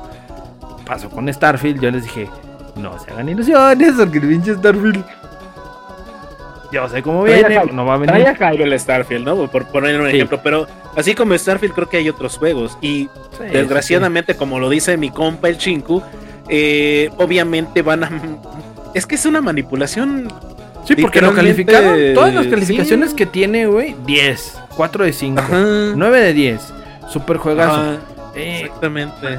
[0.87, 2.29] Pasó con Starfield, yo les dije,
[2.77, 5.05] no se hagan ilusiones, porque el pinche Starfield.
[6.73, 8.29] Yo sé cómo Trae viene, no va a Trae venir.
[8.29, 9.47] a Jairo el Starfield, ¿no?
[9.51, 10.17] Por poner un Sí.
[10.17, 10.41] ejemplo.
[10.43, 10.67] Pero
[10.97, 12.79] así como Starfield, creo que hay otros juegos.
[12.81, 13.09] Y
[13.39, 16.03] Sí, desgraciadamente, como lo dice mi compa el Chinku,
[16.49, 18.11] eh, obviamente van a.
[18.95, 20.29] Es que es una manipulación.
[20.87, 21.97] Sí, porque lo calificaron.
[22.15, 23.17] Todas las calificaciones sí.
[23.17, 25.93] que tiene, güey, 10, 4 de 5, Ajá.
[25.95, 26.61] 9 de 10.
[27.09, 27.75] Super juegazo.
[27.75, 27.99] Ajá,
[28.35, 29.39] Eh, exactamente.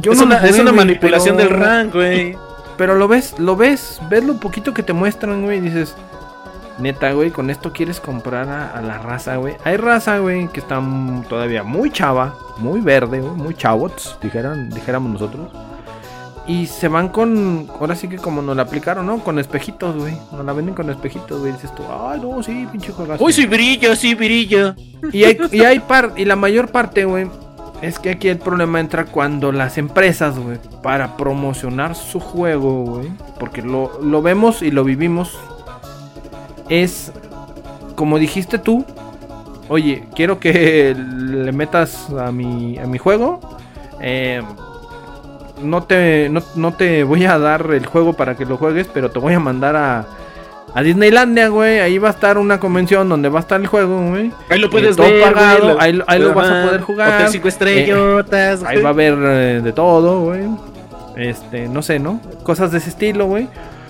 [0.00, 2.36] yo es no una, jugué, es una manipulación pero- del rank, güey.
[2.78, 5.96] Pero lo ves, lo ves, ves lo poquito que te muestran, güey, y dices,
[6.78, 9.56] neta, güey, con esto quieres comprar a, a la raza, güey.
[9.64, 10.80] Hay raza, güey, que está
[11.28, 15.50] todavía muy chava, muy verde, güey, muy chavots, dijeran, dijéramos nosotros.
[16.46, 19.18] Y se van con, ahora sí que como nos la aplicaron, ¿no?
[19.18, 20.16] Con espejitos, güey.
[20.32, 21.52] Nos la venden con espejitos, güey.
[21.52, 23.22] Dices tú, ay, no, sí, pinche juegazo.
[23.22, 24.74] Uy, sí brilla, sí brilla.
[25.12, 27.28] Y hay, y hay par, y la mayor parte, güey,
[27.82, 33.10] es que aquí el problema entra cuando las empresas, güey, para promocionar su juego, güey,
[33.38, 35.38] porque lo, lo vemos y lo vivimos,
[36.68, 37.12] es,
[37.94, 38.84] como dijiste tú,
[39.68, 43.40] oye, quiero que le metas a mi, a mi juego,
[44.00, 44.42] eh,
[45.62, 49.10] no, te, no, no te voy a dar el juego para que lo juegues, pero
[49.10, 50.06] te voy a mandar a...
[50.78, 54.10] A Disneylandia, güey, ahí va a estar una convención donde va a estar el juego,
[54.10, 54.30] güey.
[54.48, 57.14] Ahí lo puedes todo ver, pagado, güey, ahí, ahí lo vas a poder jugar.
[57.14, 58.62] Hotel cinco estrellotas.
[58.62, 60.42] Ahí va a haber eh, de todo, güey.
[61.16, 62.20] Este, no sé, ¿no?
[62.44, 63.48] Cosas de ese estilo, güey.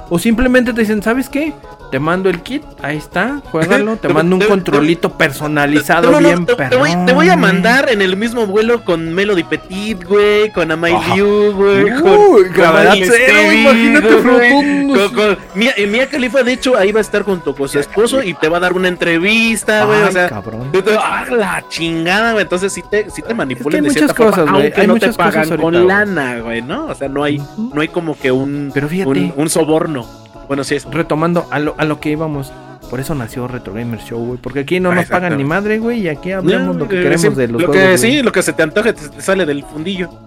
[0.08, 1.52] O simplemente te dicen, ¿sabes qué?
[1.90, 3.96] Te mando el kit, ahí está, juégalo.
[4.00, 7.36] Te mando un controlito personalizado No, no, bien te, te voy, perrón, te voy a
[7.36, 11.14] mandar en el mismo vuelo con Melody Petit, güey, con Amail Ajá.
[11.16, 11.84] Liu, güey.
[11.84, 15.12] Uy, con- gravedad con cero, Cyrus, imagínate, rotundos.
[15.12, 18.22] Con, con Mia, Mia Khalifa, de hecho, ahí va a estar junto con su esposo
[18.22, 20.02] y te va a dar una entrevista, güey.
[20.02, 20.70] O sea, cabrón.
[20.72, 22.42] te- ah, la chingada, güey.
[22.42, 24.92] Entonces sí te, sí te manipulan hay de cierta muchas cosas, forma, aunque hay no
[24.94, 26.86] muchas te pagan con ahorita, lana, güey, ¿no?
[26.86, 27.40] O sea, no hay,
[27.72, 29.08] no hay como que un, Pero fíjate.
[29.10, 30.06] un, un soborno.
[30.48, 30.84] Bueno, sí es.
[30.86, 32.52] Retomando a lo, a lo que íbamos.
[32.90, 34.38] Por eso nació Retro Gamer Show, güey.
[34.40, 36.00] Porque aquí no Ah, nos pagan ni madre, güey.
[36.00, 37.76] Y aquí hablamos No, lo que eh, queremos sí, de los lo juegos.
[37.76, 37.98] que güey.
[37.98, 40.08] sí, lo que se te antoje te, sale del fundillo.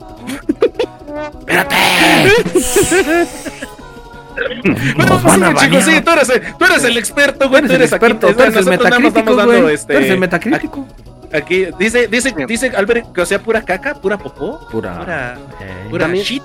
[4.98, 7.60] Nos van a sí, chicos, sí, tú eres, el- tú eres el experto, Tú güey.
[7.60, 8.06] eres Tú el eres aquí.
[8.06, 10.88] experto, tú eres el metacrítico, dando, este, Tú eres el metacrítico.
[11.34, 15.00] Aquí dice, dice, dice Albert que o sea pura caca, pura popó, Pura.
[15.00, 16.44] pura, eh, pura También- shit.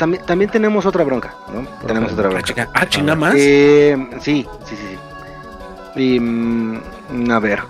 [0.00, 1.66] También, también tenemos otra bronca, ¿no?
[1.86, 2.42] tenemos otra Ah, bronca.
[2.46, 3.34] chinga, ah, chinga más.
[3.36, 4.96] Eh, sí, sí, sí,
[5.94, 6.00] sí.
[6.02, 7.60] Y, mm, a ver.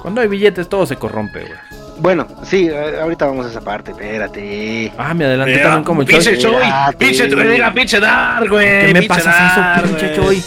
[0.00, 1.58] Cuando hay billetes todo se corrompe, güey.
[1.98, 4.92] Bueno, sí, ahorita vamos a esa parte, espérate.
[4.96, 6.52] Ah, me adelanté Mira, también como pinche Choy.
[6.54, 8.66] Choy, pinche Troyega, pinche Dar, güey.
[8.86, 10.14] ¿Qué me pinche pasas Dar, eso, pinche.
[10.14, 10.42] Choy?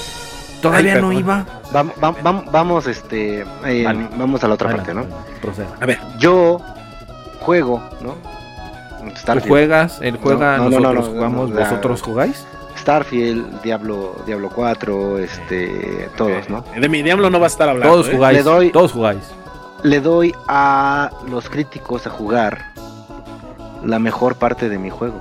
[0.62, 1.20] Todavía Ay, no perdón.
[1.24, 1.46] iba.
[1.74, 4.08] Vam- vam- vam- vamos, este, eh, Vale.
[4.18, 5.06] vamos a la otra parte, ¿no?
[5.42, 5.68] proceda.
[5.82, 6.60] A ver, Yo
[7.42, 8.16] juego, ¿no?
[9.16, 12.02] Tú Starfield, juegas, él juega, No, no, no, nosotros no, no, jugamos, no, no, vosotros
[12.02, 12.46] jugáis.
[12.78, 16.64] Starfield, Diablo, Diablo 4, este, todos, ¿no?
[16.80, 17.92] de mi diablo no va a estar hablando.
[17.94, 18.12] Todos ¿eh?
[18.16, 19.20] jugáis, Le doy- todos jugáis.
[19.84, 22.74] Le doy a los críticos a jugar
[23.84, 25.16] la mejor parte de mi juego.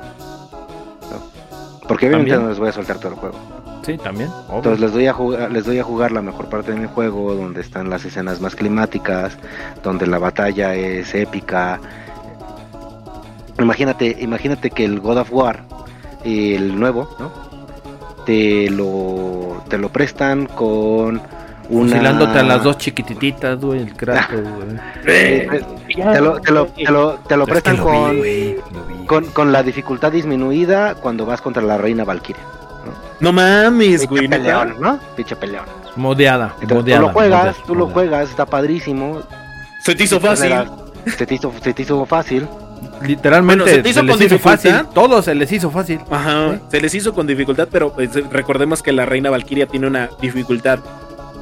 [1.11, 1.89] ¿no?
[1.89, 2.43] Porque obviamente También.
[2.43, 3.37] no les voy a soltar todo el juego.
[3.83, 4.31] Sí, también.
[4.49, 4.57] obvio.
[4.57, 7.35] Entonces les doy a jugar, les doy a jugar la mejor parte de mi juego,
[7.35, 9.37] donde están las escenas más climáticas,
[9.83, 11.79] donde la batalla es épica.
[13.59, 15.63] Imagínate, imagínate que el God of War
[16.24, 17.31] el nuevo, ¿no?
[18.24, 21.20] Te lo, te lo prestan con
[21.69, 21.91] una...
[21.91, 24.78] Fusilándote a las dos chiquitititas, güey, el Kratos, güey.
[25.07, 25.61] Eh,
[25.95, 28.57] te lo, te lo, te lo, te lo Es que prestan vi, con, vi.
[29.07, 32.43] con, con la dificultad disminuida cuando vas contra la reina Valkyria.
[33.20, 34.23] No mames, güey.
[34.23, 34.99] Pinche peleón, ¿no?
[35.16, 35.65] Pinche peleón.
[35.97, 37.01] Modeada, Entonces, modeada.
[37.01, 37.93] tú lo juegas, modeada, tú lo modeada.
[37.95, 39.20] juegas, está padrísimo.
[39.81, 40.53] Se te hizo fácil.
[41.16, 42.49] Se te hizo, se te hizo fácil.
[43.02, 44.74] Literalmente Bueno, ¿se te hizo se les con hizo fácil.
[44.94, 46.01] Todo se les hizo fácil.
[46.11, 50.11] Ajá, se les hizo con dificultad, pero pues, recordemos que la reina Valkyria tiene una
[50.20, 50.81] dificultad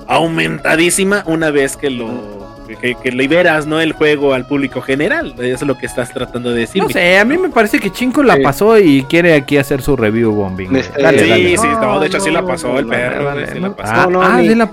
[0.09, 3.81] aumentadísima una vez que lo que, que liberas, ¿no?
[3.81, 5.35] El juego al público general.
[5.39, 6.82] Eso es lo que estás tratando de decir.
[6.82, 8.43] No sé, a mí me parece que Chinko la Sí.
[8.43, 10.74] pasó y quiere aquí hacer su review bombing.
[10.77, 11.59] Este, Dale, sí, dale.
[11.59, 13.93] sí, no, de hecho No, sí la pasó no, el no, perro, sí la pasó.
[13.94, 14.70] Ah, sí la.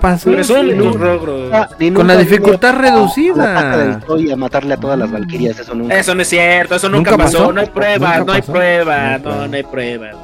[1.78, 4.00] Pero Con la dificultad reducida.
[4.32, 5.98] A matarle a todas las Valkyrias, eso nunca.
[5.98, 7.38] Eso no es cierto, eso nunca, ¿Nunca pasó.
[7.38, 7.52] pasó?
[7.52, 10.16] No hay pruebas, ¿Nunca no hay pruebas, No, hay pruebas.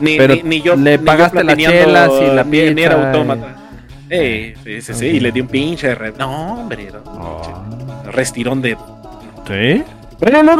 [0.00, 3.04] Ni, Pero ni, ni yo le pagaste las chelas y la ni- ni era y-
[3.06, 3.54] autómata.
[4.14, 8.10] Eh, sí, sí, sí, y le di un pinche re- No, hombre, no, Oh.
[8.12, 8.76] restirón de.
[9.48, 9.82] ¿Sí?
[10.20, 10.52] La-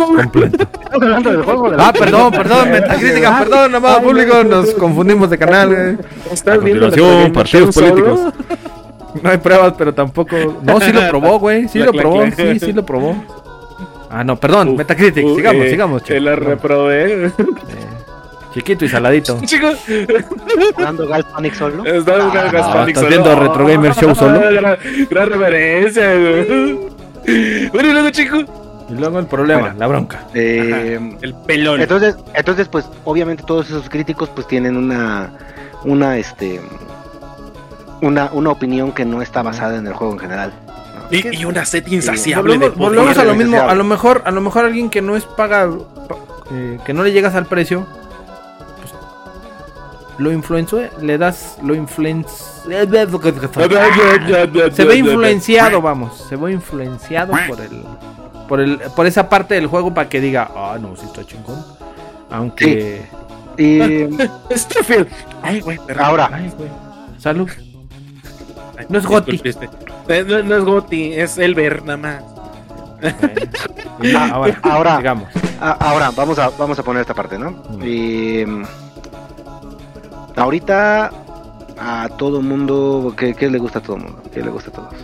[1.79, 4.45] Ah, perdón, perdón, metacrítica, perdón, amado Ay, público, no.
[4.45, 5.97] nos confundimos de canal, güey.
[6.33, 8.21] ¿Estás continuación, partidos políticos.
[9.23, 10.37] No hay pruebas, pero tampoco.
[10.63, 11.69] No, sí lo probó, güey.
[11.69, 13.15] Sí lo probó, sí, sí lo probó.
[14.11, 17.31] Ah, no, perdón, Metacritic, Uh, sigamos, eh, sigamos, Que la reprobé.
[18.53, 19.39] Chiquito y saladito.
[19.45, 19.79] Chicos,
[20.75, 21.83] Jugando Gal Panic solo.
[21.83, 23.09] un Ah, ¿estás solo.
[23.09, 24.41] viendo Retro Gamer Show solo?
[24.53, 24.77] Gran,
[25.11, 26.79] gran referencia, güey.
[27.73, 28.45] Bueno, y luego, chicos.
[28.91, 29.77] Y luego el problema, Bueno.
[29.79, 30.25] la bronca.
[30.35, 31.81] Eh, El pelón.
[31.81, 35.31] entonces, entonces, pues, obviamente todos esos críticos, pues, tienen una,
[35.85, 36.61] una, este,
[38.03, 40.53] una, una opinión que no está basada en el juego en general.
[41.11, 41.17] ¿no?
[41.17, 43.61] y, y una set insaciable de Volvemos, volvemos a lo mismo.
[43.63, 45.71] A lo mejor, a lo mejor alguien que no es paga,
[46.09, 46.17] pa-
[46.53, 47.87] eh, que no le llegas al precio,
[50.19, 52.27] lo influenció, le das, lo influenci-
[54.73, 57.85] se ve influenciado, vamos, se ve influenciado por el,
[58.49, 61.65] por el, por esa parte del juego para que diga, ah, no, sí está chingón.
[62.31, 63.03] Aunque,
[63.59, 63.81] Y
[64.57, 65.09] Starfield.
[65.43, 66.05] Ay, güey, perdón.
[66.05, 66.31] Ahora.
[66.33, 66.71] Ay, güey.
[67.19, 67.51] salud.
[68.79, 69.41] Ay, No es Goti.
[69.45, 69.69] este.
[70.09, 72.23] Eh, No, no es Goti, es Elber nada más.
[74.31, 74.97] Ahora, Ahora.
[74.99, 75.29] digamos.
[75.61, 77.63] a- ahora vamos a, vamos a poner esta parte, ¿no?
[77.85, 78.45] Y,
[80.37, 81.11] ahorita
[81.79, 84.23] a todo mundo, ¿qué, qué le gusta a todo mundo?
[84.33, 84.95] ¿Qué le gusta a todos?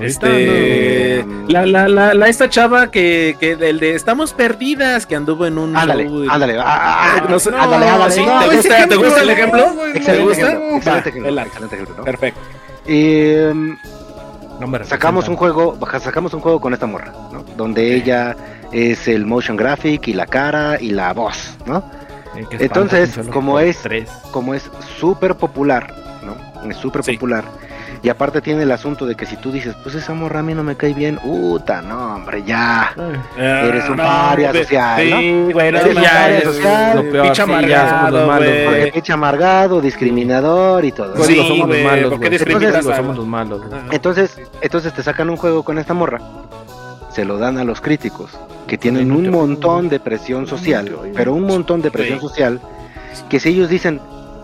[0.00, 1.48] Este, no.
[1.48, 5.56] la, la, la, la esta chava que, que del de Estamos Perdidas, que anduvo en
[5.56, 8.14] un Ándale, show de- ándale, ah, ah, No ándale, ándale.
[8.14, 9.66] ¿Te gusta, ¿te gusta el ejemplo?
[9.94, 10.42] Excelente ¿Te gusta?
[10.48, 12.04] ejemplo, excelente ejemplo, el- excelente ejemplo, ¿no?
[12.04, 12.40] Perfecto.
[12.86, 13.52] Eh,
[14.60, 17.44] No me sacamos un juego, baja- sacamos un juego con esta morra, ¿no?
[17.56, 18.36] Donde ella
[18.72, 21.84] es el motion graphic y la cara y la voz, ¿no?
[22.36, 24.10] Eh, Entonces, como es- tres.
[24.30, 25.94] Como es súper popular,
[26.24, 26.34] ¿no?
[26.70, 27.12] Es súper Sí.
[27.14, 27.44] popular.
[28.02, 30.52] Y aparte tiene el asunto de que si tú dices, pues esa morra a mí
[30.52, 32.94] no me cae bien, puta, no, hombre, ya.
[33.38, 34.62] Eres un paria güey.
[34.64, 35.16] social, ¿no?
[35.18, 36.42] Sí, güey, no Eres un güey.
[36.42, 36.96] social.
[36.96, 38.26] Lo peor, sí, los amargado.
[38.66, 41.14] Porque pinche amargado, discriminador y todo.
[41.14, 41.24] ¿no?
[41.24, 42.30] Sí, Digo, somos güey, los malos, ¿por qué güey.
[42.38, 43.60] discriminas Digo, a- somos los malos.
[43.66, 43.80] güey.
[43.92, 46.20] Entonces, entonces te sacan un juego con esta morra,
[47.10, 48.32] se lo dan a los críticos,
[48.66, 52.60] que tienen un montón de presión social, pero un montón de presión social,
[53.28, 54.00] que si ellos dicen,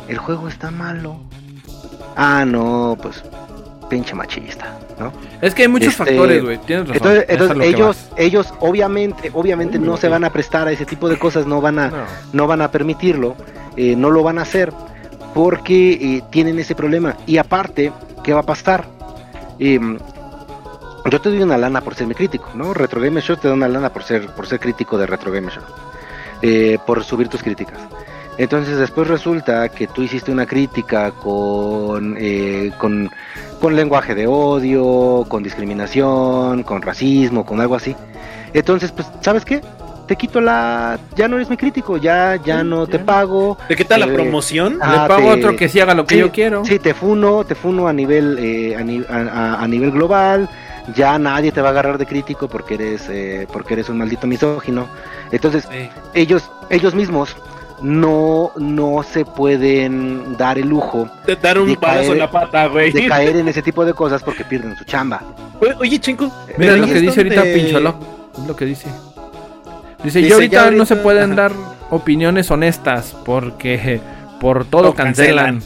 [0.08, 1.16] el juego está malo,
[2.16, 3.22] ah, no, pues,
[3.88, 5.12] pinche machista, ¿no?
[5.40, 6.58] Es que hay muchos Este, factores, güey.
[6.58, 7.24] Tienes razón.
[7.28, 11.46] Entonces, ellos, ellos obviamente, obviamente no se van a prestar a ese tipo de cosas,
[11.46, 11.96] no van a, No.
[12.32, 13.34] no van a permitirlo,
[13.76, 14.72] eh, no lo van a hacer
[15.34, 17.16] porque eh, tienen ese problema.
[17.26, 17.92] Y aparte,
[18.22, 18.84] ¿qué va a pasar?
[19.58, 19.98] Em,
[21.08, 22.74] yo te doy una lana por ser mi crítico, ¿no?
[22.74, 25.52] Retro Gamer Show te da una lana por ser, por ser crítico de Retro Gamer
[25.52, 25.62] Show,
[26.42, 27.78] eh, por subir tus críticas.
[28.38, 33.10] Entonces después resulta que tú hiciste una crítica con, eh, con,
[33.60, 37.94] con lenguaje de odio, con discriminación, con racismo, con algo así.
[38.54, 39.60] Entonces, pues, ¿sabes qué?
[40.06, 40.98] Te quito la...
[41.16, 43.56] Ya no eres mi crítico, ya, ya no te pago.
[43.68, 44.78] ¿De qué tal la Eh, promoción?
[44.80, 46.64] ah, Le pago a te- otro que sí haga lo que sí, yo quiero.
[46.64, 49.16] Sí, te funo, te funo a nivel, eh, a, ni- a-
[49.58, 50.48] a- a nivel global.
[50.96, 54.26] Ya nadie te va a agarrar de crítico porque eres, eh, porque eres un maldito
[54.26, 54.86] misógino.
[55.30, 55.88] Entonces, Sí.
[56.14, 57.36] ellos, ellos mismos
[57.82, 62.66] no, no se pueden dar el lujo Te dar un de caer- en la pata,
[62.66, 62.92] güey.
[62.92, 65.22] de caer en ese tipo de cosas porque pierden su chamba.
[65.60, 66.30] Oye, Oye, Chinko.
[66.58, 67.94] Mira lo que dice ahorita Pincholo.
[68.38, 68.88] Es lo que dice.
[70.02, 71.42] Dice, Dice, yo ahorita, no se pueden ajá.
[71.42, 71.52] dar
[71.90, 74.00] opiniones honestas porque
[74.40, 75.62] por todo cancelan.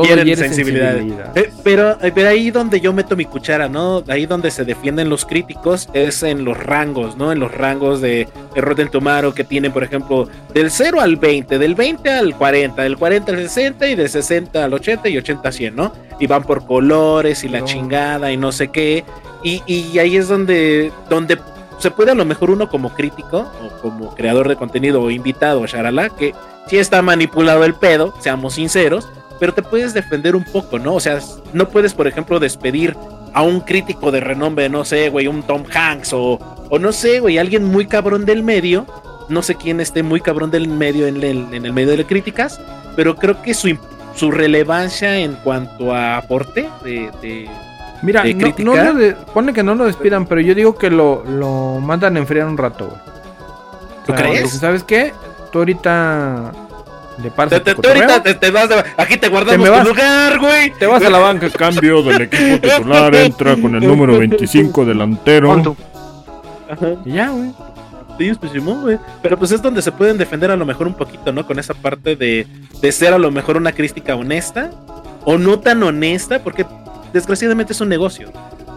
[0.00, 0.92] Todo Quieren hiere sensibilidad.
[0.94, 1.36] sensibilidad.
[1.38, 4.02] Eh, Pero, eh, pero ahí donde yo meto mi cuchara, ¿no?
[4.08, 7.32] Ahí donde se defienden los críticos es en los rangos, ¿no?
[7.32, 11.58] En los rangos de, de Rotten Tomatoes que tienen, por ejemplo, del 0 al 20,
[11.58, 15.48] del 20 al 40, del 40 al 60 y de 60 al 80 y 80
[15.48, 15.92] a 100, ¿no?
[16.20, 17.66] Y van por colores y la No.
[17.66, 19.04] chingada y no sé qué.
[19.42, 21.38] Y, y ahí es donde, donde
[21.78, 25.64] se puede a lo mejor uno como crítico o como creador de contenido o invitado,
[25.66, 26.34] sharala, que
[26.66, 29.08] sí está manipulado el pedo, seamos sinceros,
[29.40, 30.94] pero te puedes defender un poco, ¿no?
[30.94, 31.18] O sea,
[31.52, 32.96] no puedes, por ejemplo, despedir
[33.34, 36.38] a un crítico de renombre, no sé, güey, un Tom Hanks o,
[36.70, 38.86] o no sé, güey, alguien muy cabrón del medio,
[39.28, 42.06] no sé quién esté muy cabrón del medio en el, en el medio de las
[42.06, 42.60] críticas,
[42.96, 43.76] pero creo que su,
[44.16, 47.48] su relevancia en cuanto a aporte de, de-
[48.02, 48.86] Mira, de no, no criticar.
[48.86, 52.20] lo de- pone que no lo despidan, pero yo digo que lo, lo mandan a
[52.20, 53.00] enfriar un rato, güey.
[53.00, 54.50] O ¿Tú crees?
[54.52, 55.12] ¿Sabes qué?
[55.52, 56.52] Tú ahorita
[57.22, 59.86] le Te, te- tú ahorita te, te vas de- aquí te guardamos tu vas.
[59.86, 60.72] lugar, güey.
[60.78, 61.48] te vas a la banca.
[61.56, 65.76] Cambio del equipo titular, entra con el número 25 delantero.
[66.70, 66.86] Ajá.
[67.04, 67.52] Y ya, güey.
[68.18, 68.98] Sí, pues güey.
[69.22, 71.46] Pero pues es donde se pueden defender a lo mejor un poquito, ¿no?
[71.46, 72.46] Con esa parte de,
[72.80, 74.70] de ser a lo mejor una crítica honesta
[75.24, 76.66] o no tan honesta, porque
[77.12, 78.30] desgraciadamente es un negocio.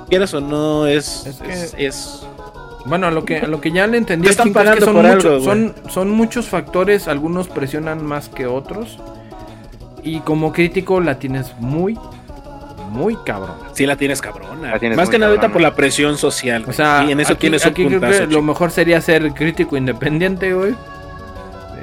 [0.09, 1.25] Quieras o no, es.
[1.25, 1.71] Es Es.
[1.73, 2.27] que- es-
[2.85, 4.65] Bueno, a lo que, a lo que ya le entendí es que son, por
[5.03, 5.43] mucho- algo, güey.
[5.43, 8.97] son, son muchos factores, algunos presionan más que otros.
[10.03, 11.97] Y como crítico la tienes muy,
[12.89, 13.55] muy cabrón.
[13.73, 14.71] sí, la tienes cabrona.
[14.71, 16.65] La tienes Más que nada ahorita por la presión social.
[16.67, 18.27] O sea, y en eso aquí, tienes un aquí creo puntazo.
[18.27, 20.71] que lo mejor sería ser crítico independiente, güey.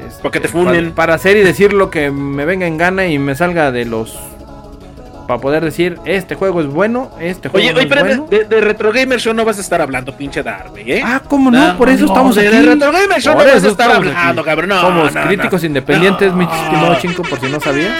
[0.08, 0.86] Este, Porque te funen.
[0.86, 3.84] Para, para hacer y decir lo que me venga en gana y me salga de
[3.84, 4.18] los...
[5.28, 8.26] Para poder decir, este juego es bueno, este juego Oye, no oye, es espérame, bueno.
[8.30, 11.02] de, de Retro Gamer Show no vas a estar hablando, pinche Dar, güey, ¿eh?
[11.05, 11.76] Ah, ¿cómo no?
[11.76, 12.56] Por eso no, estamos de, aquí.
[12.56, 14.48] de Retro Gamer Show Por no vas a estar hablando, aquí.
[14.48, 14.68] cabrón.
[14.70, 15.66] No, Somos no, críticos no.
[15.66, 16.52] independientes, mi No.
[16.55, 17.92] estimado Chinco, por si no sabías.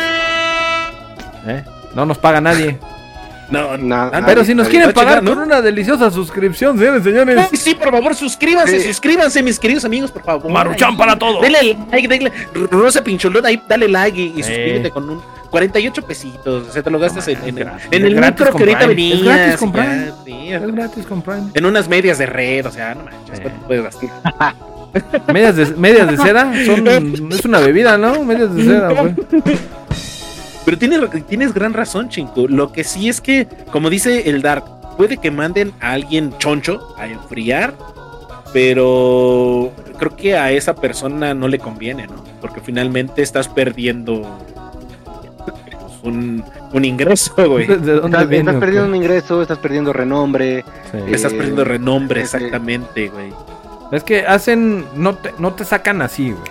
[1.46, 1.64] ¿Eh?
[1.94, 2.78] No nos paga nadie.
[3.50, 4.78] No, Na- ah, Pero si nos nadie.
[4.78, 7.46] quieren pagar con una deliciosa suscripción, señores, señores.
[7.50, 8.88] Sí, sí, por favor, suscríbanse, Sí.
[8.88, 10.50] suscríbanse, mis queridos amigos, por favor.
[10.50, 11.40] Maruchan para todos.
[11.42, 12.32] Denle like, denle.
[12.70, 14.44] Rosa Pincholón, ahí dale like y, y Eh.
[14.44, 16.68] suscríbete con un 48 pesitos.
[16.68, 17.88] O sea, te lo gastas en, en, gratis.
[17.90, 19.18] en el micro que ahorita venías.
[19.18, 20.12] Es gratis con Prime.
[20.24, 21.50] sí, Es gratis con Prime.
[21.54, 23.40] en unas medias de red, o sea, no manches.
[23.40, 24.54] ¿cuánto puedes gastar?
[25.32, 26.88] Medias de, medias de cera son,
[27.30, 28.24] es una bebida, ¿no?
[28.24, 29.14] Medias de cera, güey.
[30.64, 32.48] Pero tienes, tienes gran razón, Chinko.
[32.48, 34.64] Lo que sí es que, como dice el Dark,
[34.98, 37.74] puede que manden a alguien choncho a enfriar,
[38.52, 42.24] pero creo que a esa persona no le conviene, ¿no?
[42.40, 44.38] Porque finalmente estás perdiendo
[46.02, 47.66] un, un ingreso, güey.
[47.66, 48.50] ¿De dónde Estás, viene?
[48.50, 50.64] estás o perdiendo un ingreso, estás perdiendo renombre.
[50.90, 50.98] Sí.
[51.08, 53.32] Estás Eh, perdiendo renombre, exactamente, güey.
[53.92, 56.50] Es que hacen, no te, no te sacan así, güey.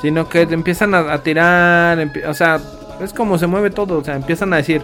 [0.00, 2.58] Sino que te empiezan a, a tirar, o sea,
[3.02, 4.82] es como se mueve todo, o sea, empiezan a decir,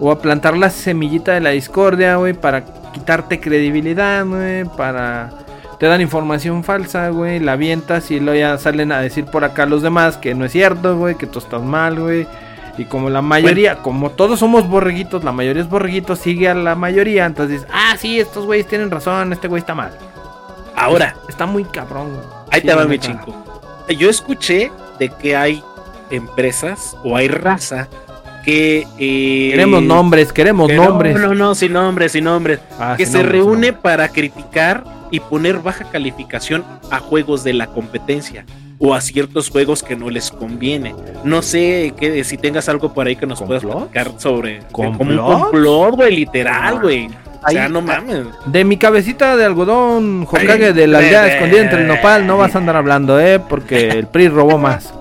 [0.00, 5.30] o a plantar la semillita de la discordia, güey, para quitarte credibilidad, güey, para...
[5.78, 9.66] Te dan información falsa, güey, la avientas y luego ya salen a decir por acá
[9.66, 12.26] los demás que no es cierto, güey, que tú estás mal, güey.
[12.78, 16.74] Y como la mayoría, como todos somos borreguitos, la mayoría es borreguitos, sigue a la
[16.74, 19.92] mayoría, entonces ah, sí, estos güeyes tienen razón, este güey está mal.
[20.74, 22.08] Ahora, Está muy cabrón,
[22.50, 23.44] ahí Sí, te va mi chingo.
[23.98, 25.62] Yo escuché de que hay
[26.10, 27.88] empresas o hay raza
[28.44, 28.86] que...
[28.98, 31.14] eh, Queremos nombres, queremos que nombres.
[31.18, 32.60] No, no, no, sin nombres, sin nombres.
[32.78, 37.68] Ah, que se nombres, reúne para criticar y poner baja calificación a juegos de la
[37.68, 38.44] competencia
[38.78, 40.94] o a ciertos juegos que no les conviene.
[41.24, 45.16] No sé que, si tengas algo por ahí que nos puedas platicar sobre como un
[45.16, 45.96] ¿Complot?
[45.96, 47.08] güey, literal, güey.
[47.46, 48.26] O sea, no mames.
[48.46, 52.36] De mi cabecita de algodón, Hokage de la aldea Ay, escondida entre el nopal, no
[52.36, 54.92] vas a andar hablando, eh, porque el PRI robó más.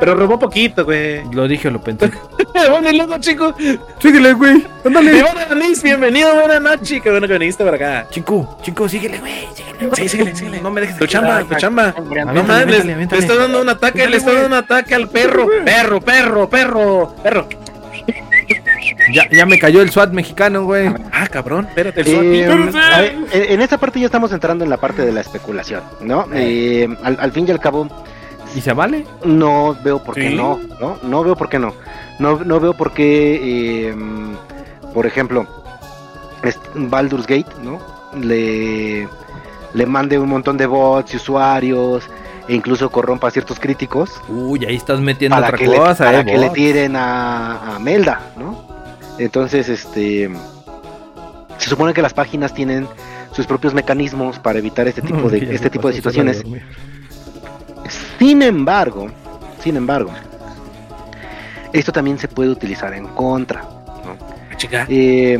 [0.00, 1.22] Pero robó poquito, güey.
[1.32, 2.10] Lo dije lo pensé.
[2.70, 3.54] bueno, y chico.
[4.00, 4.66] Síguele, güey.
[4.84, 5.22] Ándale.
[5.22, 7.00] Buenas noches, bienvenido, buenas noches.
[7.02, 8.06] Qué bueno que viniste para acá.
[8.10, 9.46] Chico, chico, síguele, güey.
[9.54, 9.96] Síguele, güey.
[9.96, 10.60] Sí, síguele, síguele.
[10.60, 11.94] No me dejes Tu chamba, tu chamba.
[12.32, 13.22] No mames, le, le aviéntale.
[13.22, 15.46] está dando un ataque, le está dando un ataque al perro.
[15.64, 17.48] Perro, perro, perro, perro.
[19.12, 20.88] Ya, ya me cayó el SWAT mexicano, güey.
[21.12, 23.00] Ah, cabrón, espérate, el Eh, SWAT.
[23.00, 26.26] ver, en en esta parte ya estamos entrando en la parte de la especulación, ¿no?
[26.34, 27.88] Eh, al, al fin y al cabo,
[28.54, 29.04] ¿Y se vale?
[29.24, 30.34] no veo por qué Sí.
[30.36, 30.98] no, ¿no?
[31.02, 31.74] No veo por qué no.
[32.18, 33.94] No, no veo por qué, eh,
[34.92, 35.46] por ejemplo,
[36.42, 37.80] es- Baldur's Gate, ¿no?
[38.20, 39.08] Le,
[39.74, 42.04] le mande un montón de bots y usuarios
[42.46, 46.04] e incluso corrompa a ciertos críticos Uy, ahí estás metiendo para otra que, le, cosa,
[46.04, 46.24] para eh.
[46.26, 48.62] que le tiren a, a Melda, ¿no?
[49.18, 50.30] Entonces, este,
[51.58, 52.86] se supone que las páginas tienen
[53.32, 56.44] sus propios mecanismos para evitar este tipo de este tipo de situaciones.
[58.18, 59.08] Sin embargo,
[59.62, 60.10] sin embargo,
[61.72, 63.62] esto también se puede utilizar en contra.
[63.62, 64.86] Ah, chica.
[64.88, 65.38] Eh,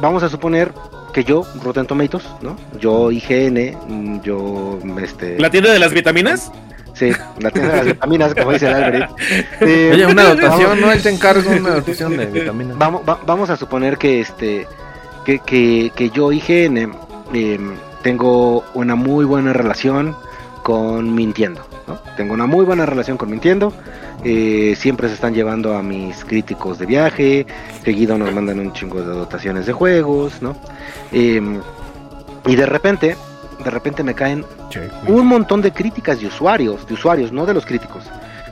[0.00, 0.72] vamos a suponer
[1.12, 2.56] que yo, Rotten Tomatoes, ¿no?
[2.78, 5.38] Yo IGN, mm, yo este.
[5.40, 6.52] ¿La tienda de las vitaminas?
[6.92, 7.10] Sí,
[7.40, 9.10] la tienda de las vitaminas, como dice el Albert.
[9.60, 10.92] Eh, Oye, una dotación, vamos- ¿no?
[10.92, 12.78] Él te encarga una dotación de vitaminas.
[12.78, 14.66] Vamos, va- vamos a suponer que este
[15.24, 16.92] que, que, que yo IGN
[17.34, 17.58] eh,
[18.02, 20.14] tengo una muy buena relación
[20.62, 21.65] con Mintiendo.
[21.86, 21.98] ¿No?
[22.16, 23.72] Tengo una muy buena relación con Mintiendo.
[24.24, 27.46] eh, siempre se están llevando a mis críticos de viaje.
[27.84, 30.56] Seguido nos mandan un chingo de dotaciones de juegos, ¿no?
[31.12, 31.40] Eh,
[32.46, 33.16] y de repente,
[33.64, 34.44] de repente me caen
[35.06, 38.04] un montón de críticas de usuarios, de usuarios, no de los críticos,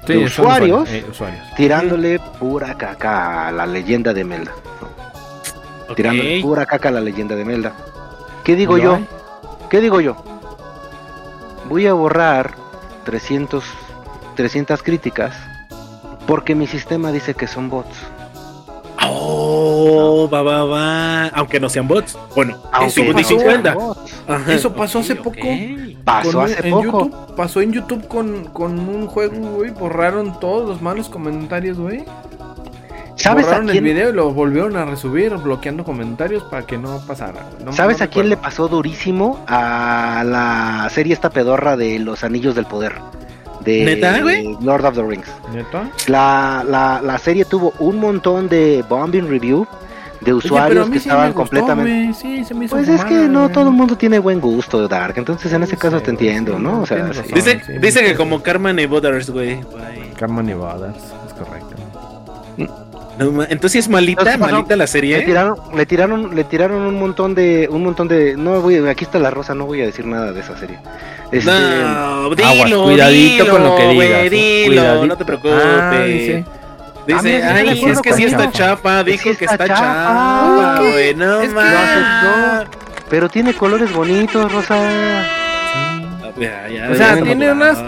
[0.06, 0.88] Sí, de usuarios.
[0.90, 1.42] eh, usuarios.
[1.56, 4.52] tirándole pura caca a la leyenda de Melda.
[5.96, 7.72] Tirándole pura caca a la leyenda de Melda.
[8.42, 8.94] ¿Qué digo ¿Lo yo?
[8.96, 9.06] hay?
[9.70, 10.16] ¿Qué digo yo?
[11.68, 12.54] Voy a borrar
[13.04, 13.64] 300,
[14.36, 15.34] 300 críticas
[16.26, 17.96] porque mi sistema dice que son bots.
[19.06, 21.26] Oh, va, va, va.
[21.28, 22.16] Aunque no sean bots.
[22.34, 22.56] Bueno,
[22.86, 23.74] eso no dice sean cuenta.
[23.74, 24.22] bots.
[24.26, 24.52] Ajá.
[24.54, 25.40] Eso pasó hace poco.
[26.04, 26.84] Pasó Con un- hace en poco.
[26.84, 29.70] YouTube, pasó en YouTube con, con un juego, güey.
[29.70, 32.04] Borraron todos los malos comentarios, güey.
[33.16, 36.76] ¿Sabes a borraron el quién, video y lo volvieron a resubir bloqueando comentarios para que
[36.78, 37.46] no pasara.
[37.64, 39.44] No- ¿sabes no a quién le pasó durísimo?
[39.46, 42.92] A la serie esta pedorra de los Anillos del Poder.
[43.60, 44.56] De ¿Neta, güey?
[44.60, 45.28] Lord of the Rings.
[45.52, 45.88] ¿Neta?
[46.08, 49.66] La, la, la serie tuvo un montón de bombing review
[50.20, 52.14] de Oye, a usuarios mí que sí estaban me gustó, completamente...
[52.14, 54.86] Sí, se me hizo Pues es que fumada, no todo el mundo tiene buen gusto,
[54.88, 55.14] Dark.
[55.16, 56.80] Entonces en ese Sí, caso sí, te entiendo, sí, ¿no?
[56.82, 57.24] O sea, razón.
[57.32, 58.04] Dice, sí, dice sí.
[58.06, 59.56] que como Carmen y Butters, güey.
[59.56, 60.10] Bye.
[60.18, 60.96] Karma Nevadas,
[61.26, 61.74] es correcto.
[63.18, 65.22] No Entonces sí es malita, malita la le serie.
[65.22, 69.18] tiraron, le tiraron, le tiraron un montón de, un montón de, no voy, aquí está
[69.20, 70.78] la rosa, no voy a decir nada de esa serie.
[71.30, 75.06] Este, No, dilo, Aguas, cuidadito dilo, con lo que digas, dilo, Cuidadito.
[75.06, 75.62] no te preocupes.
[75.64, 76.44] Ah, dice.
[77.12, 80.78] Ah, sí, ay, es que sí está chapa, Es que dijo que está chapa.
[80.80, 81.72] güey, no es que- mames.
[81.72, 81.78] Lo
[82.58, 82.78] aceptó.
[83.10, 84.76] pero tiene colores bonitos, Rosa.
[86.36, 87.78] Ya, ya, O sea, ya, tiene ya, unas.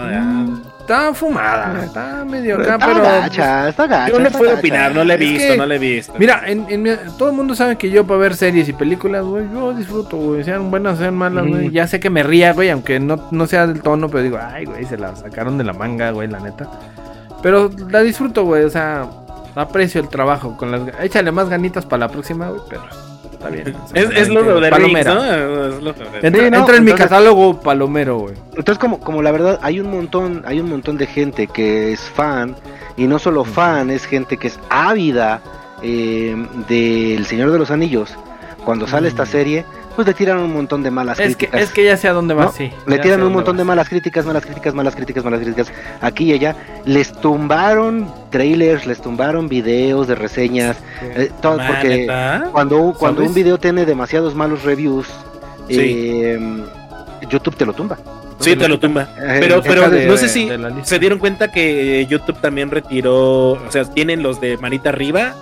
[0.87, 3.01] Mm, Está fumada, está medio acá, Está pero.
[3.03, 4.09] gacha, está gacha.
[4.13, 4.59] Yo no está puedo gacha.
[4.61, 6.13] opinar, no la he Es visto, que- no la he visto.
[6.17, 9.23] Mira, en, en mi- todo el mundo sabe que yo para ver series y películas,
[9.25, 10.43] güey, yo disfruto, güey.
[10.45, 11.63] Sean buenas, sean malas, güey.
[11.65, 11.71] Ujú.
[11.71, 14.63] Ya sé que me ría, güey, aunque no, no sea del tono, pero digo, ay,
[14.65, 16.67] güey, se la sacaron de la manga, güey, la neta.
[17.43, 19.05] Pero la disfruto, güey, o sea,
[19.55, 20.55] aprecio el trabajo.
[20.57, 22.81] con las Échale más ganitas para la próxima, güey, pero
[23.37, 23.75] está bien.
[23.93, 25.13] es, es lo de Palomera.
[25.13, 25.23] ¿no?
[25.25, 28.35] Es lo de- Entra, Sí, no, entra en mi catálogo palomero, güey.
[28.55, 32.01] Entonces como, como la verdad hay un montón, hay un montón de gente que es
[32.01, 32.55] fan
[32.97, 35.41] y no solo fan, es gente que es ávida
[35.81, 36.35] eh,
[36.67, 38.15] del Señor de los Anillos.
[38.65, 39.27] Cuando sale esta Mm.
[39.27, 39.65] serie,
[39.97, 41.61] pues le tiran un montón de malas Es que, críticas.
[41.61, 42.51] es que ya sé a dónde va, ¿no?
[42.53, 42.71] sí.
[42.85, 45.71] Le tiran un montón de malas críticas, malas críticas, malas críticas, malas críticas.
[46.01, 46.55] Aquí y allá
[46.85, 52.05] les tumbaron trailers, les tumbaron videos de reseñas, eh, todo Ma, porque
[52.51, 53.29] cuando, cuando ¿Sabes?
[53.29, 55.07] un video tiene demasiados malos reviews,
[55.67, 55.75] Sí.
[55.79, 56.39] eh,
[57.29, 57.97] YouTube te lo tumba.
[58.39, 59.09] Sí, te lo tumba.
[59.17, 60.47] Eh, Pero, pero de- no sé si
[60.83, 65.33] se dieron cuenta que YouTube también retiró, o sea, tienen los de manita arriba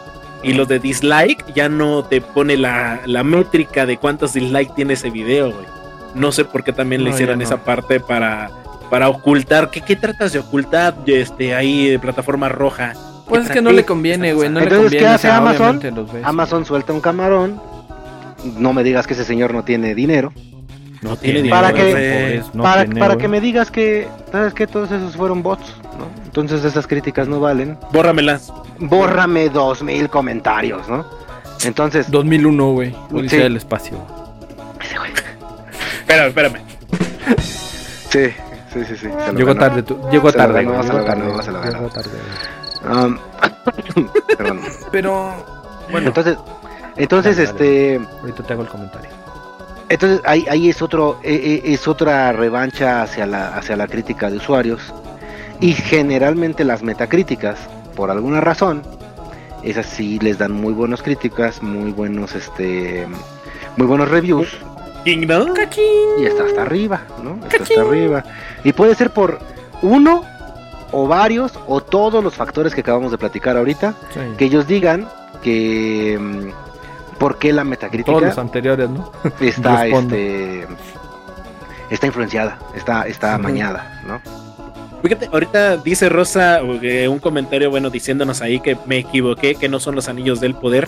[0.44, 4.94] y los de dislike, ya no te pone la, la métrica de cuántos dislike tiene
[4.94, 5.66] ese video, güey.
[6.14, 7.44] No sé por qué también le hicieron no.
[7.44, 8.49] esa parte para,
[8.90, 9.70] para ocultar.
[9.70, 12.94] ¿Qué, ¿Qué tratas de ocultar este, ahí de plataforma roja?
[13.28, 14.49] Pues es que no le conviene, güey.
[14.49, 15.16] No le Entonces, ¿qué conviene.
[15.16, 15.80] hace o sea, Amazon?
[16.14, 16.24] ves.
[16.24, 17.60] Amazon suelta un camarón.
[18.57, 20.32] No me digas que ese señor no tiene dinero.
[21.06, 22.44] No tiene Para que- güey.
[22.53, 23.22] No para tiene, para güey.
[23.22, 24.65] que me digas que, ¿sabes qué?
[24.65, 26.07] Todos esos fueron bots, ¿no?
[26.26, 27.77] Entonces esas críticas no valen.
[27.91, 28.52] Bórramelas.
[28.80, 31.06] Bórrame dos mil comentarios, ¿no?
[31.64, 32.95] Entonces, 2001, güey.
[33.11, 33.44] Odisea Sí.
[33.44, 33.98] del espacio.
[36.02, 36.60] Espérame, espérame.
[38.10, 38.30] sí,
[38.73, 39.07] sí, sí, sí.
[39.36, 39.98] Llegó tarde, tú.
[40.11, 40.77] Llegó tarde, güey.
[40.82, 41.90] Llegó tarde.
[41.90, 42.10] tarde,
[42.84, 43.06] güey.
[43.06, 43.18] Um,
[44.38, 44.61] perdón.
[44.91, 45.34] Pero,
[45.91, 46.38] bueno, Entonces,
[46.95, 47.95] entonces, Dale, dale.
[47.95, 49.10] este, ahorita te hago el comentario.
[49.95, 54.30] Entonces ahí, ahí es otro, eh, eh, es otra revancha hacia la, hacia la crítica
[54.30, 54.93] de usuarios.
[55.59, 57.57] Y generalmente las metacríticas,
[57.95, 58.81] por alguna razón,
[59.63, 63.07] esas sí les dan muy buenas críticas, muy buenos, este,
[63.77, 64.49] muy buenos reviews.
[66.19, 67.39] Y está hasta arriba, ¿no?
[67.47, 68.23] Está hasta arriba.
[68.63, 69.39] Y puede ser por
[69.81, 70.23] uno
[70.91, 74.19] o varios o todos los factores que acabamos de platicar ahorita Sí.
[74.38, 75.07] que ellos digan
[75.41, 76.53] que
[77.20, 79.12] por qué la metacrítica Todos los anteriores, ¿no?
[79.40, 80.68] está este
[81.90, 84.22] está influenciada, está está amañada, ¿no?
[85.02, 89.80] Fíjate, ahorita dice Rosa eh, un comentario bueno diciéndonos ahí que me equivoqué, que no
[89.80, 90.88] son los anillos del poder.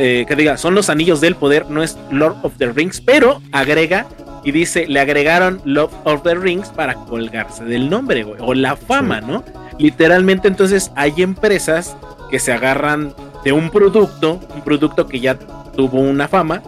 [0.00, 3.42] Eh, que diga, son los anillos del poder, no es Lord of the Rings, pero
[3.50, 4.06] agrega
[4.44, 8.76] y dice, le agregaron Lord of the Rings para colgarse del nombre, güey, o la
[8.76, 9.42] fama, ¿no?
[9.76, 11.96] Literalmente entonces hay empresas
[12.30, 13.12] que se agarran
[13.44, 15.38] de un producto, un producto que ya
[15.78, 16.60] tuvo una fama,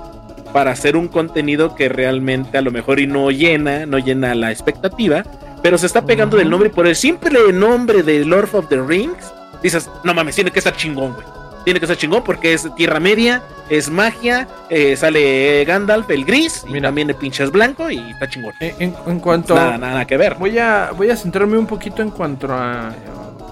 [0.52, 4.52] para hacer un contenido que realmente a lo mejor y no llena, no llena la
[4.52, 5.24] expectativa,
[5.62, 9.32] pero se está pegando del nombre por el simple nombre de Lord of the Rings.
[9.64, 11.26] Dices, no mames, tiene que estar chingón, güey.
[11.64, 16.64] Tiene que estar chingón porque es Tierra Media, es magia, eh, sale Gandalf, el gris,
[16.68, 16.88] y Mira.
[16.88, 18.54] también el pinche es blanco y está chingón.
[18.60, 19.56] En, en- en cuanto.
[19.56, 20.36] Nada, nada que ver.
[20.36, 22.92] Voy a, voy a centrarme un poquito en cuanto a...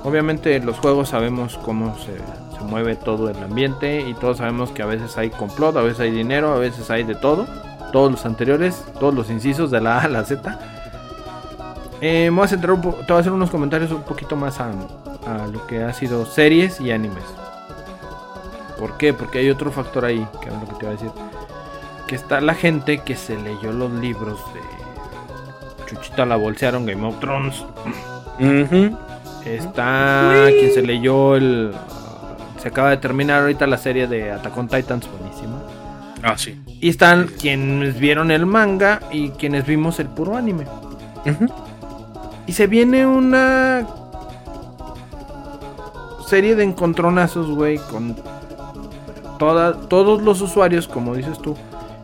[0.05, 2.13] Obviamente los juegos sabemos cómo se
[2.69, 6.11] mueve todo el ambiente y todos sabemos que a veces hay complot, a veces hay
[6.11, 7.47] dinero, a veces hay de todo.
[7.93, 10.59] Todos los anteriores, todos los incisos de la A a la Z.
[12.01, 14.71] Eh, voy a centrar un te voy a hacer unos comentarios un poquito más a,
[15.27, 17.25] a lo que ha sido series y animes.
[18.79, 19.13] ¿Por qué?
[19.13, 21.11] Porque hay otro factor ahí, que es lo que te iba a decir.
[22.07, 24.79] Que está la gente que se leyó los libros de
[25.89, 27.65] Chuchita la bolsearon Game of Thrones.
[29.45, 31.73] Está quien se leyó el.
[32.69, 35.63] Se acaba de terminar ahorita la serie de Attack on Titans, buenísima.
[36.23, 36.61] Ah, sí.
[36.67, 40.67] Y están quienes vieron el manga y quienes vimos el puro anime.
[42.47, 43.87] Y se viene una
[46.27, 48.15] serie de encontronazos, güey, con
[49.39, 51.57] toda, todos los usuarios, como dices tú,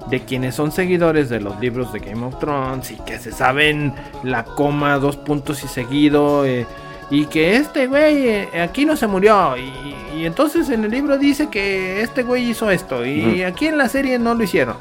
[0.09, 3.93] de quienes son seguidores de los libros de Game of Thrones y que se saben
[4.23, 6.47] la coma, dos puntos y seguido.
[6.47, 6.67] eh,
[7.11, 9.57] y que este güey eh, aquí no se murió.
[9.57, 13.05] Y, y entonces en el libro dice que este güey hizo esto.
[13.05, 14.77] Y aquí en la serie no lo hicieron.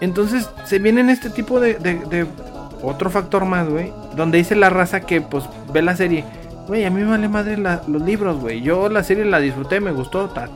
[0.00, 2.26] Entonces se vienen este tipo de, de- de
[2.82, 3.92] otro factor más, güey.
[4.14, 6.24] Donde dice la raza que pues ve la serie.
[6.68, 8.60] Güey, a mí me vale madre la- los libros, güey.
[8.60, 10.48] Yo la serie la disfruté, me gustó, ta,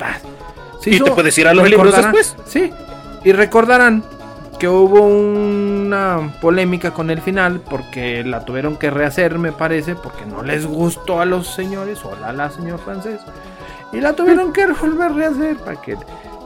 [0.85, 2.37] Y te puedes ir a los libros después.
[2.47, 2.71] Sí.
[3.25, 4.03] Y recordarán
[4.61, 10.27] que hubo una polémica con el final porque la tuvieron que rehacer, me parece, porque
[10.27, 13.21] no les gustó a los señores, hola la señor francés.
[13.93, 15.97] Y la tuvieron que volver a rehacer para que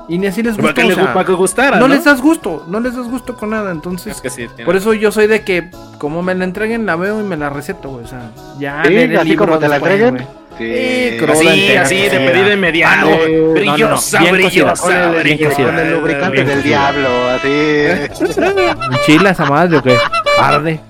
[0.06, 0.80] y ni así les Para gustó.
[0.82, 1.78] que, o le- sea, para que gustara.
[1.78, 1.94] no ¿no?
[1.94, 4.76] les das gusto, no les das gusto con nada, entonces Es que sí, tiene- por
[4.76, 7.88] eso yo soy de que como me la entreguen la veo y me la receto,
[7.88, 10.26] güey, o sea, ya Sí, así como te la entreguen.
[10.58, 10.64] Sí,
[11.10, 12.32] Sí, cruda Así, entera, así, de cocida.
[12.32, 12.92] pedida inmediata.
[12.94, 14.82] Ah, no, brillosa, no, brillosa.
[14.82, 15.62] Con el, bien brillosa.
[15.64, 16.92] con el lubricante bien del cocida.
[16.92, 18.98] diablo, así.
[18.98, 19.96] ¿Enchila esa madre o qué?
[20.40, 20.80] Arde.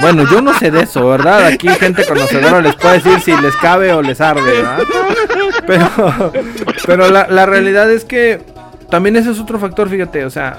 [0.00, 1.46] Bueno, yo no sé de eso, ¿verdad?
[1.46, 4.78] Aquí gente conocedora les puede decir si les cabe o les arde, ¿verdad?
[5.66, 6.32] Pero,
[6.86, 8.40] pero la, la realidad es que
[8.88, 10.58] también ese es otro factor, fíjate, o sea,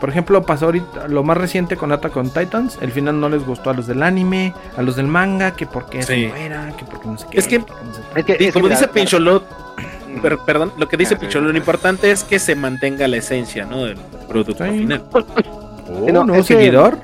[0.00, 3.44] por ejemplo, pasó ahorita lo más reciente con Attack on Titans, el final no les
[3.44, 6.30] gustó a los del anime, a los del manga, que porque Sí.
[6.36, 7.38] era, que porque no sé qué.
[7.38, 8.20] Es que- porque no sé qué.
[8.20, 9.44] Es que, Y es que como dice Pincholot,
[10.22, 11.26] per- perdón, lo que dice Ah, sí.
[11.26, 13.84] Pincholot, lo importante es que se mantenga la esencia, ¿no?
[13.84, 13.96] Del
[14.28, 14.70] producto Sí.
[14.78, 15.02] final.
[15.90, 16.98] Oh, no, ¿nuevo es que- seguidor?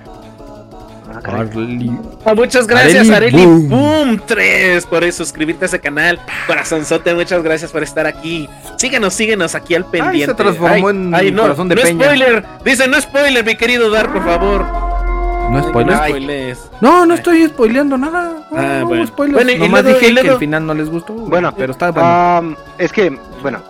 [1.25, 3.69] Arli- Ah, muchas gracias, Areli Areli Boom.
[3.69, 6.21] Boom 3 por suscribirte a ese canal.
[6.47, 8.49] Corazonzote, muchas gracias por estar aquí.
[8.77, 10.27] Síguenos, síguenos aquí al pendiente.
[10.27, 12.05] se transformó en no, corazón de no peña.
[12.05, 12.45] spoiler.
[12.65, 14.65] Dice, no spoiler, mi querido Dar, por favor.
[15.51, 15.65] No Ay,
[16.11, 16.71] spoilers.
[16.81, 16.91] No.
[17.01, 18.47] No, no estoy spoileando nada.
[18.51, 19.07] No, Ah, no, bueno.
[19.07, 19.45] spoilers.
[19.45, 21.13] Bueno, y Nomás luego- dije y que el final no les gustó.
[21.13, 22.09] Bueno, pero está bueno.
[22.09, 23.63] Am, es que, bueno,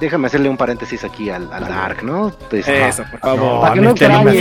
[0.00, 2.32] déjame hacerle un paréntesis aquí al, al Dark, ¿no?
[2.50, 3.40] Pues, Eso, por favor.
[3.54, 4.40] No, Para que no extrañe.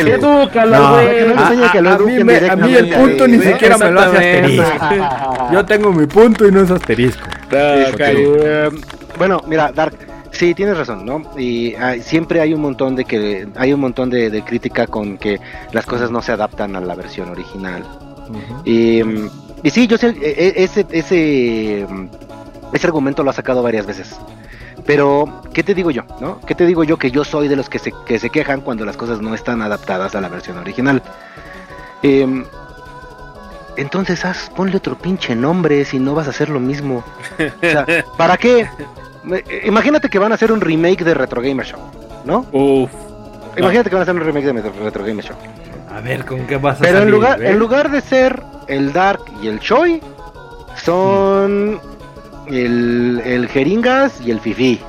[0.00, 1.34] Edúcalo, No, güey.
[1.34, 5.52] no que lo a, a mí el punto ni siquiera me lo hace asterisco.
[5.52, 7.26] Yo tengo mi punto y no es asterisco.
[7.52, 8.68] Ah, eh,
[9.18, 9.94] bueno, mira, Dark,
[10.30, 11.22] sí tienes razón, ¿no?
[11.36, 15.18] Y hay- siempre hay un montón de que hay un montón de, de crítica con
[15.18, 15.40] que
[15.72, 17.84] las cosas no se adaptan a la versión original.
[18.64, 19.28] Y, mm,
[19.64, 22.06] y sí, yo sé, e- e- ese, ese, mm,
[22.72, 24.16] ese argumento lo ha sacado varias veces.
[24.90, 26.02] Pero, ¿qué te digo yo?
[26.18, 26.40] ¿No?
[26.40, 28.84] ¿Qué te digo yo que yo soy de los que se, que se quejan cuando
[28.84, 31.00] las cosas no están adaptadas a la versión original?
[32.02, 32.44] Em,
[33.76, 37.04] entonces, haz, ponle otro pinche nombre si no vas a hacer lo mismo.
[37.38, 37.86] O sea,
[38.18, 38.68] ¿para qué?
[39.62, 41.80] Imagínate que van a hacer un remake de Retro Gamer Show,
[42.24, 42.46] ¿no?
[42.50, 42.90] Uf.
[43.56, 45.36] Imagínate que van a hacer un remake de Retro Gamer Show.
[45.88, 49.22] A ver, ¿con qué vas a Pero en lugar, en lugar de ser el Dark
[49.40, 50.02] y el Choi,
[50.82, 51.80] son
[52.50, 54.80] el, el Jeringas y el Fifi.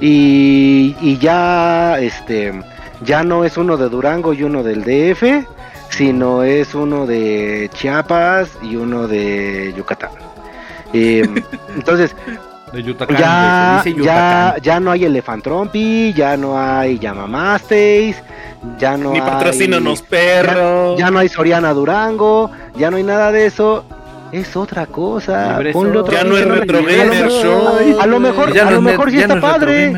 [0.00, 2.52] Y, y ya, este,
[3.04, 5.46] ya no es uno de Durango y uno del DF,
[5.90, 10.10] sino es uno de Chiapas y uno de Yucatán.
[10.92, 11.24] Eh,
[11.74, 12.14] entonces,
[12.72, 12.82] De
[13.18, 18.16] ya, güey, se dice ya, ya no hay Elefantrompi, ya no hay Yamamastes,
[18.78, 19.30] ya no Ni hay...
[19.30, 20.96] patrocínanos, perro.
[20.96, 23.84] Ya no hay Soriana Durango, ya no hay nada de eso.
[24.34, 25.60] Es otra cosa.
[25.72, 26.44] Ponle otro Ya no es.
[26.44, 27.98] Retro A lo Gamer mejor- Show.
[28.00, 29.92] A lo mejor, a lo mejor sí está padre.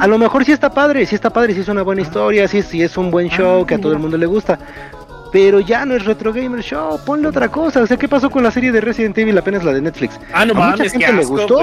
[0.00, 2.62] A lo mejor sí está padre, sí está padre, sí es una buena historia, sí,
[2.62, 4.58] sí es un buen show que a todo el mundo le gusta.
[5.32, 7.80] pero ya no es Retro Gamer Show, ponle otra cosa.
[7.82, 10.20] O sea, ¿qué pasó con la serie de Resident Evil apenas la de Netflix?
[10.32, 11.60] Ah, no A mucha mames, gente le gustó.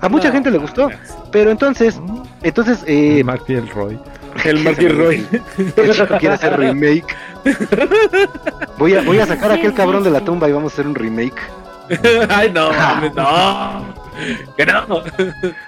[0.00, 0.90] A mucha No, gente le gustó,
[1.30, 2.00] pero entonces,
[2.42, 3.42] entonces, eh, Mark
[3.74, 3.96] Roy.
[4.44, 5.26] El Marky Roy.
[5.76, 7.16] el chico quiere hacer remake.
[8.78, 10.86] Voy a, voy a sacar a aquel cabrón de la tumba y vamos a hacer
[10.86, 11.40] un remake.
[12.28, 13.84] Ay, no, mames, no.
[14.56, 15.02] Que no.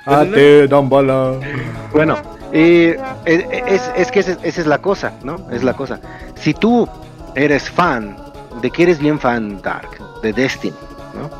[0.06, 1.34] Ah, te dan bala.
[1.92, 2.16] Bueno,
[2.52, 5.48] eh, eh, es, es que esa, esa es la cosa, ¿no?
[5.50, 6.00] Es la cosa.
[6.34, 6.88] Si tú
[7.34, 8.16] eres fan,
[8.60, 10.76] de que eres bien fan, Dark, de Destiny,
[11.14, 11.30] ¿no?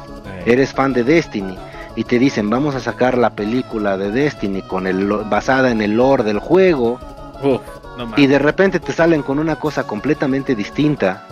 [0.47, 1.57] Eres fan de Destiny
[1.97, 5.83] y te dicen, vamos a sacar la película de Destiny con el, lo- basada en
[5.83, 6.99] el lore del juego
[7.43, 7.61] Uf,
[7.99, 8.19] no mames.
[8.19, 11.27] y de repente te salen con una cosa completamente distinta,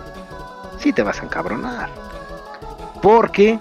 [0.78, 1.88] sí te vas a encabronar.
[3.02, 3.58] Porque...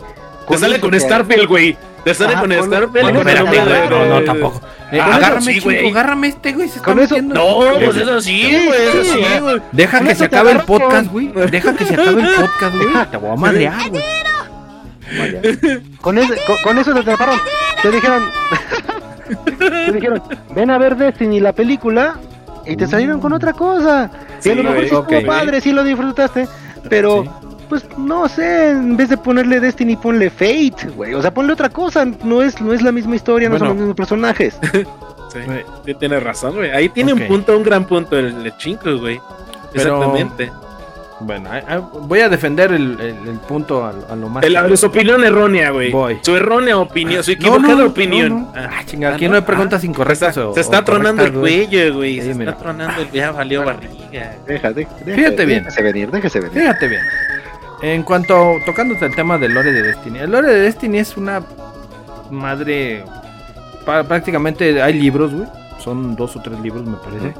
[0.47, 1.77] Te sale eso con Starfield, güey.
[2.03, 3.15] Te sale con Starfield.
[3.15, 3.89] con eso.
[3.89, 4.61] No, no, tampoco.
[4.91, 6.67] Eh, Ah, agárrame, sí, chico, agárrame este, güey.
[6.67, 7.35] Se está eso- metiendo.
[7.35, 8.81] No, pues es así, güey.
[8.87, 9.61] Es así, güey.
[9.71, 11.27] Deja que eso se acabe el podcast, güey.
[11.51, 13.05] Deja que se acabe el podcast, güey.
[13.11, 14.03] Te voy a madrear, güey.
[16.01, 17.39] Con, ese- con, con eso te atraparon.
[17.81, 18.23] Te dijeron.
[19.59, 20.21] te dijeron,
[20.55, 22.15] ven a ver Destiny la película.
[22.65, 24.11] Y te salieron con otra cosa.
[24.39, 25.25] Sí, y a lo mejor sí estuvo ok.
[25.25, 26.47] padre, sí lo disfrutaste.
[26.87, 27.29] Pero, Sí.
[27.67, 31.13] pues no sé, en vez de ponerle Destiny, ponle Fate, güey.
[31.15, 32.05] O sea, ponle otra cosa.
[32.23, 34.57] No es, no es la misma historia, no son los mismos personajes.
[35.31, 35.37] Sí,
[35.85, 36.71] sí, tienes razón, güey.
[36.71, 39.21] Ahí tiene un punto, un gran punto el, el güey.
[39.71, 40.51] Pero- Exactamente.
[41.21, 44.43] Bueno, eh, eh, voy a defender el, el- el punto a, a lo más.
[44.43, 45.91] El- su opinión errónea, güey.
[45.91, 46.17] Voy.
[46.21, 48.29] Su errónea opinión, su No, equivocada no, opinión.
[48.29, 48.53] no, no.
[48.55, 50.33] Ah, Ah, chinga, ah, aquí no hay preguntas Ah, incorrectas.
[50.35, 52.21] se, o- se está o tronando el cuello, güey.
[52.21, 52.51] Sí, se mira.
[52.51, 53.93] está tronando el ya valió barriga.
[54.47, 55.63] Deja, de- deja- Fíjate bien.
[55.65, 56.57] Déjese venir, déjese venir.
[56.61, 57.01] Fíjate bien.
[57.81, 60.19] En cuanto tocándote el tema del lore de Destiny.
[60.19, 61.41] El lore de Destiny es una
[62.31, 63.03] madre.
[63.85, 65.47] pa- prácticamente hay libros, güey.
[65.83, 67.33] Son dos o tres libros, me parece.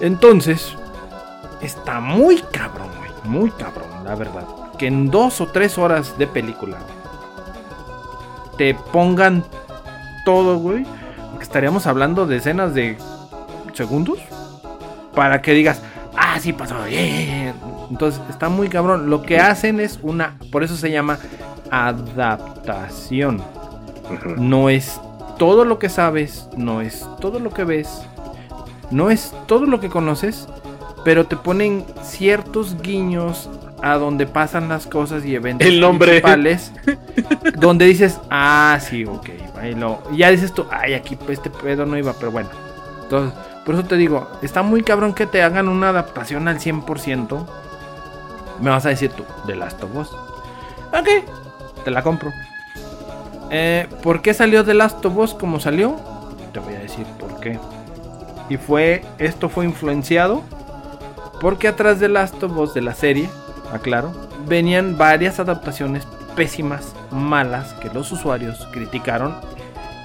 [0.00, 0.76] Entonces,
[1.60, 3.10] está muy cabrón, güey.
[3.24, 4.46] Muy cabrón, la verdad.
[4.78, 7.00] Que en dos o tres horas de película güey,
[8.56, 9.44] te pongan
[10.24, 10.84] todo, güey.
[11.30, 12.96] Porque estaríamos hablando de escenas de
[13.74, 14.18] segundos.
[15.14, 15.82] Para que digas,
[16.16, 16.82] ah, sí pasó.
[16.84, 17.54] bien".
[17.90, 19.10] Entonces, está muy cabrón.
[19.10, 20.38] Lo que hacen es una.
[20.50, 21.18] Por eso se llama
[21.70, 23.42] adaptación.
[24.36, 25.00] No es
[25.38, 28.02] todo lo que sabes, no es todo lo que ves,
[28.90, 30.46] no es todo lo que conoces,
[31.04, 33.48] pero te ponen ciertos guiños
[33.82, 36.20] a donde pasan las cosas y eventos El nombre.
[36.20, 36.72] principales,
[37.58, 41.48] donde dices, ah, sí, ok, ahí lo- y ya dices tú, ay, aquí pues, este
[41.50, 42.50] pedo no iba, pero bueno.
[43.02, 47.46] Entonces, por eso te digo, está muy cabrón que te hagan una adaptación al 100%.
[48.60, 50.08] Me vas a decir tú, The Last of Us.
[50.92, 51.08] Ok,
[51.84, 52.30] te la compro.
[53.50, 55.96] Eh, ¿Por qué salió The Last of Us como salió?
[56.52, 57.58] Te voy a decir por qué.
[58.48, 60.42] Y fue, esto fue influenciado
[61.40, 63.28] porque atrás de Last of Us de la serie,
[63.72, 64.12] aclaro,
[64.46, 66.06] venían varias adaptaciones
[66.36, 69.34] pésimas, malas, que los usuarios criticaron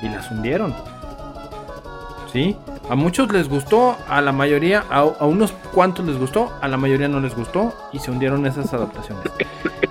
[0.02, 0.74] y las hundieron.
[2.32, 2.56] ¿Sí?
[2.90, 6.78] A muchos les gustó, a la mayoría, a, a unos cuantos les gustó, a la
[6.78, 9.24] mayoría no les gustó y se hundieron esas adaptaciones.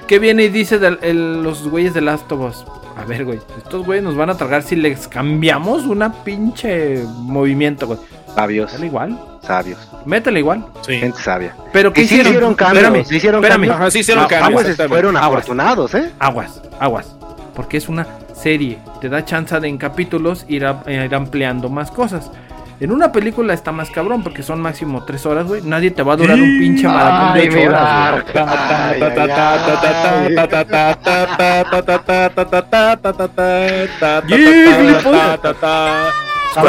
[0.06, 2.64] ¿Qué viene y dice de el- los güeyes de Last of Us?
[2.96, 7.86] A ver, güey, estos güeyes nos van a tragar si les cambiamos una pinche movimiento,
[7.86, 7.98] güey.
[8.36, 10.66] Métele igual, sabios, métele igual.
[10.86, 10.98] Sí.
[10.98, 11.54] gente sabia.
[11.72, 12.32] Pero ¿qué Y sí hicieron?
[12.32, 13.54] hicieron cambios, Espérame, sí hicieron espérame.
[13.60, 13.76] cambios.
[13.76, 14.62] Ajá, sí hicieron Ah, cambios.
[14.64, 15.28] Aguas fueron Aguas.
[15.30, 16.12] afortunados, ¿eh?
[16.18, 17.14] Aguas, aguas.
[17.54, 18.78] Porque es una serie.
[19.00, 22.30] Te da chance de en capítulos ir, a- ir ampliando más cosas.
[22.80, 25.62] En una película está más cabrón porque son máximo tres horas, güey.
[25.62, 28.24] Nadie te va a durar un pinche maratón de Ay, ocho horas,
[36.56, 36.62] A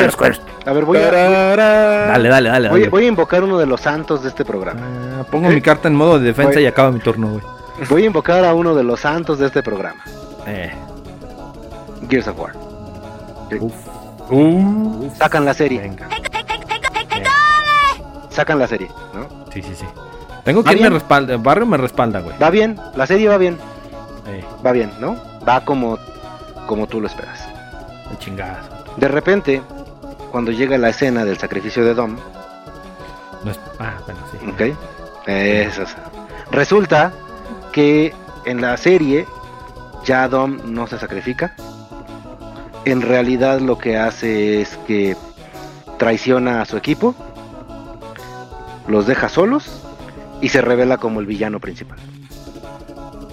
[0.73, 2.69] ver, voy a, Dale, dale, dale.
[2.69, 2.89] voy, dale.
[2.89, 4.81] voy a invocar uno de los santos de este programa.
[5.19, 6.63] Ah, pongo mi carta en modo de defensa Voy.
[6.63, 7.41] y acaba mi turno, güey.
[7.89, 10.01] Voy a invocar a uno de los santos de este programa.
[10.47, 10.71] Eh.
[12.09, 12.53] Gears of War.
[13.59, 15.17] Uf.
[15.17, 16.07] Sacan la serie, Venga.
[18.29, 19.27] sacan la serie, ¿no?
[19.53, 19.85] Sí, sí, sí.
[20.43, 20.93] Tengo ¿Va que irme bien?
[20.93, 21.37] respalda.
[21.37, 22.37] Barrio me respalda, güey.
[22.41, 23.57] Va bien, la serie va bien,
[24.27, 25.15] Eh, va bien, ¿no?
[25.47, 25.97] Va como,
[26.67, 27.47] como tú lo esperas.
[28.09, 28.65] de chingadas.
[28.97, 29.61] De repente,
[30.35, 32.17] cuando llega la escena del sacrificio de Dom,
[33.45, 33.59] No es...
[33.79, 34.45] Ah, bueno, sí.
[34.49, 34.77] ¿ok?
[35.27, 35.95] Eso es.
[36.51, 37.13] Resulta
[37.71, 38.13] que
[38.43, 39.25] en la serie
[40.03, 41.55] ya Dom no se sacrifica.
[42.83, 45.15] En realidad lo que hace es que
[45.97, 47.15] traiciona a su equipo,
[48.89, 49.83] los deja solos
[50.41, 51.97] y se revela como el villano principal.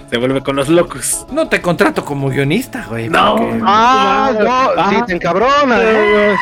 [0.09, 1.27] Se vuelve con los locos.
[1.33, 3.09] No te contrato como guionista, güey.
[3.09, 3.35] No.
[3.35, 4.31] porque- ¡Ah!
[4.77, 5.81] No, sí te encabronas.
[5.83, 6.37] ¿eh?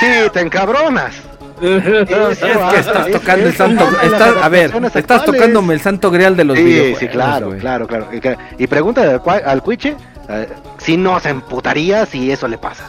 [0.00, 1.14] Sí, te encabronas.
[1.60, 3.88] Es que estás tocando el santo.
[4.02, 6.98] estás- a ver, estás tocándome el santo grial de los Sí, videojuegos.
[7.00, 8.06] sí, claro, claro, claro.
[8.58, 9.96] Y, pregúntale al, al Cuiche
[10.28, 10.48] eh,
[10.78, 12.88] si no se emputaría si eso le pasa.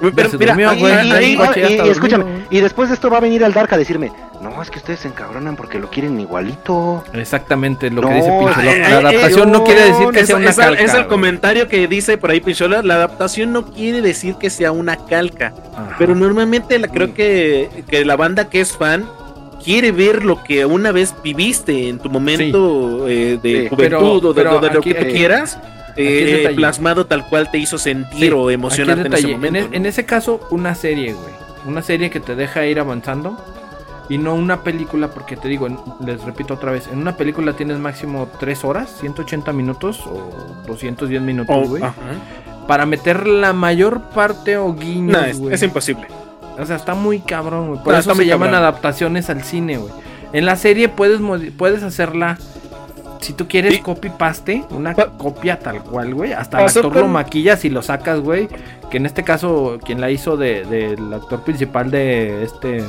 [0.00, 3.72] Pero, mira, durmió, Y, y- escúchame, y después de esto va a venir el Dark
[3.74, 4.10] a decirme,
[4.42, 7.02] no, es que ustedes se encabronan porque lo quieren igualito.
[7.12, 10.36] Exactamente lo No, que dice ay, La adaptación no no, quiere decir que es, sea
[10.36, 10.82] una es calca.
[10.82, 12.82] es el comentario que dice por ahí Pinchola.
[12.82, 15.52] La adaptación no quiere decir que sea una calca.
[15.74, 15.96] Ajá.
[15.98, 19.08] Pero normalmente la, creo que, que la banda que es fan
[19.64, 24.00] quiere ver lo que una vez viviste en tu momento eh, de Sí, juventud pero-
[24.28, 25.58] o de, pero de lo aquí- que tú quieras.
[25.96, 29.34] eh, plasmado tal cual te hizo sentir Sí, o emocionarte en ese detalle.
[29.34, 29.58] momento.
[29.58, 31.34] En, e- en ese caso, una serie, güey.
[31.66, 33.36] Una serie que te deja ir avanzando.
[34.08, 35.68] Y no una película, porque te digo,
[36.04, 40.30] les repito otra vez, en una película tienes máximo 3 horas, 180 minutos o
[40.66, 41.82] 210 minutos, O- güey.
[42.66, 46.06] Para meter la mayor parte o guiños, No, es, imposible.
[46.58, 47.82] O sea, está muy cabrón, güey.
[47.82, 48.62] Por eso se llaman cabrón.
[48.66, 49.92] adaptaciones al cine, güey.
[50.32, 51.20] En la serie puedes,
[51.56, 52.36] puedes hacerla,
[53.20, 53.80] si tú quieres, Sí.
[53.80, 56.32] copy-paste, una Pa- copia tal cual, güey.
[56.32, 58.48] Hasta el Pasó actor lo con- maquillas y lo sacas, güey.
[58.90, 62.82] Que en este caso, quien la hizo de- del actor principal de este,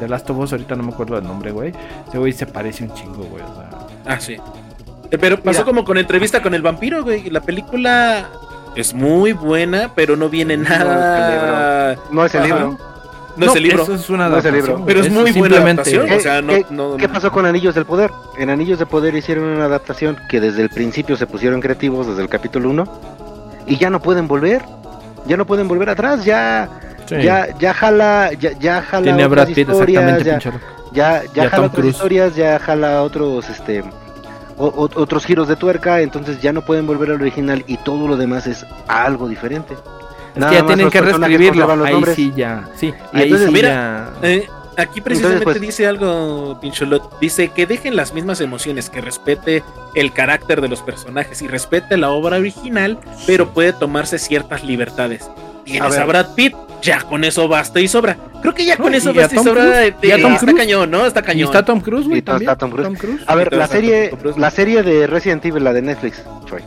[0.00, 1.72] de Last of Us, ahorita no me acuerdo del nombre, güey.
[2.08, 3.42] Ese güey se parece un chingo, güey.
[3.42, 3.70] o sea.
[4.06, 4.36] Ah, sí.
[5.10, 5.64] Eh, Pero pasó Mira.
[5.64, 7.28] como con entrevista con el vampiro, güey.
[7.28, 8.28] La película
[8.74, 11.96] es muy buena, pero no viene No, nada.
[12.10, 12.78] No es el libro.
[13.36, 13.82] No, es el libro.
[13.82, 14.86] Eso es una No es el adaptación, libro.
[14.86, 16.06] Pero es Eso muy buena simplemente- adaptación.
[16.06, 18.10] ¿Qué, O sea, no- qué- no- qué pasó con Anillos del Poder?
[18.38, 22.22] En Anillos del Poder hicieron una adaptación que desde el principio se pusieron creativos, desde
[22.22, 22.84] el capítulo 1,
[23.66, 24.62] y ya no pueden volver.
[25.26, 26.68] Ya no pueden volver atrás, ya,
[27.06, 27.16] Sí.
[27.22, 30.58] ya, ya jala, ya, ya jala Tiene otras Brad Pitt, historias, exactamente,
[30.92, 33.82] ya, ya, jala Tom otras historias, ya jala otros, este,
[34.56, 38.06] o- o- otros giros de tuerca, entonces ya no pueden volver al original y todo
[38.08, 39.74] lo demás es algo diferente.
[40.34, 41.84] Es Nada que ya más tienen que reescribirlo.
[41.84, 42.14] Ahí nombres.
[42.16, 42.64] sí ya.
[42.74, 44.28] Sí, Y ahí entonces, sí mira, ya.
[44.28, 47.18] Eh, aquí precisamente Entonces, pues- dice algo, Pincholot.
[47.20, 49.62] Dice que dejen las mismas emociones, que respete
[49.94, 55.28] el carácter de los personajes y respete la obra original, pero puede tomarse ciertas libertades.
[55.64, 56.06] Tienes a, ver.
[56.08, 58.16] Brad Pitt, ya con eso basta y sobra.
[58.40, 59.64] Creo que ya No, con eso a basta y sobra.
[59.64, 61.06] De- y a de- Tom está cañón, ¿no?
[61.06, 61.46] Está Y cañón.
[61.46, 62.18] está Tom Cruise, güey.
[62.18, 62.98] Está Tom Cruise.
[62.98, 63.22] Cruise.
[63.28, 64.36] A ver, la serie, Cruise.
[64.36, 66.62] la serie de Resident Evil, la de Netflix, Troy.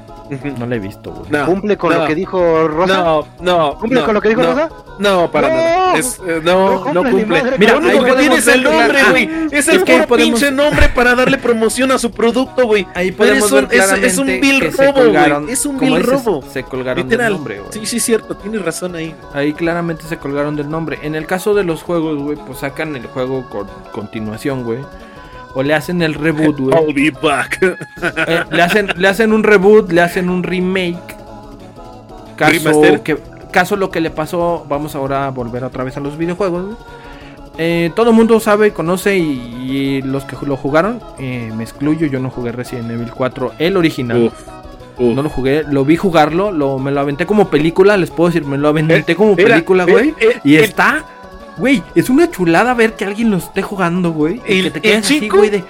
[0.58, 1.30] No la he visto, güey.
[1.32, 2.98] No, ¿cumple con no, lo que dijo Rosa?
[3.04, 3.78] No, no.
[3.80, 4.70] ¿Cumple no, con lo que dijo no, Rosa?
[4.98, 5.54] No, para No.
[5.56, 5.98] nada.
[5.98, 7.44] Es, eh, No no, cumple no ni cumple.
[7.44, 7.58] madre.
[7.60, 9.30] Mira, Lo único ahí que tiene es el nombre, güey.
[9.52, 12.88] es es el que podemos- pinche nombre para darle promoción a su producto, güey.
[12.96, 15.42] Ahí podemos es un- ver es- claramente es un vil robo, colgaron.
[15.44, 15.54] güey.
[15.54, 16.44] Es un vil robo.
[16.52, 17.28] Se colgaron Literal.
[17.28, 17.72] del nombre, güey.
[17.72, 18.36] Sí, sí, cierto.
[18.36, 19.14] Tienes razón ahí.
[19.34, 20.98] Ahí claramente se colgaron del nombre.
[21.04, 24.80] En el caso de los juegos, güey, pues sacan el juego con continuación, güey.
[25.56, 26.76] O le hacen el reboot, güey.
[26.78, 27.60] I'll be back.
[28.28, 31.16] Eh, le, hacen, le hacen un reboot, le hacen un remake.
[32.36, 33.02] Caso, Remaster.
[33.02, 33.18] que,
[33.52, 36.66] caso lo que le pasó, vamos ahora a volver otra vez a los videojuegos.
[36.66, 36.78] güey.
[37.58, 42.06] Eh, todo el mundo sabe, conoce y, y los que lo jugaron, eh, me excluyo,
[42.08, 44.24] yo no jugué Resident Evil 4, el original.
[44.24, 44.48] Uf,
[44.98, 45.16] uf.
[45.16, 48.44] No lo jugué, lo vi jugarlo, lo, me lo aventé como película, les puedo decir,
[48.46, 50.14] me lo aventé como película, güey.
[50.44, 51.06] y está,
[51.58, 54.42] güey, es una chulada ver que alguien lo esté jugando, güey.
[54.48, 55.64] Y El- que te el quedes así, chico- güey, de,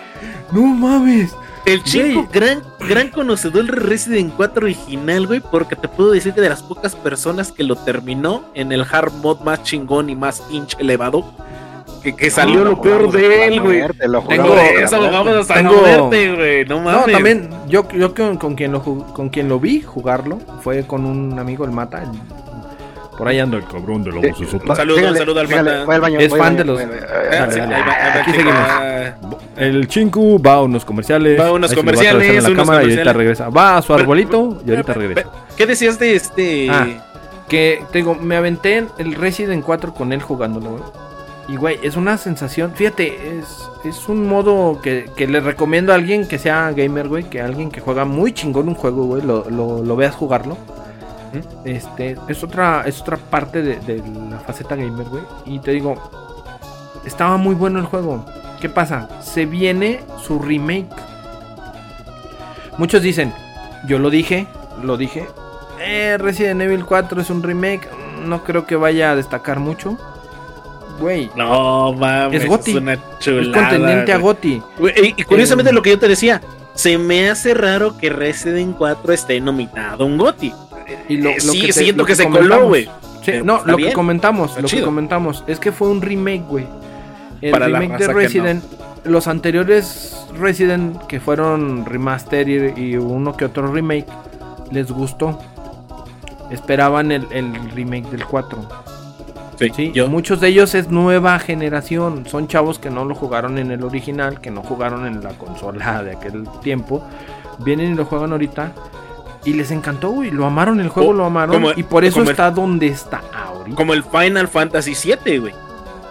[0.52, 1.36] no mames.
[1.66, 2.28] El chico, Güey.
[2.32, 6.62] gran, gran conocedor de Resident 4 original, güey, porque te puedo decir que de las
[6.62, 11.26] pocas personas que lo terminó en el hard mod más chingón y más pinche elevado,
[12.04, 13.82] que, que salió No, lo peor de él, güey.
[14.08, 15.74] lo Tengo- eso jugamos hasta Tengo-
[16.36, 16.66] güey.
[16.66, 17.12] No No, mames.
[17.16, 21.40] también yo, yo con, con quien lo con quien lo vi jugarlo fue con un
[21.40, 22.04] amigo el Mata.
[23.18, 25.48] Por ahí ando el cabrón de voz de Un saludo, un saludo al
[26.00, 26.82] baño, Es fan baño, de los-.
[26.82, 29.36] Ah, ahí va, aquí seguimos.
[29.58, 31.40] El Chinku va a unos comerciales.
[31.40, 33.16] Va a unos comerciales, atravesar en la unos cámara y ahorita comerciales.
[33.16, 33.50] regresa.
[33.50, 35.30] Va a su arbolito y ahorita regresa.
[35.56, 36.68] ¿Qué decías de este?
[36.70, 36.88] Ah.
[37.48, 40.84] Que te digo, me aventé en el Resident 4 con él jugándolo, güey.
[41.48, 42.74] Y güey, es una sensación.
[42.74, 47.24] Fíjate, es, es un modo que, que le recomiendo a alguien que sea gamer, güey.
[47.26, 50.58] Que alguien que juega muy chingón un juego, güey, lo, lo, lo veas jugarlo.
[51.64, 55.24] Este, es otra, es otra parte de, de la faceta gamer, güey.
[55.46, 55.96] Y te digo,
[57.06, 58.26] estaba muy bueno el juego.
[58.62, 59.10] ¿Qué pasa?
[59.22, 60.90] Se viene su remake.
[62.78, 63.34] Muchos dicen,
[63.88, 64.48] yo lo dije,
[64.84, 65.28] lo dije.
[65.80, 67.88] Eh, Resident Evil 4 es un remake.
[68.26, 69.98] No creo que vaya a destacar mucho.
[71.00, 72.76] Güey, No mames, Es es, Goti.
[72.78, 73.70] una es chulada.
[73.70, 74.18] contendiente a.
[74.18, 74.62] Goti.
[75.04, 76.42] Y, y curiosamente Eh, lo que yo te decía,
[76.74, 80.54] se me hace raro que Resident 4 esté nominado a un GOTI.
[81.10, 82.90] Y lo, Eh, lo sí, que te- siento lo que, se coló, güey.
[83.24, 83.90] Sí, no, lo bien.
[83.90, 86.66] que comentamos, Está lo que comentamos es que fue un remake, güey.
[87.42, 88.64] El Para remake de Resident,
[89.04, 94.06] los anteriores Resident que fueron remaster y, y uno que otro remake
[94.72, 95.40] les gustó.
[96.52, 98.86] Esperaban el, el remake del 4.
[99.58, 100.08] Sí, Sí, yo.
[100.10, 102.26] muchos de ellos es nueva generación.
[102.28, 106.04] Son chavos que no lo jugaron en el original, que no jugaron en la consola
[106.04, 107.02] de aquel tiempo.
[107.60, 108.74] Vienen y lo juegan ahorita.
[109.46, 110.32] Y les encantó, güey.
[110.32, 111.54] Lo amaron el juego, O- lo amaron.
[111.56, 113.76] como- y por eso el- está donde está ahorita.
[113.78, 115.54] Como el Final Fantasy VII, güey.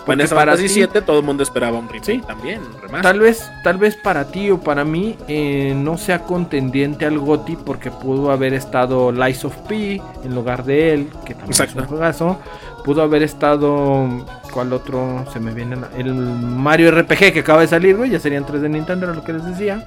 [0.06, 2.22] Final Fantasy ti- VII todo el mundo esperaba un remake Sí.
[2.26, 3.02] también, un.
[3.02, 7.56] Tal vez, tal vez para ti o para mí eh, no sea contendiente al GOTI
[7.56, 11.86] porque pudo haber estado Lies of P en lugar de él, que también es un
[11.86, 12.38] juegazo.
[12.84, 14.06] Pudo haber estado.
[14.52, 15.24] ¿Cuál otro?
[15.32, 18.10] Se me viene la- el Mario RPG que acaba de salir, güey.
[18.10, 19.86] Ya serían tres de Nintendo, era lo que les decía.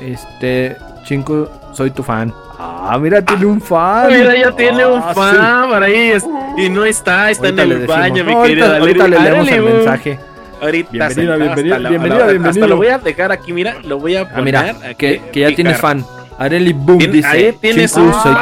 [0.00, 2.32] Este, Chinco, soy tu fan.
[2.58, 4.08] Ah, mira, tiene un fan.
[4.08, 5.20] Mira, ya tiene un Ah, sí.
[5.20, 6.10] fan por ahí.
[6.12, 6.24] es-
[6.56, 7.96] y no está, está Ahorita en el decimos.
[8.00, 8.78] baño, mi ahorita, querida.
[8.78, 10.18] ahorita le leemos el mensaje.
[10.62, 12.66] Ahorita Bienvenida, bienvenida, hasta la- bienvenida, hasta bienvenido.
[12.68, 14.56] lo voy a dejar aquí, mira, lo voy a poner.
[14.56, 15.80] Ah, mira, aquí, que, que ya tienes picar.
[15.98, 16.06] fan.
[16.38, 18.32] Areli Boom Tien- dice: ahí tienes soy tu fan.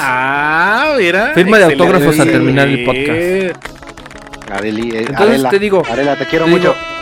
[0.00, 1.32] Ah, mira.
[1.34, 3.62] Firma de autógrafos al terminar el podcast.
[4.52, 6.62] Areli, eh, Entonces Arela, te digo- Arela, te quiero te mucho.
[6.74, 6.94] digo-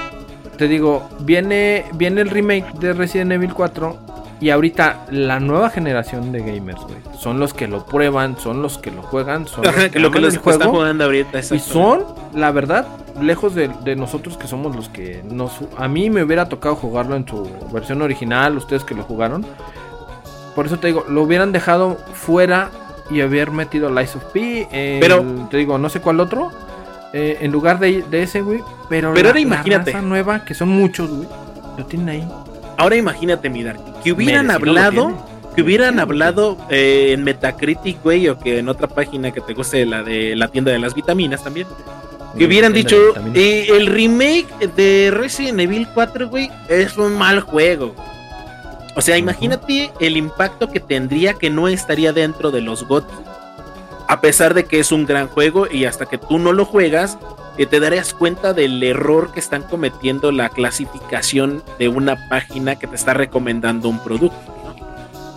[0.57, 3.97] Te digo, viene, viene el remake de Resident Evil 4
[4.43, 8.77] y ahorita la nueva generación de gamers, güey, son los que lo prueban, son los
[8.77, 11.39] que lo juegan, son los que lo que los el están juego jugando ahorita.
[11.39, 12.05] y son,
[12.35, 12.87] la verdad,
[13.21, 15.53] lejos de, de nosotros que somos los que nos...
[15.79, 19.47] A mí me hubiera tocado jugarlo en su versión original, ustedes que lo jugaron.
[20.55, 22.71] Por eso te digo, lo hubieran dejado fuera
[23.11, 24.69] y haber metido Lies of P.
[24.73, 26.51] el- Pero- Te digo, no sé cuál otro.
[27.15, 28.61] eh, en lugar de, de ese, güey.
[28.89, 29.91] Pero, Pero la, ahora imagínate.
[29.93, 31.29] la raza nueva, que son muchos, güey.
[31.77, 32.29] Lo tienen ahí.
[32.83, 38.29] Ahora imagínate, mi Darky, que hubieran Merecido hablado, que hubieran hablado eh, en Metacritic, güey,
[38.29, 41.45] o que en otra página que te guste, la de la tienda de las vitaminas
[41.45, 41.69] también,
[42.37, 42.97] que hubieran dicho,
[43.35, 47.95] eh, el remake de Resident Evil 4, güey, es un mal juego.
[48.97, 53.15] O sea, imagínate el impacto que tendría que no estaría dentro de los GOTY.
[54.09, 57.17] A pesar de que es un gran juego y hasta que tú no lo juegas,
[57.59, 62.87] eh, te darías cuenta del error que están cometiendo la clasificación de una página que
[62.87, 64.37] te está recomendando un producto.
[64.65, 64.75] ¿no?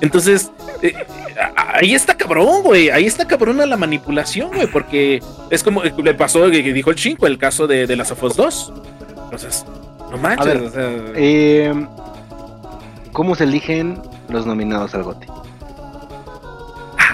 [0.02, 0.52] Entonces,
[0.82, 0.94] eh,
[1.56, 2.90] a- ahí está cabrón, güey.
[2.90, 4.68] Ahí está cabrona la manipulación, güey.
[4.68, 8.12] Porque es como eh, le pasó, que dijo el chingo, el caso de, de las
[8.12, 8.74] of Us 2.
[9.26, 9.66] Entonces,
[10.12, 10.46] no manches.
[10.46, 11.88] A ver, o sea, Eh,
[13.12, 15.28] ¿Cómo se eligen los nominados al GOTY?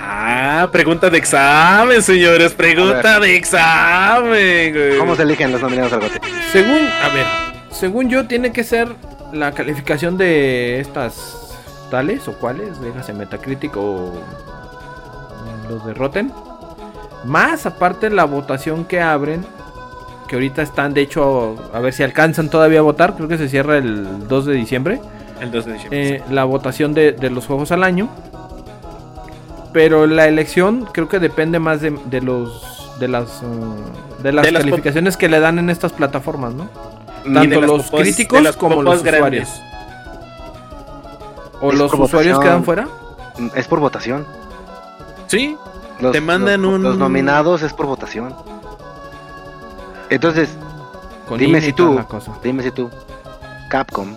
[0.03, 2.53] Ah, pregunta de examen, señores.
[2.53, 4.97] Pregunta de examen, güey.
[4.97, 6.19] ¿Cómo se eligen los nominados al GOTY?
[6.51, 7.25] Según, a ver,
[7.69, 8.89] según yo, tiene que ser
[9.31, 11.55] la calificación de estas
[11.91, 14.11] tales o cuáles, dígase Metacritic o
[15.69, 16.31] los de Rotten.
[17.25, 19.45] Más aparte la votación que abren,
[20.27, 23.47] que ahorita están, de hecho, a ver si alcanzan todavía a votar, creo que se
[23.47, 24.99] cierra el 2 de diciembre.
[25.39, 26.07] El 2 de diciembre.
[26.15, 28.09] eh, la votación de, de los juegos al año.
[29.73, 34.45] Pero la elección creo que depende más de, de los de las uh, de las
[34.45, 36.67] De las calificaciones que le dan en estas plataformas, ¿no?
[37.33, 39.47] Tanto los popos- críticos las como los grandes.
[39.47, 39.61] usuarios.
[41.61, 42.41] O Es los usuarios votación.
[42.41, 42.87] quedan fuera.
[43.37, 44.25] Mm, Es por votación.
[45.27, 45.55] Sí,
[45.99, 48.35] Los, Te mandan los- un- Los nominados es por votación.
[50.09, 50.49] Entonces,
[51.27, 52.31] Con Dime si tú- cosa.
[52.43, 52.89] dime si tú,
[53.69, 54.15] Capcom.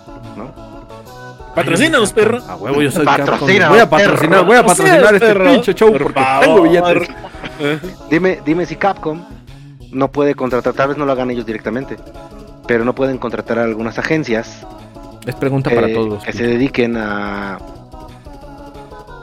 [1.54, 2.38] Patrocínanos, perro.
[2.48, 3.04] A huevo, yo soy.
[3.04, 4.44] Patrocínanos, Voy a patrocinar, perro.
[4.44, 6.44] voy a patrocinar este perro, pinche show por porque favor.
[6.44, 7.08] tengo billetes.
[8.10, 9.24] Dime, dime si Capcom
[9.92, 11.96] no puede contratar, tal vez no lo hagan ellos directamente,
[12.66, 14.66] pero no pueden contratar a algunas agencias
[15.24, 16.24] Es pregunta para eh, todos.
[16.24, 17.58] que se dediquen a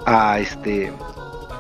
[0.06, 0.92] a este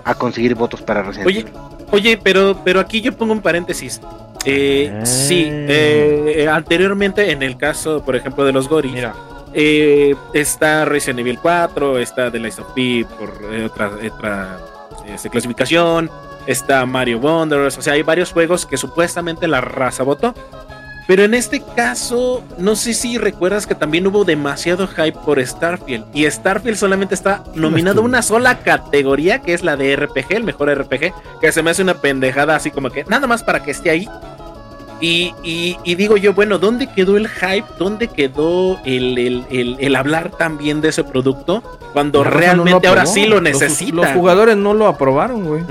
[0.03, 1.45] a conseguir votos para Resident Oye,
[1.91, 4.01] oye, pero, pero aquí yo pongo un paréntesis.
[4.45, 5.05] Eh, Ah.
[5.05, 9.13] Sí, eh, anteriormente en el caso, por ejemplo, de los Goris, Mira,
[9.53, 14.59] eh, está Resident Evil 4, está The Last of P por eh, otra, otra
[15.07, 16.09] este, clasificación,
[16.47, 20.33] está Mario Wonders, o sea, hay varios juegos que supuestamente la raza votó.
[21.07, 26.05] Pero en este caso, no sé si recuerdas que también hubo demasiado hype por Starfield.
[26.13, 30.43] Y Starfield solamente está nominado a una sola categoría, que es la de RPG, el
[30.43, 31.11] mejor RPG.
[31.41, 34.07] Que se me hace una pendejada así como que nada más para que esté ahí.
[35.01, 37.65] Y, y- y digo yo, bueno, ¿dónde quedó el hype?
[37.79, 41.63] ¿Dónde quedó el, el- el- el hablar tan bien de ese producto?
[41.91, 43.95] Cuando la raza no realmente ahora sí lo Los- necesita.
[43.95, 45.63] Los, jugadores no lo aprobaron, güey.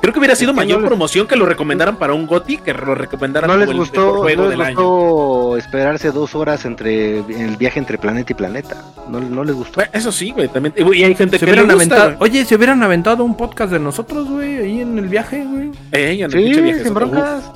[0.00, 2.26] Creo que hubiera sido Es que mayor no les- promoción que lo recomendaran para un
[2.26, 4.76] GOTI que lo recomendaran No les como el gustó, mejor juego no del les año.
[4.76, 8.84] gustó esperarse dos horas entre el viaje entre planeta y planeta.
[9.08, 9.76] No, no les gustó.
[9.76, 10.74] Bueno, Eso sí, güey, también.
[10.76, 11.96] Y hay gente Se que le hubieran gusta.
[12.02, 15.70] aventado, oye, se hubieran aventado un podcast de nosotros, güey, ahí en el viaje, güey.
[15.92, 17.50] Eh, en el Sí, viaje, sin uf, broncas.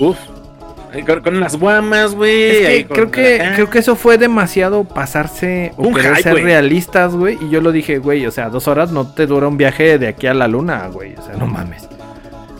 [0.00, 0.16] Uf.
[1.06, 2.50] Con, con las guamas, güey.
[2.50, 3.52] Es que creo que ah.
[3.54, 7.38] creo que eso fue demasiado pasarse o Un querer hype, ser realistas, güey.
[7.42, 10.08] Y yo lo dije, güey, o sea, dos horas no te dura un viaje de
[10.08, 11.14] aquí a la luna, güey.
[11.16, 11.88] O sea, no mames.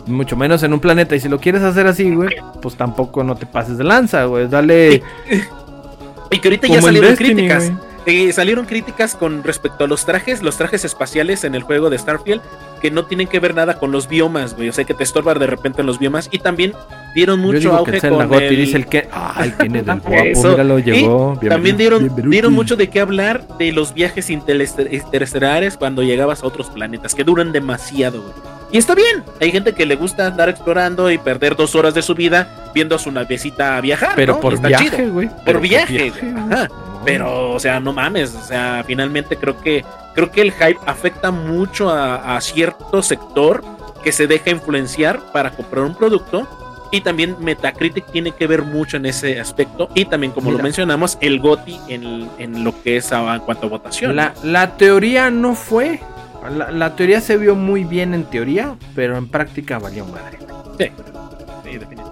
[0.05, 1.15] Mucho menos en un planeta.
[1.15, 2.29] Y si lo quieres hacer así, güey,
[2.61, 4.47] pues tampoco no te pases de lanza, güey.
[4.47, 5.01] Dale.
[6.31, 7.71] Y que ahorita ya salieron críticas.
[8.09, 11.97] Eh, salieron críticas con respecto a los trajes, los trajes espaciales en el juego de
[11.99, 12.41] Starfield,
[12.81, 14.67] que no tienen que ver nada con los biomas, güey.
[14.67, 16.27] O sea, que te estorban de repente en los biomas.
[16.31, 16.73] Y también
[17.13, 18.55] dieron mucho auge con el...
[18.55, 19.07] dice el que...
[19.11, 21.39] Ay, tiene del guapo, míralo, llegó.
[21.47, 26.71] también dieron, dieron mucho de qué hablar de los viajes interestelares cuando llegabas a otros
[26.71, 28.33] planetas, que duran demasiado, güey.
[28.71, 29.23] Y está bien.
[29.39, 32.95] Hay gente que le gusta andar explorando y perder dos horas de su vida viendo
[32.95, 34.13] a su navecita viajar.
[34.15, 35.29] Pero por, viaje, güey.
[35.45, 36.67] Por, viaje, güey.
[37.05, 38.35] Pero, o sea, no mames.
[38.35, 43.63] O sea, finalmente creo que creo que el hype afecta mucho a, cierto sector
[44.03, 46.47] que se deja influenciar para comprar un producto.
[46.91, 49.89] Y también Metacritic tiene que ver mucho en ese aspecto.
[49.93, 54.15] Y también, como lo mencionamos, el GOTI en, lo que es en cuanto a votación.
[54.15, 55.99] La, la teoría no fue
[56.47, 60.39] la, teoría se vio muy bien en teoría, pero en práctica valió madre.
[60.77, 60.85] Sí,
[61.63, 62.08] sí, definitivamente.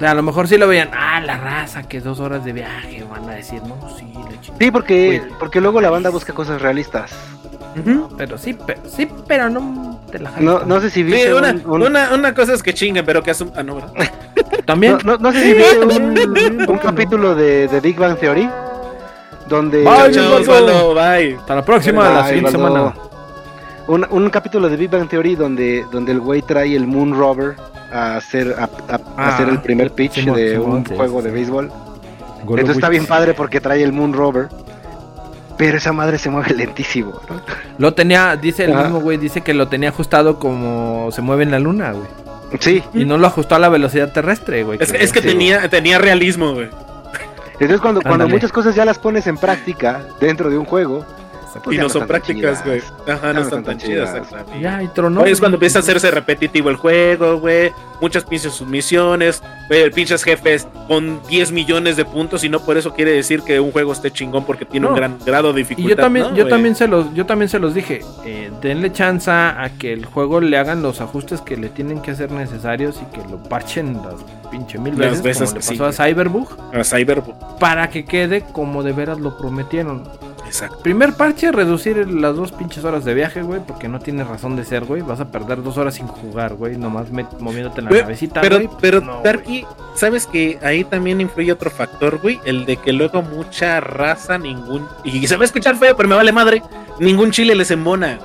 [0.00, 3.28] A lo mejor sí lo veían, ah, la raza, que dos horas de viaje, van
[3.28, 7.12] a decir, no, sí, le Sí, porque, porque luego la banda busca cosas realistas.
[8.16, 11.32] Pero sí, pero, sí, pero no te la no, no sé si viste.
[11.32, 13.54] una, Una, una, cosa es que chingan, pero que asuman.
[13.56, 13.80] Ah, no,
[14.64, 14.98] También.
[15.04, 15.78] No, sé si viste
[16.68, 18.50] un, capítulo de, de Big Bang Theory.
[19.48, 19.84] Donde.
[19.84, 21.36] Bye, bye.
[21.36, 22.94] Hasta la próxima, la siguiente semana
[23.88, 27.56] un, un, capítulo de Big Bang Theory donde, donde el güey trae el Moon Rover
[27.90, 31.72] a hacer, a, ah, hacer el primer pitch de un juego de béisbol.
[32.40, 34.48] Entonces está bien padre porque trae el Moon Rover.
[35.56, 37.20] Pero esa madre se mueve lentísimo,
[37.78, 41.50] Lo tenía, dice el mismo güey, dice que lo tenía ajustado como se mueve en
[41.50, 42.06] la luna, güey.
[42.60, 42.82] Sí.
[42.94, 44.78] Y no lo ajustó a la velocidad terrestre, güey.
[44.80, 46.68] Es, es que tenía, tenía realismo, güey.
[47.54, 51.04] Entonces cuando, cuando muchas cosas ya las pones en práctica dentro de un juego,
[51.70, 52.80] y no, son prácticas, güey.
[53.06, 54.14] Ajá, no, están tan chidas.
[54.60, 55.24] Ya, y tronó.
[55.24, 57.72] es cuando empieza a hacerse repetitivo el juego, güey.
[58.00, 62.94] Muchas pinches submisiones, güey, pinches jefes con 10 millones de puntos y no por eso
[62.94, 65.88] quiere decir que un juego esté chingón porque tiene un gran grado de dificultad.
[65.88, 69.28] Y yo también, yo también se los, yo también se los dije, eh, denle chance
[69.30, 73.12] a que el juego le hagan los ajustes que le tienen que hacer necesarios y
[73.12, 76.48] que lo parchen las pinche mil veces, como le pasó a Cyberbug.
[76.72, 77.58] A Cyberbug.
[77.58, 80.04] Para que quede como de veras lo prometieron.
[80.48, 80.78] Exacto.
[80.80, 84.64] Primer parche, reducir las dos pinches horas de viaje, güey, porque no tiene razón de
[84.64, 85.02] ser, güey.
[85.02, 87.08] Vas a perder dos horas sin jugar, güey, nomás
[87.38, 88.40] moviéndote la navecita.
[88.40, 92.40] Pero, pero, Tarky, ¿sabes que ahí también influye otro factor, güey?
[92.44, 94.86] El de que luego mucha raza, ningún.
[95.04, 96.62] Y se va a escuchar feo, pero me vale madre.
[96.98, 98.18] Ningún chile les embona,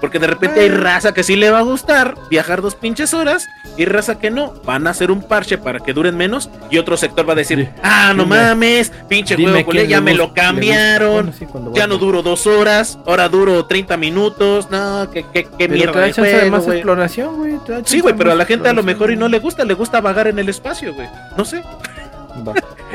[0.00, 0.76] porque de repente hay ah.
[0.76, 3.46] raza que sí le va a gustar viajar dos pinches horas
[3.76, 4.54] y raza que no.
[4.64, 7.70] Van a hacer un parche para que duren menos y otro sector va a decir,
[7.82, 11.32] ah, no mames, pinche juego, ya me lo cambiaron,
[11.74, 16.00] ya no duro dos horas, ahora duro 30 minutos, no, qué, qué, qué mierda.
[16.00, 17.58] de juego, más exploración, güey.
[17.84, 20.00] Sí, güey, pero a la gente a lo mejor y no le gusta, le gusta
[20.00, 21.08] vagar en el espacio, güey.
[21.36, 21.62] No sé.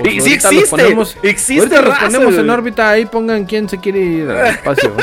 [0.03, 4.29] Y sí existe, ponemos, existe raza, ponemos en órbita ahí pongan quién se quiere ir
[4.29, 4.93] al espacio.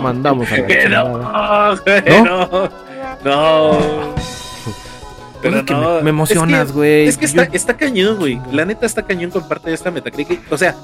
[0.00, 1.18] Mandamos a la no,
[2.24, 2.70] no,
[3.24, 3.78] no.
[5.42, 6.02] Pero no.
[6.02, 7.08] me, emocionas, güey.
[7.08, 8.40] Es que, está, está cañón, güey.
[8.52, 10.40] La neta está cañón con parte de esta Metacritic.
[10.52, 10.76] O sea,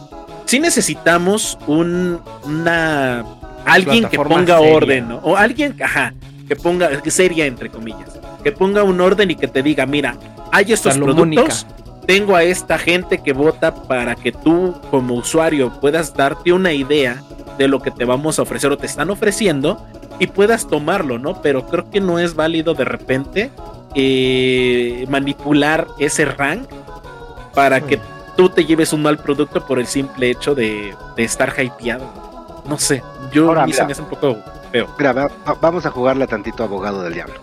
[0.46, 3.24] sí necesitamos un, una
[3.66, 5.16] alguien que ponga orden, ¿no?
[5.18, 6.14] O alguien, ajá,
[6.48, 10.16] que ponga, seria entre comillas, que ponga un orden y que te diga, mira,
[10.52, 11.66] hay estos productos,
[12.06, 17.22] tengo a esta gente que vota para que tú como usuario puedas darte una idea
[17.58, 19.84] de lo que te vamos a ofrecer o te están ofreciendo
[20.18, 21.42] y puedas tomarlo, ¿no?
[21.42, 23.50] Pero creo que no es válido de repente
[23.94, 26.68] eh, manipular ese rank
[27.54, 27.98] para que
[28.36, 32.62] tú te lleves un mal producto por el simple hecho de, estar hypeado.
[32.68, 33.02] No sé,
[33.32, 34.36] yo a mí se me hace un poco
[34.70, 34.88] feo.
[35.60, 37.34] vamos a jugarle tantito abogado del diablo.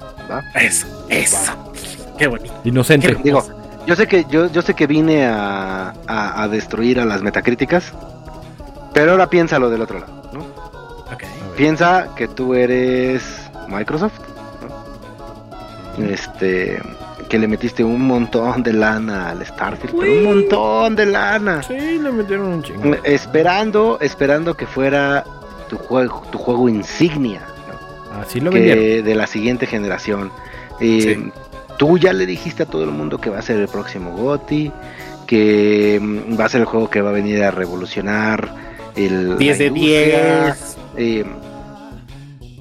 [0.56, 1.38] Eso, eso.
[2.18, 2.54] Qué bonito.
[2.64, 3.16] Inocente.
[3.24, 3.44] Digo,
[3.86, 7.94] yo sé que yo, yo sé que vine a, a, destruir a las metacríticas,
[8.94, 10.46] pero ahora piénsalo del otro lado, ¿no?
[11.56, 13.24] Piensa que tú eres
[13.68, 14.20] Microsoft,
[16.00, 16.82] Este,
[17.30, 21.62] que le metiste un montón de lana al Starfield, pero un montón de lana.
[21.64, 22.96] Sí, le metieron un chingo.
[23.04, 25.24] Esperando, esperando que fuera
[25.70, 27.42] tu juego, tu juego insignia,
[28.20, 30.32] Así lo que de la siguiente generación.
[30.80, 31.32] Eh,
[31.84, 34.72] Tú ya le dijiste a todo el mundo que va a ser el próximo GOTI,
[35.28, 38.56] que mm, va a ser el juego que va a venir a revolucionar
[38.96, 40.78] el 10 de 10.
[40.96, 41.26] Eh,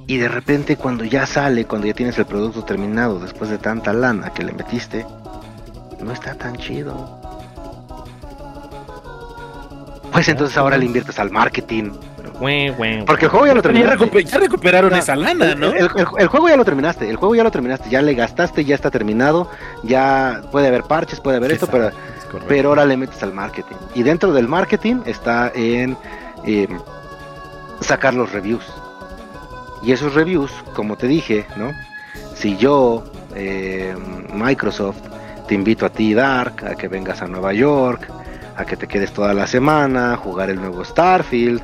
[0.09, 3.93] y de repente cuando ya sale, cuando ya tienes el producto terminado, después de tanta
[3.93, 5.07] lana que le metiste,
[6.03, 7.21] no está tan chido.
[10.11, 11.93] Pues entonces ahora le inviertes al marketing,
[13.07, 14.25] Porque el juego ya lo Ya, terminaste.
[14.25, 15.69] ya recuperaron No, esa lana, ¿no?
[15.73, 18.65] El, el- el juego ya lo terminaste, el juego ya lo terminaste, ya le gastaste,
[18.65, 19.49] ya está terminado,
[19.83, 21.91] ya puede haber parches, puede haber esto, pero,
[22.49, 23.77] pero ahora le metes al marketing.
[23.95, 25.97] Y dentro del marketing está en
[26.45, 26.69] eh,
[27.81, 28.65] sacar los reviews.
[29.83, 31.73] Y esos reviews, como te dije, ¿no?
[32.35, 33.05] Si yo,
[33.35, 33.95] eh,
[34.33, 34.99] Microsoft,
[35.49, 38.09] te invito a ti, Dark, a que vengas a Nueva York,
[38.57, 41.63] a que te quedes toda la semana, a jugar el nuevo Starfield,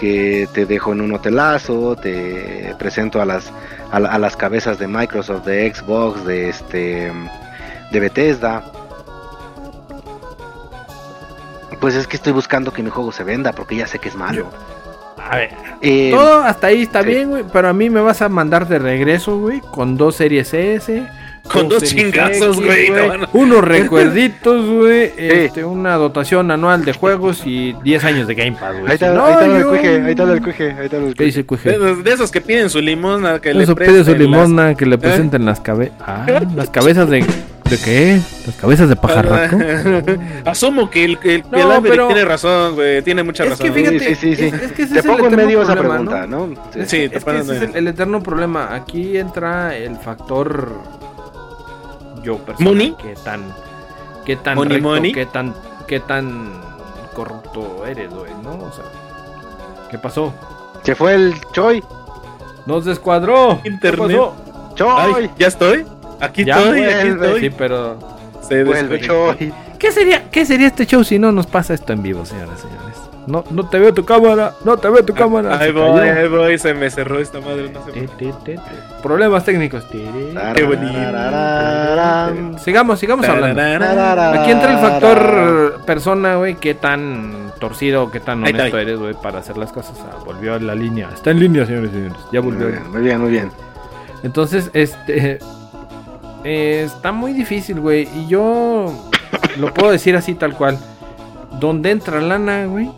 [0.00, 3.52] que te dejo en un hotelazo, te presento a las,
[3.92, 7.12] a, la- a las cabezas de Microsoft, de Xbox, de este
[7.92, 8.62] de Bethesda.
[11.80, 14.14] Pues es que estoy buscando que mi juego se venda porque ya sé que es
[14.16, 14.50] malo.
[15.30, 15.50] A ver,
[15.80, 17.08] Eh, todo hasta ahí está sí.
[17.08, 17.44] bien, güey.
[17.52, 19.60] Pero a mí me vas a mandar de regreso, güey.
[19.60, 21.06] Con dos series S.
[21.52, 23.28] Con dos chingazos, güey, no, no.
[23.32, 25.12] Unos recuerditos, güey.
[25.16, 28.86] Este, una dotación anual de juegos y 10 años de Game Pass, güey.
[28.88, 31.14] ahí está, no, ahí está el cuije, ahí está el cuije, ahí está el ¿Qué
[31.14, 31.24] cuije.
[31.24, 31.70] dice el De, cuije?
[31.74, 34.86] esos- de esos que piden su limosna, que le Eso pide su las- limosna que
[34.86, 35.94] le presenten las cabezas.
[36.00, 37.24] Ah, las cabezas de.
[37.70, 38.18] ¿De qué?
[38.46, 39.56] ¿Las cabezas de pajarraco?
[40.44, 43.00] Asumo que el, el, que No, el Averick pero- tiene razón, güey.
[43.02, 43.66] Tiene mucha Es razón.
[43.66, 46.26] que fíjate, Sí, sí, sí, es- que ese Te es pongo en medio esa pregunta,
[46.26, 46.48] ¿no?
[46.74, 46.80] Sí.
[46.86, 48.74] Sí, te es que ese es de- el, el eterno problema.
[48.74, 50.72] Aquí entra el factor
[52.22, 52.96] yo persona, ¿Money?
[53.00, 53.42] qué tan
[54.24, 55.12] qué tan Money, recto, money.
[55.12, 55.54] qué tan
[55.86, 56.52] qué tan
[57.14, 58.52] corrupto eres, güey, ¿no?
[58.52, 58.84] O sea,
[59.90, 60.32] ¿qué pasó?
[60.82, 61.82] Se fue el Choi.
[62.66, 63.58] Nos descuadró.
[63.62, 64.08] ¿Qué Internet.
[64.08, 64.34] pasó?
[64.74, 65.12] Choi.
[65.16, 65.86] Ay, ya estoy.
[66.20, 67.40] Aquí Ya, estoy, aquí estoy.
[67.40, 67.98] Sí, pero
[68.42, 69.00] Se Vuelve.
[69.00, 69.52] Choi.
[69.78, 72.62] ¿qué sería qué sería este show si no nos pasa esto en vivo, señoras y
[72.62, 72.89] señores?
[73.30, 75.58] No no te veo tu cámara, no te veo tu cámara.
[75.58, 76.58] Ahí voy, ahí voy.
[76.58, 77.70] Se me cerró esta madre.
[78.18, 78.32] Ti.
[79.02, 79.84] Problemas técnicos.
[79.84, 82.58] Qué bonito.
[82.58, 83.60] Sigamos, sigamos hablando.
[84.40, 89.38] Aquí entra el factor persona, güey, qué tan torcido, qué tan honesto eres, güey, para
[89.38, 89.94] hacer las cosas.
[90.24, 91.08] Volvió a la línea.
[91.14, 92.18] Está en línea, señores y señores.
[92.32, 92.68] Ya Muy volvió.
[92.68, 93.50] bien, muy bien, muy bien.
[94.22, 95.38] Entonces, este...
[96.44, 98.08] eh, está muy difícil, güey.
[98.14, 98.92] Y yo
[99.58, 100.78] lo puedo decir así tal cual.
[101.58, 102.90] Donde entra lana, güey.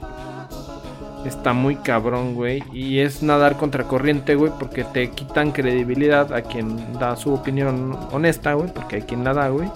[1.24, 2.62] Está muy cabrón, güey.
[2.72, 4.52] Y es nadar contra corriente, güey.
[4.58, 8.72] Porque te quitan credibilidad a quien da su opinión honesta, güey.
[8.72, 9.70] Porque hay quien la da, güey.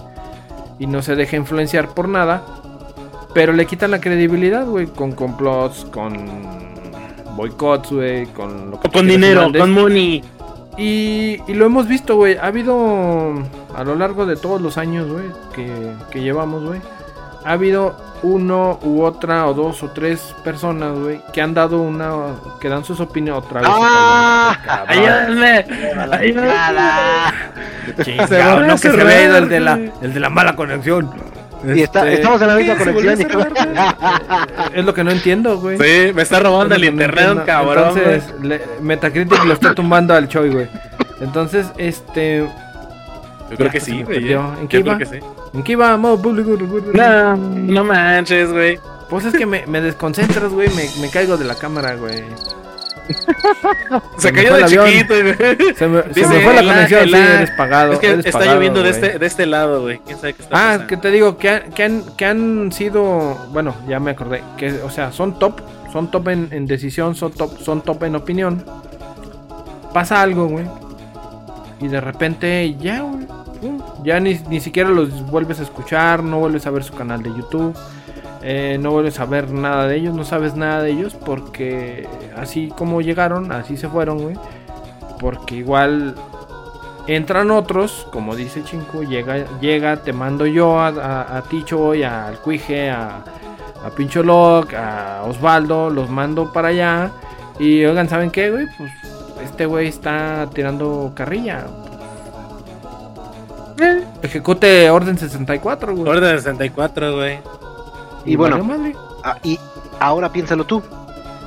[0.79, 2.43] Y no se deja influenciar por nada.
[3.33, 4.87] Pero le quitan la credibilidad, güey.
[4.87, 6.15] Con complots, con
[7.35, 8.25] boicots, güey.
[8.27, 9.61] Con lo que Con dinero, mandes.
[9.61, 10.23] con money.
[10.77, 12.37] Y, y lo hemos visto, güey.
[12.37, 13.33] Ha habido
[13.75, 15.25] a lo largo de todos los años, güey,
[15.55, 15.65] que,
[16.11, 16.81] que llevamos, güey.
[17.45, 22.11] Ha habido uno u otra o dos o tres personas, güey, que han dado una,
[22.59, 23.69] que dan sus opiniones otra vez.
[23.71, 24.57] ¡Ah!
[28.05, 28.87] Se volvió no, que se
[29.23, 31.09] ido el de la, el de la mala conexión.
[31.65, 32.83] Y está- Este, estamos en la misma ¿qué?
[32.83, 33.47] ¿Se volvió a conexión.
[34.73, 35.77] y- Es lo que no entiendo, güey.
[35.77, 37.45] Sí, me está robando el Es que no internet, entiendo.
[37.45, 37.87] cabrón.
[37.97, 40.67] Entonces, le- Metacritic lo está tumbando al Choi, güey.
[41.21, 42.47] Entonces, este.
[43.49, 44.23] Yo creo que Ya, se sí, güey.
[44.25, 44.97] Yo ¿En qué creo iba?
[44.97, 45.19] que sí.
[45.57, 45.97] ¿En qué iba?
[45.97, 46.55] Modo público.
[46.93, 48.79] No, no manches, güey.
[49.09, 50.69] Pues es que me, me desconcentras, güey.
[50.69, 52.23] Me, me caigo de la cámara, güey.
[54.17, 55.75] Se cayó de chiquito, güey.
[55.75, 57.93] Se me, se Dice, me fue la el conexión, sí, eres pagado.
[57.93, 59.99] Es que eres está pagado, lloviendo de este, de este lado, güey.
[60.05, 60.87] ¿Quién sabe qué está Ah, pasando?
[60.87, 64.73] que te digo que han, que han, que han sido, bueno, ya me acordé, que,
[64.83, 65.61] o sea, son top,
[65.91, 68.63] son top en, en decisión, son top, son top en opinión.
[69.93, 70.65] Pasa algo, güey.
[71.79, 73.03] Y de repente ya,
[74.03, 77.29] Ya ni, ni siquiera los vuelves a escuchar, no vuelves a ver su canal de
[77.29, 77.75] YouTube.
[78.41, 82.07] eh, no vuelves a ver nada de ellos, no sabes nada de ellos porque
[82.37, 84.35] así como llegaron, así se fueron, güey.
[85.19, 86.15] Porque igual
[87.07, 91.43] entran otros, como dice Chinco, llega, llega, te mando yo a, a, a
[92.27, 93.23] al Cuije, a,
[93.83, 97.11] a Pincho Lock, a Osvaldo, los mando para allá.
[97.59, 98.67] Y oigan, ¿saben qué, güey?
[98.77, 98.91] Pues
[99.43, 101.65] este güey está tirando carrilla.
[103.79, 104.03] Eh.
[104.23, 106.09] Ejecute orden 64, güey.
[106.09, 107.39] Orden 64, güey.
[108.25, 108.57] Y bueno.
[108.57, 108.95] valió madre.
[109.23, 109.59] Ah, y
[109.99, 110.81] ahora piénsalo tú.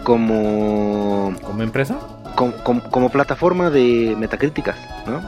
[0.05, 1.97] Como, ¿Como empresa?
[2.35, 4.77] como, como- como plataforma de metacríticas,
[5.07, 5.21] ¿no?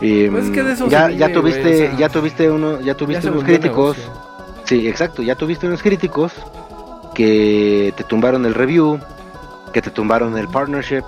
[0.00, 2.50] Y, Pues es que de eso ya, vive, ya tuviste, güey, o sea, ya tuviste
[2.50, 3.96] uno, ya tuviste unos críticos.
[3.96, 4.22] negocio.
[4.64, 5.22] Sí, exacto.
[5.22, 6.32] Ya tuviste unos críticos
[7.14, 9.00] que te tumbaron el review,
[9.72, 11.02] que te tumbaron el partnership,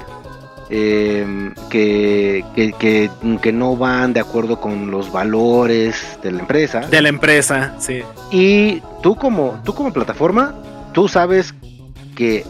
[0.70, 6.80] eh, que, que, que, que no van de acuerdo con los valores de la empresa.
[6.80, 8.02] De la empresa, sí.
[8.30, 10.54] Y tú como, tú como plataforma,
[10.92, 11.54] tú sabes
[12.14, 12.44] que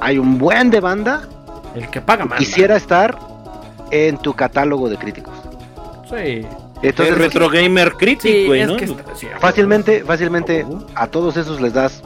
[0.00, 1.22] hay un buen de banda
[1.74, 2.38] El que paga más.
[2.38, 3.16] quisiera estar
[3.90, 5.34] en tu catálogo de críticos.
[6.10, 6.44] Sí.
[6.82, 8.76] Entonces, es Retro Gamer Sí, es ¿no?
[8.76, 10.66] que está- sí, fácilmente, fácilmente
[10.96, 12.02] a todos esos les das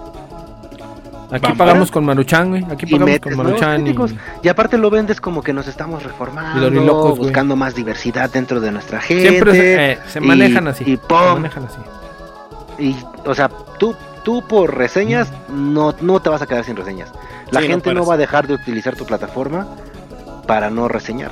[1.30, 2.64] Aquí pagamos con Maruchan, güey.
[2.70, 3.86] Aquí pagamos metes con Maruchan.
[3.86, 3.94] Y...
[4.42, 7.18] Y aparte lo vendes como que nos estamos reformando, güey.
[7.18, 9.28] buscando más diversidad dentro de nuestra gente.
[9.30, 10.84] Siempre se, eh, se y- manejan así.
[10.86, 11.78] Y se pum, manejan así.
[12.78, 13.48] Y, o sea,
[13.78, 17.10] tú, tú por reseñas no, no te vas a quedar sin reseñas.
[17.50, 19.66] La Sí, gente no, va a dejar de utilizar tu plataforma
[20.46, 21.30] para no reseñar.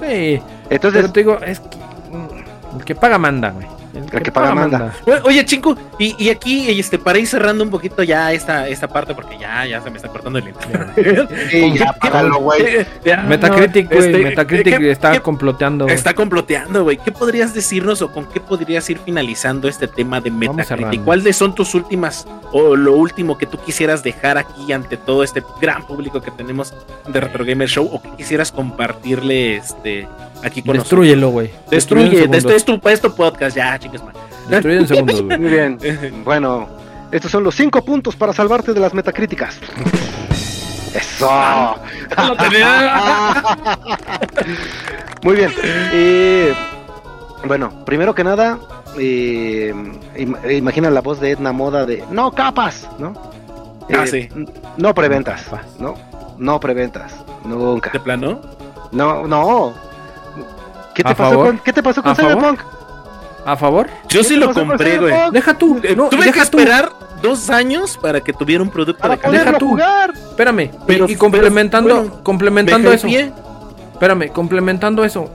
[0.00, 0.40] Sí.
[0.70, 1.76] Entonces, Pero te digo, es que.
[1.76, 3.66] mm, El que paga manda, güey.
[3.94, 4.94] El que paga manda.
[5.06, 8.86] Oye, Oye, Chinco, y, y aquí, este, para ir cerrando un poquito ya esta, esta
[8.88, 11.28] parte, porque ya, ya se me está cortando el internet.
[11.50, 12.86] sí, ya págalo, güey.
[13.28, 14.10] Metacritic, no, güey.
[14.12, 15.84] este, Metacritic ¿qué- está qué- comploteando.
[15.86, 15.94] güey.
[15.96, 16.96] Está comploteando, güey.
[16.98, 21.04] ¿Qué podrías decirnos o con qué podrías ir finalizando este tema de Metacritic?
[21.04, 25.42] ¿Cuáles son tus últimas o lo último que tú quisieras dejar aquí ante todo este
[25.60, 26.72] gran público que tenemos
[27.08, 30.06] de Retro Gamer Show o que quisieras compartirle este
[30.44, 31.00] aquí con nosotros?
[31.06, 31.50] Destrúyelo, güey.
[31.70, 32.38] Destruye, en segundos.
[32.38, 34.14] este es tu, es tu podcast, ya, chingas, man.
[34.48, 35.38] Destruye en segundos, güey.
[35.38, 35.78] Muy bien.
[36.24, 36.68] Bueno,
[37.12, 39.58] estos son los cinco puntos para salvarte de las metacríticas.
[40.94, 41.30] Eso.
[42.16, 43.34] Lo tenía.
[45.22, 45.52] Muy bien.
[45.64, 46.54] Eh,
[47.46, 48.58] bueno, primero que nada,
[48.98, 49.72] eh,
[50.16, 53.12] im- imagina la voz de Edna Moda de no capas, ¿no?
[53.92, 54.28] Ah, Eh, sí.
[54.76, 55.46] No preventas.
[55.78, 55.94] ¿no?
[56.38, 57.12] No preventas,
[57.44, 57.90] nunca.
[57.92, 58.40] ¿De plano?
[58.92, 59.74] No, no.
[60.94, 61.46] ¿Qué te ¿A pasó favor?
[61.46, 62.32] con, ¿qué te pasó con ¿A favor?
[62.38, 62.60] Cyberpunk?
[63.46, 63.88] ¿A favor?
[64.08, 65.14] Yo ¿Qué sí lo compré, güey.
[65.32, 65.80] Deja tú.
[65.82, 66.58] Eh, No, Tuve que deja tú.
[66.58, 66.90] esperar
[67.22, 69.44] dos años para que tuviera un producto Para de calidad.
[69.46, 69.68] Deja tú.
[69.70, 70.12] jugar.
[70.14, 70.70] Espérame.
[70.86, 73.06] Pero- y, y complementando, pero, bueno, complementando Me eso.
[73.08, 73.32] hypeé.
[73.94, 75.30] Espérame, complementando eso.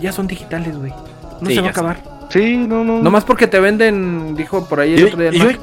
[0.00, 0.92] Ya son digitales, güey.
[1.40, 1.98] No Sí, se va a acabar.
[2.30, 3.00] Sí, no, no.
[3.00, 5.58] Nomás porque te venden, dijo por ahí el Y- otro día yo-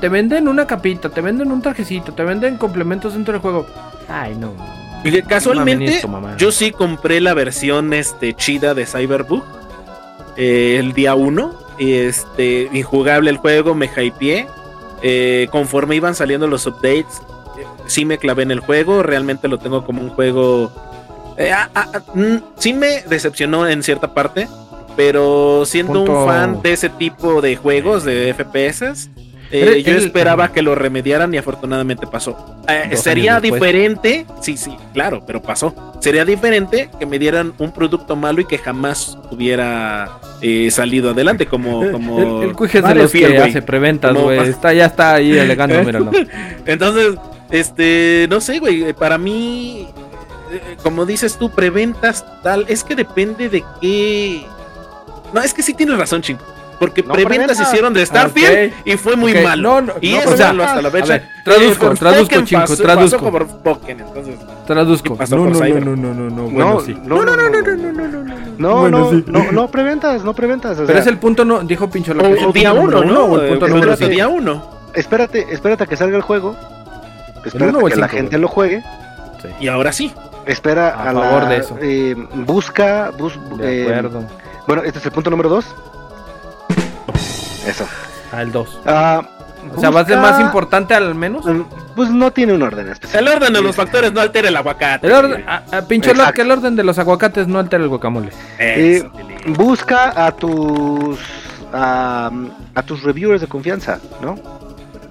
[0.00, 3.66] Te venden una capita, te venden un trajecito, te venden complementos dentro del juego.
[4.08, 4.52] Ay, no.
[5.28, 9.42] Casualmente, esto, yo sí compré la versión este, chida de Cyberbug
[10.36, 11.64] eh, el día 1.
[11.78, 14.46] Este, injugable el juego, me hypeé.
[15.02, 17.20] Eh, conforme iban saliendo los updates,
[17.58, 19.02] eh, sí me clavé en el juego.
[19.02, 20.72] Realmente lo tengo como un juego.
[21.36, 24.48] eh, ah, ah, ah, mm, sí me decepcionó en cierta parte.
[24.96, 29.10] Pero siendo Punto- un fan de ese tipo de juegos, de FPS,
[29.54, 32.56] eh, yo el- esperaba que lo remediaran y afortunadamente pasó.
[32.68, 35.74] Eh, sería diferente, sí, sí, claro, pero pasó.
[36.00, 41.46] Sería diferente que me dieran un producto malo y que jamás hubiera eh, salido adelante
[41.46, 41.88] como...
[41.92, 44.38] como El, el es de los que fiel, hace preventas, güey.
[44.48, 46.10] Está, ya está ahí alegando, míralo.
[46.66, 47.14] Entonces,
[47.50, 49.86] este, no sé, güey, para mí,
[50.82, 54.44] como dices tú, preventas tal, es que depende de qué...
[55.32, 56.42] No, es que sí tienes razón, chingo.
[56.78, 58.74] Porque no preventas hicieron de Starfield okay.
[58.84, 59.44] y fue muy okay.
[59.44, 59.62] malo.
[59.62, 61.22] No, no, y es malo hasta la fecha.
[61.44, 63.30] traduzco, eh, traduzco, chingo, traduzco.
[63.30, 64.40] por Pokémon, entonces.
[64.66, 65.18] Traduzco.
[65.30, 66.96] No, no, no, no, no, no, bueno, sí.
[67.04, 68.24] No, no, no, no, no, no, no,
[68.58, 68.76] no.
[68.80, 69.24] Bueno, sí.
[69.26, 70.72] No, no, preventas, no preventas.
[70.72, 73.40] O sea, Pero es el punto, no, dijo Pincho la o, día uno, ¿no?
[73.40, 74.74] El punto número día uno.
[74.94, 76.56] Espérate, espérate a que salga el juego.
[77.44, 78.82] Espérate a que la gente lo juegue.
[79.60, 80.12] Y ahora sí.
[80.46, 81.78] Espera a, favor de eso.
[82.46, 83.10] busca,
[83.58, 84.24] de acuerdo.
[84.66, 85.66] Bueno, este es el punto número dos.
[87.66, 87.86] Eso.
[88.32, 88.80] Al 2.
[88.86, 89.22] Ah,
[89.76, 91.44] O sea, ¿va a ser busca- más importante al menos?
[91.96, 93.26] Pues no tiene un orden especial.
[93.26, 95.06] El orden de los factores no altera el aguacate.
[95.06, 96.34] El orden, a, a Pincho lo- Exacto.
[96.34, 98.28] que el orden de los aguacates no altera el guacamole.
[98.58, 99.10] Eso, Eh.
[99.46, 101.18] Busca a tus
[101.72, 102.30] a,
[102.74, 104.36] a tus reviewers de confianza, ¿no?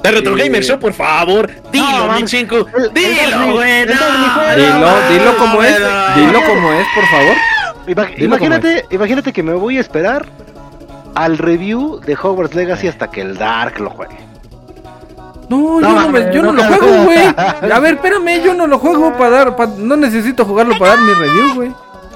[0.04, 1.50] De Retro eh, Gamer Show, por favor.
[1.72, 2.20] Dilo, no, mi.
[2.22, 3.86] El- el Dilo, güey.
[3.86, 3.94] no.
[4.56, 5.78] Dilo, dilo como es.
[5.78, 7.36] Dilo como es, por favor.
[8.18, 10.26] Imagínate, imagínate que me voy a esperar
[11.16, 14.16] al review de Hogwarts Legacy hasta que el Dark lo juegue.
[15.50, 17.20] No, No, yo, no, me- yo no, no, lo juego, güey.
[17.38, 19.56] A ver, espérame, yo no lo juego para dar.
[19.56, 21.70] pa- no necesito jugarlo para dar mi review, güey.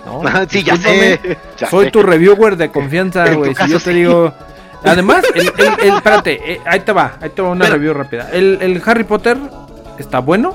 [0.06, 1.38] No, sí, ya sé.
[1.58, 1.92] ya Soy sé.
[1.92, 3.54] tu reviewer de confianza, güey.
[3.54, 3.94] Si yo te sí.
[3.94, 4.34] digo.
[4.84, 7.94] Además, el, el- el- espérate, eh, ahí te va, ahí te va una Pero- review
[7.94, 8.30] rápida.
[8.32, 9.38] El, el Harry Potter
[10.00, 10.54] está bueno,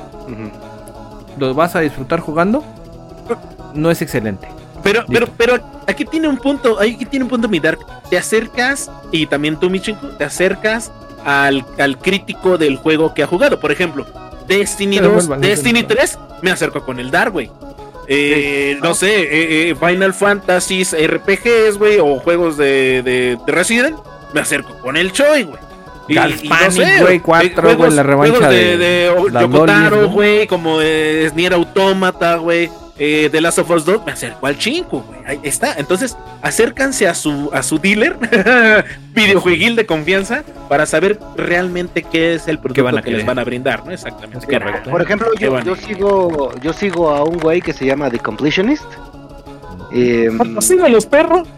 [1.38, 2.64] lo vas a disfrutar jugando.
[3.74, 4.48] No es excelente.
[4.82, 7.78] Pero, pero, pero aquí tiene un punto, aquí tiene un punto mi Dark.
[8.10, 10.90] Te acercas, y también tú, mi chinco, te acercas
[11.24, 13.60] al, al crítico del juego que ha jugado.
[13.60, 14.06] Por ejemplo,
[14.48, 15.96] Destiny Pero 2, vuelvan, Destiny vuelvan.
[15.98, 17.50] 3, me acerco con el Dark, güey.
[18.08, 23.96] Eh, no sé, eh, eh, Final Fantasy RPGs, güey, o juegos de, de, de Resident,
[24.34, 25.60] me acerco con el Choi, güey.
[26.08, 30.08] Y- y Galvanic, güey, cuatro, güey, la revancha de, de de Yokotaro, ¿no?
[30.08, 32.68] güey, como eh, Nier Automata, güey,
[33.04, 35.18] eh, The Last of Us 2, me acerco al chinco, güey.
[35.26, 35.74] Ahí está.
[35.76, 38.16] Entonces, acércanse a su, a su dealer,
[39.12, 43.40] videojueguil de confianza, para saber realmente qué es el producto van a que les van
[43.40, 43.90] a brindar, ¿no?
[43.90, 44.46] Exactamente.
[44.46, 44.88] Correcto.
[44.90, 48.84] Por ejemplo, yo, yo sigo yo sigo a un güey que se llama The Completionist.
[49.92, 50.30] Eh,
[50.88, 51.48] los perros.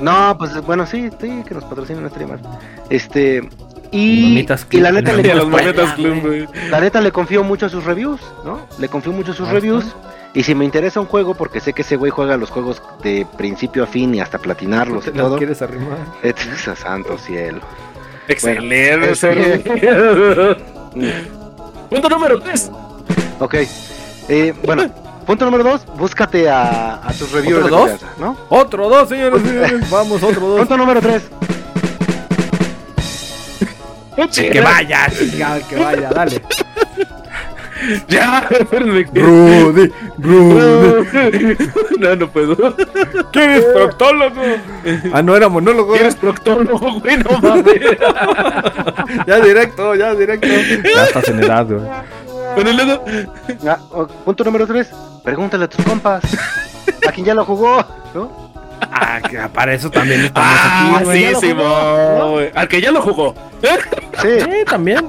[0.00, 2.40] no, pues bueno, sí, sí, que nos patrocinen no estaría mal.
[2.88, 3.46] Este,
[3.92, 4.38] Y,
[4.70, 5.22] y la neta le
[7.02, 8.66] le confío mucho a sus reviews, ¿no?
[8.78, 9.84] Le confío mucho a sus Ah, reviews.
[10.34, 13.26] Y si me interesa un juego, porque sé que ese güey juega los juegos de
[13.36, 15.38] principio a fin y hasta platinarlos y ¿Te las todo.
[15.38, 15.98] quieres arrimar?
[16.22, 16.36] Es
[16.68, 17.60] a santo cielo.
[18.28, 19.14] Excelente.
[19.66, 20.56] Bueno,
[21.90, 22.70] Punto número 3.
[23.40, 23.54] Ok.
[24.28, 24.90] Eh, bueno,
[25.24, 27.90] punto número dos, búscate a, a tus reviewers de ¿Otro dos?
[27.90, 28.36] confianza, ¿no?
[28.50, 29.90] Otro dos, señores, señores.
[29.90, 30.58] Vamos, otro dos.
[30.60, 31.22] Punto número tres,
[34.34, 35.06] Que vaya,
[35.68, 36.42] que vaya, dale.
[38.08, 39.04] Ya, espérenme.
[39.14, 41.56] Rudy, Rudy.
[41.98, 42.56] No, no puedo.
[43.32, 44.40] ¿Quién es proctólogo?
[45.12, 45.96] Ah, no era monólogo.
[45.96, 47.16] ¿Eres proctólogo, güey?
[47.18, 47.64] No mames.
[49.26, 50.46] Ya directo, ya directo.
[50.46, 51.80] Ya estás en edad, güey.
[52.54, 53.04] Bueno, y luego.
[53.66, 54.90] Ah, oh, punto número tres,
[55.24, 56.22] pregúntale a tus compas.
[57.06, 57.84] A quien ya lo jugó,
[58.14, 58.48] ¿no?
[58.80, 61.34] Ah, que para eso también estamos Ah, aquí, güey.
[61.34, 61.54] sí, sí.
[62.54, 63.34] Al que ya lo jugó.
[63.60, 63.68] Sí.
[64.22, 65.04] Sí, también.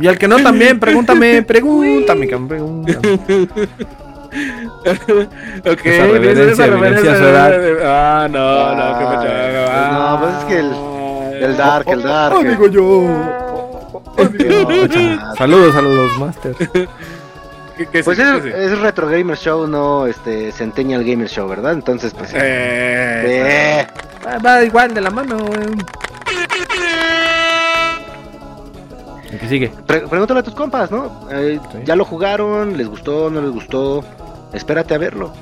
[0.00, 3.18] Y al que no también, pregúntame, pregúntame, cabrón, pregúntame.
[5.64, 6.06] ok, Esa
[6.66, 6.66] reverencia,
[7.16, 7.52] edad.
[7.84, 12.36] Ah, no, no, que me Ah, no, pues es que el- El Dark, el Dark.
[12.36, 13.06] Oh, digo yo.
[14.68, 15.34] Digo yo.
[15.38, 16.56] Saludos a los masters.
[17.76, 18.56] ¿Qué, qué Pues sí, es, qué sí?
[18.56, 21.72] es Retro Gamer Show, no este Centennial Gamer Show, ¿verdad?
[21.72, 22.32] Entonces, pues.
[22.34, 23.86] Eh, eh,
[24.26, 25.58] Va, va igual de la mano, güey.
[29.34, 29.72] El que sigue.
[29.86, 31.28] pre- pregúntale a tus compas, ¿no?
[31.30, 31.78] Eh, Sí.
[31.84, 34.04] Ya lo jugaron, les gustó, no les gustó.
[34.52, 35.32] Espérate a verlo.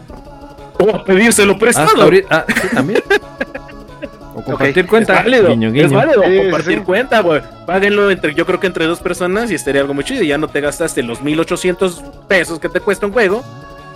[0.78, 2.10] o pedírselo Hasta prestado.
[2.30, 3.02] Ah, sí, también.
[4.34, 5.18] O compartir cuenta.
[5.18, 5.86] Es válido, Guiño, guiño.
[5.86, 6.84] es válido Sí, compartir sí.
[6.84, 7.42] cuenta, güey.
[7.66, 10.22] Páguenlo entre, yo creo que entre dos personas y estaría algo muy chido.
[10.22, 13.42] Y ya no te gastaste los 1800 pesos que te cuesta un juego.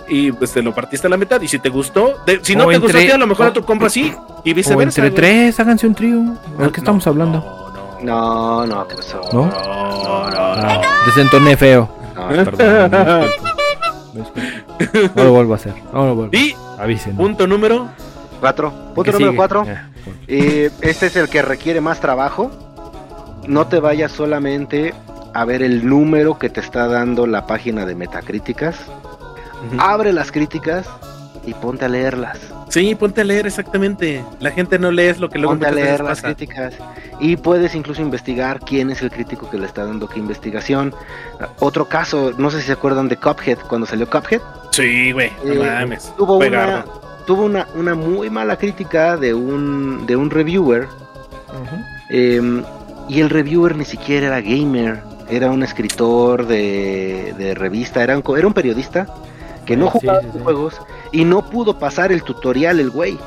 [0.07, 1.41] Y pues te lo partiste a la mitad.
[1.41, 3.25] Y si te gustó, de- si no O te entre- gustó, a ti, a lo
[3.27, 4.13] mejor o- a tu compa sí.
[4.43, 5.01] Y O viceversa.
[5.01, 5.15] entre güey.
[5.15, 6.19] tres, háganse un trío.
[6.59, 7.39] ¿De qué estamos No, hablando?
[7.39, 7.56] No,
[8.01, 9.21] No, no, ¿qué pasó?
[9.33, 9.45] ¿No?
[9.45, 10.67] no, no, no.
[10.67, 11.89] Ah, desentoné feo.
[12.15, 12.91] No, Perdón.
[12.91, 13.87] me disculpo.
[14.13, 15.11] Me disculpo.
[15.15, 15.73] No lo vuelvo a hacer.
[15.93, 16.37] No lo vuelvo.
[16.37, 17.15] Y Avisen.
[17.15, 17.87] punto número.
[18.39, 18.71] Cuatro.
[18.71, 19.35] ¿Qué Punto número sigue?
[19.37, 19.65] cuatro.
[19.65, 22.51] Ya, por- Eh, este es el que requiere más trabajo.
[23.47, 24.93] No te vayas solamente
[25.33, 28.75] a ver el número que te está dando la página de Metacríticas.
[29.79, 30.85] Abre las críticas
[31.47, 32.37] y ponte a leerlas.
[32.69, 34.23] Sí, ponte a leer exactamente.
[34.39, 36.27] La gente no lee lo que luego ponte a leer las pasa.
[36.35, 36.73] críticas.
[37.19, 40.93] Y puedes incluso investigar quién es el crítico que le está dando qué investigación.
[41.59, 44.41] Otro caso, no sé si se acuerdan de Cuphead, cuando salió Cuphead.
[44.71, 46.13] Sí, güey, no Eh, mames.
[46.17, 46.85] Tuvo una,
[47.25, 50.87] tuvo una, una muy mala crítica de un, de un reviewer.
[52.09, 52.63] Eh,
[53.09, 58.21] y el reviewer ni siquiera era gamer, era un escritor de, de revista, era un,
[58.21, 59.07] co- era un periodista
[59.65, 60.39] que no Sí, jugaba sí, sí.
[60.43, 60.81] juegos
[61.11, 63.17] y no pudo pasar el tutorial el güey.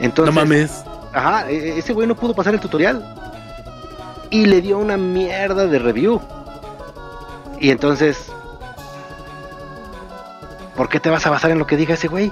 [0.00, 0.84] Entonces, no mames.
[1.12, 3.04] ajá, e- e- ese güey no pudo pasar el tutorial
[4.30, 6.20] y le dio una mierda de review.
[7.60, 8.30] Y entonces,
[10.76, 12.30] ¿por qué te vas a basar en lo que diga ese güey?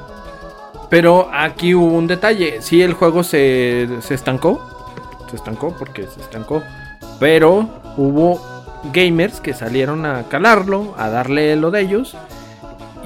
[0.88, 2.62] Pero aquí hubo un detalle.
[2.62, 4.60] Sí, el juego se, se estancó.
[5.28, 6.62] Se estancó porque se estancó.
[7.18, 8.40] Pero hubo
[8.92, 12.16] gamers que salieron a calarlo, a darle lo de ellos.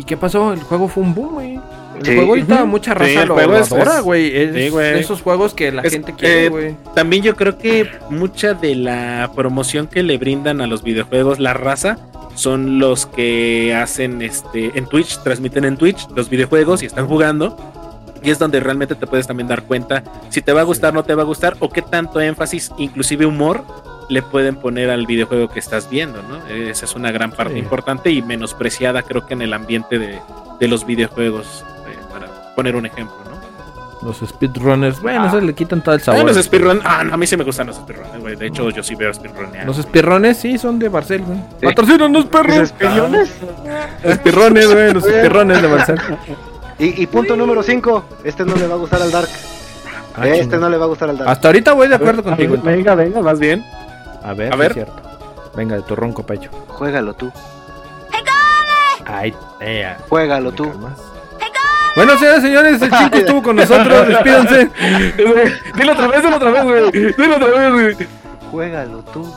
[0.00, 0.54] ¿Y qué pasó?
[0.54, 1.54] El juego fue un boom, güey.
[1.98, 2.14] El Sí.
[2.14, 2.66] juego ahorita Ujú.
[2.68, 4.34] mucha Sí, raza el lo juego es- adora, es- güey.
[4.34, 6.76] Es sí, esos juegos que la Es- gente quiere, eh, güey.
[6.94, 11.52] También yo creo que mucha de la promoción que le brindan a los videojuegos, la
[11.52, 11.98] raza,
[12.34, 17.58] son los que hacen este en Twitch, transmiten en Twitch los videojuegos y están jugando.
[18.22, 21.02] Y es donde realmente te puedes también dar cuenta si te va a gustar, no
[21.04, 23.62] te va a gustar, o qué tanto énfasis, inclusive humor,
[24.10, 26.44] le pueden poner al videojuego que estás viendo, ¿no?
[26.48, 27.58] Esa es una gran parte Sí.
[27.60, 30.18] importante y menospreciada, creo que en el ambiente de,
[30.58, 33.30] de los videojuegos, eh, para poner un ejemplo, ¿no?
[34.02, 35.28] Los speedrunners, bueno, Ah.
[35.28, 36.24] eso le quitan todo el Ah, sabor.
[36.24, 38.34] los speedrun, ah, no, a mí sí me gustan los speedruns, güey.
[38.34, 39.66] De hecho, yo sí veo speedrunear.
[39.66, 41.38] Los espirrones sí son de Barcel, güey.
[41.60, 41.66] Sí.
[41.66, 42.56] Patrocínanos, perros.
[42.56, 43.30] ¿Esos pillones?
[44.02, 46.00] Espirrones, güey, los espirrones de Barcel.
[46.78, 49.28] Y, y punto número 5, este no le va a gustar al Dark.
[50.16, 50.56] Ah, este chinga.
[50.58, 51.30] no le va a gustar al Dark.
[51.30, 52.56] Hasta ahorita voy de acuerdo contigo.
[52.56, 53.62] Venga, venga, venga, más bien.
[54.22, 54.58] A ver, A a ver.
[54.58, 54.72] ver.
[54.74, 55.02] cierto.
[55.56, 56.50] Venga, de tu ronco pecho.
[56.68, 57.30] Juégalo tú,
[59.06, 60.70] Ay, eh, juégalo tú.
[61.96, 64.06] Bueno, señores, señores, el chico estuvo con nosotros.
[64.06, 64.70] Despídanse.
[65.74, 67.12] Dilo otra vez, dilo otra vez, güey.
[67.16, 68.08] Dilo otra vez, güey.
[68.52, 69.34] Juégalo tú.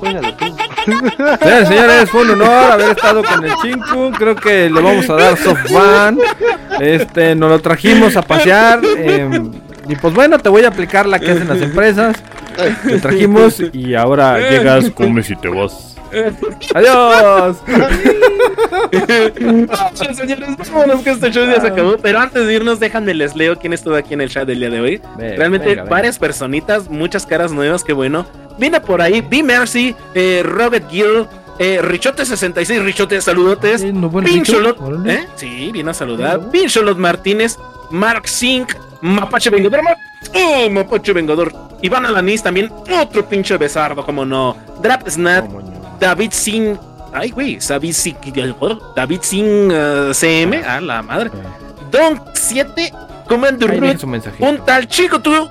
[0.00, 0.44] Juégalo tú.
[1.40, 4.10] Señores, señores, fue un honor haber estado con el Chinku.
[4.12, 6.18] Creo que le vamos a dar soft ban.
[6.80, 8.80] Este, nos lo trajimos a pasear.
[8.98, 9.42] eh,
[9.88, 12.16] y pues bueno, te voy a aplicar la que hacen las empresas.
[12.86, 15.90] Te trajimos y ahora llegas, comes y te vas.
[16.74, 17.56] Adiós.
[20.14, 21.96] Señores, vámonos que este show ya se acabó.
[21.98, 24.70] Pero antes de irnos, déjenme les leo quién estuvo aquí en el chat del día
[24.70, 25.00] de hoy.
[25.18, 25.90] Realmente venga, venga.
[25.94, 28.26] varias personitas, muchas caras nuevas, qué bueno.
[28.58, 31.26] Viene por ahí B Mercy, eh, Robert Gill,
[31.58, 33.82] eh, Richote66, Richote, saludotes.
[33.82, 35.06] Eh, no, bueno, Pincholot.
[35.06, 35.28] ¿eh?
[35.36, 36.50] Sí, viene a saludar.
[36.50, 37.56] Pincholot Martínez,
[37.90, 39.80] Mark Zink, Mapache Vengador,
[40.34, 41.52] oh, Mapache Vengador.
[41.82, 42.70] Iván Alanis también,
[43.02, 44.56] otro pinche besardo, como no.
[44.82, 45.46] Drap Snap,
[45.98, 46.78] David Singh.
[47.12, 48.16] Ay, güey, David Singh.
[48.94, 50.62] David Singh eh, CM.
[50.64, 51.30] A la madre.
[51.90, 52.92] Don 7,
[53.26, 54.04] Commander Root,
[54.38, 55.48] un tal chico tú.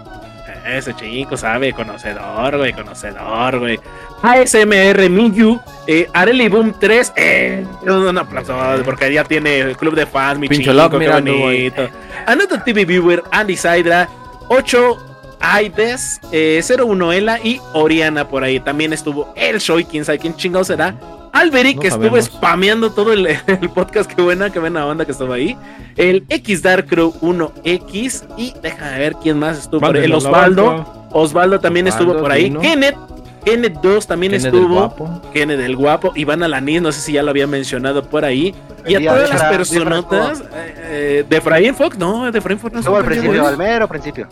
[0.65, 3.79] Ese chico sabe, conocedor, güey, conocedor, güey.
[4.21, 8.55] ASMR Miyu, eh, Areli Boom 3, eh, un aplauso,
[8.85, 11.89] porque ya tiene el club de fans, mi Pincho chico, Lock, qué bonito.
[12.27, 14.07] Another TV Viewer, Andy Saidra,
[14.49, 14.97] 8
[15.39, 18.59] Aides, eh, 01 Ela y Oriana por ahí.
[18.59, 20.95] También estuvo el show y quién sabe quién chingado será.
[21.31, 24.11] Alberic, No que estuvo spameando todo el, el podcast.
[24.11, 25.55] Qué buena, qué buena onda que estuvo ahí.
[25.95, 28.23] El X Dark Crow 1X.
[28.37, 30.05] Y déjame ver quién más estuvo por ahí.
[30.05, 31.07] El Osvaldo.
[31.11, 32.51] Osvaldo también Osvaldo, estuvo por ahí.
[32.51, 32.95] Kenneth.
[33.43, 34.73] Kenneth 2 también Kenneth del estuvo.
[34.75, 35.21] Guapo.
[35.33, 36.11] Kenneth del Guapo.
[36.15, 38.53] Iván Alanis, no sé si ya lo había mencionado por ahí.
[38.87, 40.41] Y a todas las personotas.
[40.41, 43.47] eh, eh, de Efraín Fox, no, de Efraín Fox no Estuvo al principio, ¿no?
[43.47, 44.27] al mero principio.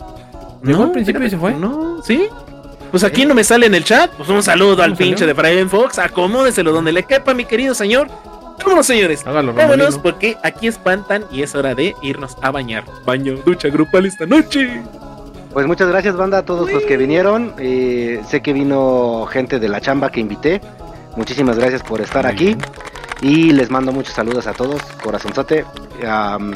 [0.62, 1.52] Llegó al principio y se fue.
[1.54, 2.28] No, ¿sí?
[2.90, 4.10] Pues aquí no me sale en el chat.
[4.12, 5.98] Pues un saludo al ¿Cómo pinche de Brian Fox.
[5.98, 8.08] Acomódeselo donde le quepa, mi querido señor.
[8.60, 9.24] Vámonos, señores.
[9.26, 12.84] Hágalo, Vámonos, porque aquí espantan y es hora de irnos a bañar.
[13.04, 14.82] Baño, ducha grupal esta noche.
[15.52, 17.54] Pues muchas gracias, banda, a todos los que vinieron.
[17.58, 20.60] Eh, sé que vino gente de la chamba que invité.
[21.16, 22.44] Muchísimas gracias por estar Muy aquí.
[22.46, 22.60] bien.
[23.20, 25.64] Y les mando muchos saludos a todos, corazonzote.
[26.06, 26.54] Am,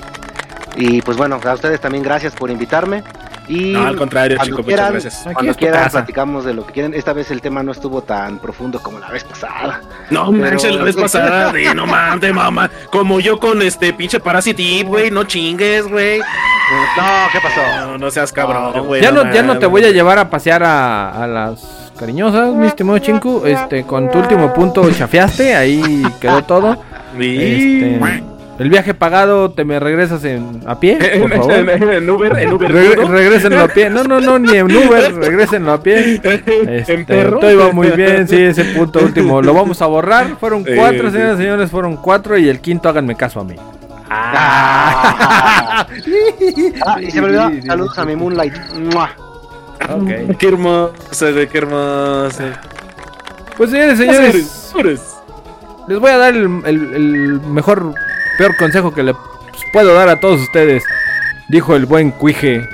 [0.76, 3.02] y pues bueno, a ustedes también gracias por invitarme.
[3.48, 5.34] Y No, al contrario, cuando chico, quieran, muchas gracias.
[5.34, 5.98] Cuando quieran, casa.
[5.98, 6.94] platicamos de lo que quieren.
[6.94, 9.80] Esta vez el tema no estuvo tan profundo como la vez pasada.
[10.10, 12.70] No Pero- manches, la vez pasada, de no mames, mamá.
[12.90, 15.10] Como yo con este pinche Parasitip, güey.
[15.10, 16.20] No chingues, güey.
[16.20, 17.60] No, ¿qué pasó?
[17.86, 19.02] No, no seas cabrón, güey.
[19.02, 22.66] Ya no, ya no te voy a llevar a pasear a, a las cariñosas, mi
[22.68, 23.42] estimado Chinku.
[23.44, 26.82] Este, con tu último punto chafeaste, ahí quedó todo.
[27.18, 27.36] Sí.
[27.42, 27.98] Este,
[28.58, 31.52] el viaje pagado, te me regresas en, a pie, por En, favor.
[31.52, 32.70] en- en Uber, en Uber.
[32.98, 33.08] ¿no?
[33.08, 33.90] regrésenlo a pie.
[33.90, 36.20] No, no, no, ni en Uber, regrésenlo a pie.
[36.22, 37.38] Este, en perro.
[37.40, 40.36] todo iba muy bien, sí, ese punto último lo vamos a borrar.
[40.38, 41.12] Fueron Eh, cuatro, sí.
[41.16, 43.56] señoras y señores, fueron cuatro y el quinto háganme caso a mí.
[44.14, 45.86] Ah,
[47.00, 47.50] y se me olvidó.
[47.66, 48.54] Saludos a mi Moonlight.
[48.92, 49.10] ¡Mua!
[49.90, 50.36] Ok.
[50.38, 52.44] Qué hermoso, güey, qué hermoso.
[53.56, 55.00] Pues señores, señores, Señores.
[55.88, 57.94] les voy a dar el, el- el mejor,
[58.38, 59.14] peor consejo que le
[59.72, 60.84] puedo dar a todos ustedes.
[61.48, 62.66] Dijo el buen Cuije.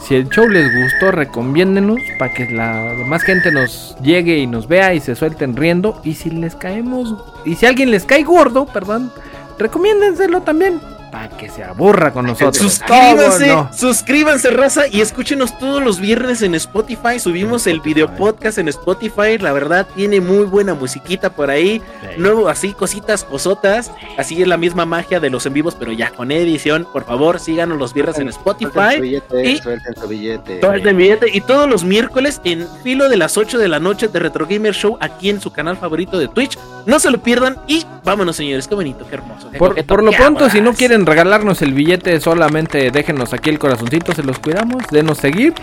[0.00, 4.68] Si el show les gustó, recomiéndenos para que la demás gente nos llegue y nos
[4.68, 6.00] vea y se suelten riendo.
[6.04, 7.14] Y si les caemos,
[7.46, 9.10] y si alguien les cae gordo, perdón,
[9.58, 10.80] recomiéndenselo también
[11.14, 12.56] para que se aburra con nosotros.
[12.56, 17.20] Suscríbanse, suscríbanse, raza, y escúchenos todos los viernes en Spotify.
[17.20, 19.38] Subimos el video podcast en Spotify.
[19.38, 21.80] La verdad, tiene muy buena musiquita por ahí.
[22.18, 23.92] Nuevo, así, cositas, cosotas.
[24.18, 26.84] Así es la misma magia de los en vivos, pero ya con edición.
[26.92, 29.00] Por favor, síganos los viernes en Suelten su Spotify.
[29.00, 30.56] billete, y- suelten su billete.
[30.56, 33.78] Todo el de billete y todos los miércoles en filo de las 8 de la
[33.78, 36.58] noche de Retro Gamer Show aquí en su canal favorito de Twitch.
[36.86, 38.66] No se lo pierdan y vámonos, señores.
[38.68, 39.50] Qué bonito, qué hermoso.
[39.50, 40.78] qué Por, lo pronto, si no abrazo.
[41.06, 45.54] Regalarnos el billete, solamente déjenos aquí el corazoncito, se los cuidamos, denos seguir.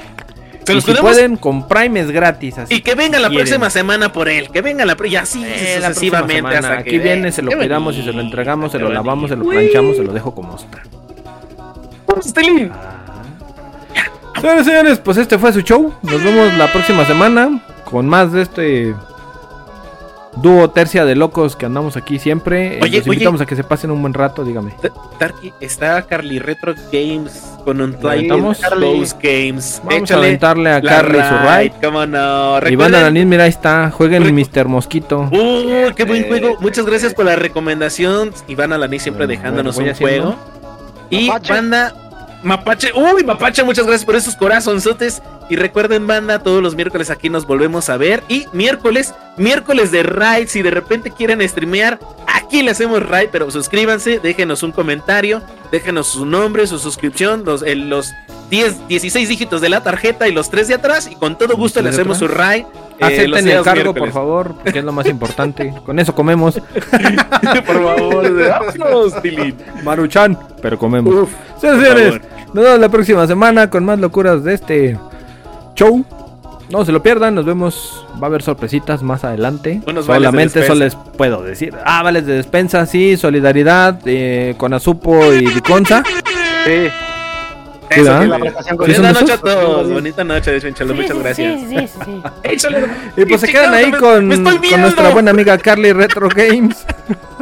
[0.65, 2.59] Se y los si cuidamos pueden, con Prime es gratis.
[2.59, 3.45] Así Y que venga la quieren.
[3.47, 4.49] próxima semana por él.
[4.51, 5.47] Que venga la pr- y así Eh,
[5.79, 8.89] próxima sucesivamente hasta Aquí que viene, se lo cuidamos y se lo entregamos, se lo
[8.91, 10.83] lavamos, se lo planchamos, se lo dejo como está.
[12.05, 12.71] Postelín.
[14.39, 15.93] Señores, señores, pues este fue su show.
[16.03, 18.95] Nos vemos la próxima semana con más de este
[20.37, 22.77] dúo tercia de locos que andamos aquí siempre.
[22.77, 23.15] Eh, Oye, Los oye.
[23.15, 24.73] invitamos a que se pasen un buen rato, dígame.
[25.19, 27.93] Tarky, está Carly Retro Games con un?
[27.93, 29.81] Those Games.
[29.83, 31.85] Vamos a aventarle a la Carly su raid, ride.
[31.85, 32.59] cómo no.
[32.69, 33.91] Iván Alanis, mira, ahí está.
[33.91, 34.67] Jueguen Mr.
[34.67, 35.29] Mosquito.
[35.31, 36.57] Uh, qué buen juego.
[36.59, 38.33] Muchas gracias por la recomendación.
[38.47, 40.23] Iván Alanis siempre Bueno, dejándonos bueno, un haciendo.
[40.31, 40.35] juego.
[41.09, 41.53] Y Mapache.
[41.53, 41.93] banda
[42.43, 42.91] Mapache.
[42.95, 45.21] Uy, Mapache, muchas gracias por esos corazonzotes.
[45.51, 48.23] Y recuerden, banda, todos los miércoles aquí nos volvemos a ver.
[48.29, 50.47] Y miércoles, miércoles de raid.
[50.47, 53.27] Si de repente quieren streamear, aquí le hacemos raid.
[53.33, 58.13] Pero suscríbanse, déjenos un comentario, déjenos su nombre, su suscripción, los, los
[58.49, 61.09] 10, 16 dígitos de la tarjeta y los 3 de atrás.
[61.11, 62.63] Y con todo gusto le hacemos su raid.
[62.63, 65.73] eh, Acepten el cargo, por favor, porque es lo más importante.
[65.85, 66.55] Con eso comemos.
[67.65, 69.13] por favor, vámonos.
[69.83, 71.13] Maruchan, pero comemos.
[71.13, 71.29] Uf,
[71.59, 72.21] señores,
[72.53, 74.97] nos vemos la próxima semana con más locuras de este
[75.75, 76.03] show.
[76.69, 78.05] No se lo pierdan, nos vemos.
[78.21, 79.81] Va a haber sorpresitas más adelante.
[79.87, 81.75] Unos Solamente eso les puedo decir.
[81.85, 86.01] Ah, vales de despensa, sí, solidaridad eh, con Azupo y Diconza.
[86.65, 86.87] Sí,
[87.89, 88.21] Eso, ¿verdad?
[88.21, 89.89] que la prestación con ¿Sí son Bonita noche a todos.
[89.91, 90.93] Bonita noche, Desvenchalo.
[90.93, 91.59] Muchas gracias.
[91.59, 92.21] Sí, sí, sí.
[92.43, 92.85] Échale.
[93.17, 96.85] Y pues se Sí, quedan ahí me- con, me nuestra buena amiga Carly Retro Games.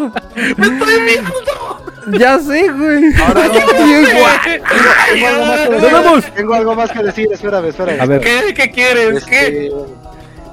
[0.58, 1.32] ¡Me estoy viendo!
[2.18, 3.14] Ya sé, güey.
[3.22, 5.92] Ahora no, Ay, tengo algo más que ¡Nos decir.
[6.04, 6.26] vemos!
[6.36, 8.02] Tengo algo más que decir, espérame, espérame.
[8.02, 8.22] A ver.
[8.22, 9.24] ¿Qué, ¿Qué quieres?
[9.26, 9.68] ¿Qué?
[9.68, 9.72] Este,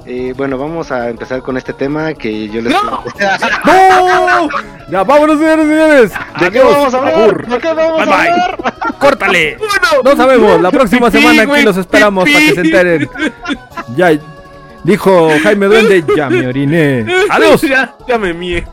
[0.09, 2.71] eh, bueno, vamos a empezar con este tema que yo les...
[2.71, 2.81] ¡No!
[3.65, 4.49] ¡No!
[4.89, 6.11] Ya, vámonos, señores, señores.
[6.39, 7.45] ¿De qué vamos a hablar?
[7.47, 8.29] ¿De qué vamos Bye, a bye.
[8.29, 8.57] hablar?
[8.99, 9.57] ¡Córtale!
[9.59, 10.03] Uno.
[10.03, 13.09] No sabemos, la próxima Pipí, semana aquí los esperamos para que se enteren.
[13.97, 14.11] Ya,
[14.85, 17.05] dijo Jaime Duende, ya me oriné.
[17.29, 17.61] ¡Adiós!
[17.63, 18.65] Ya, ya me mié.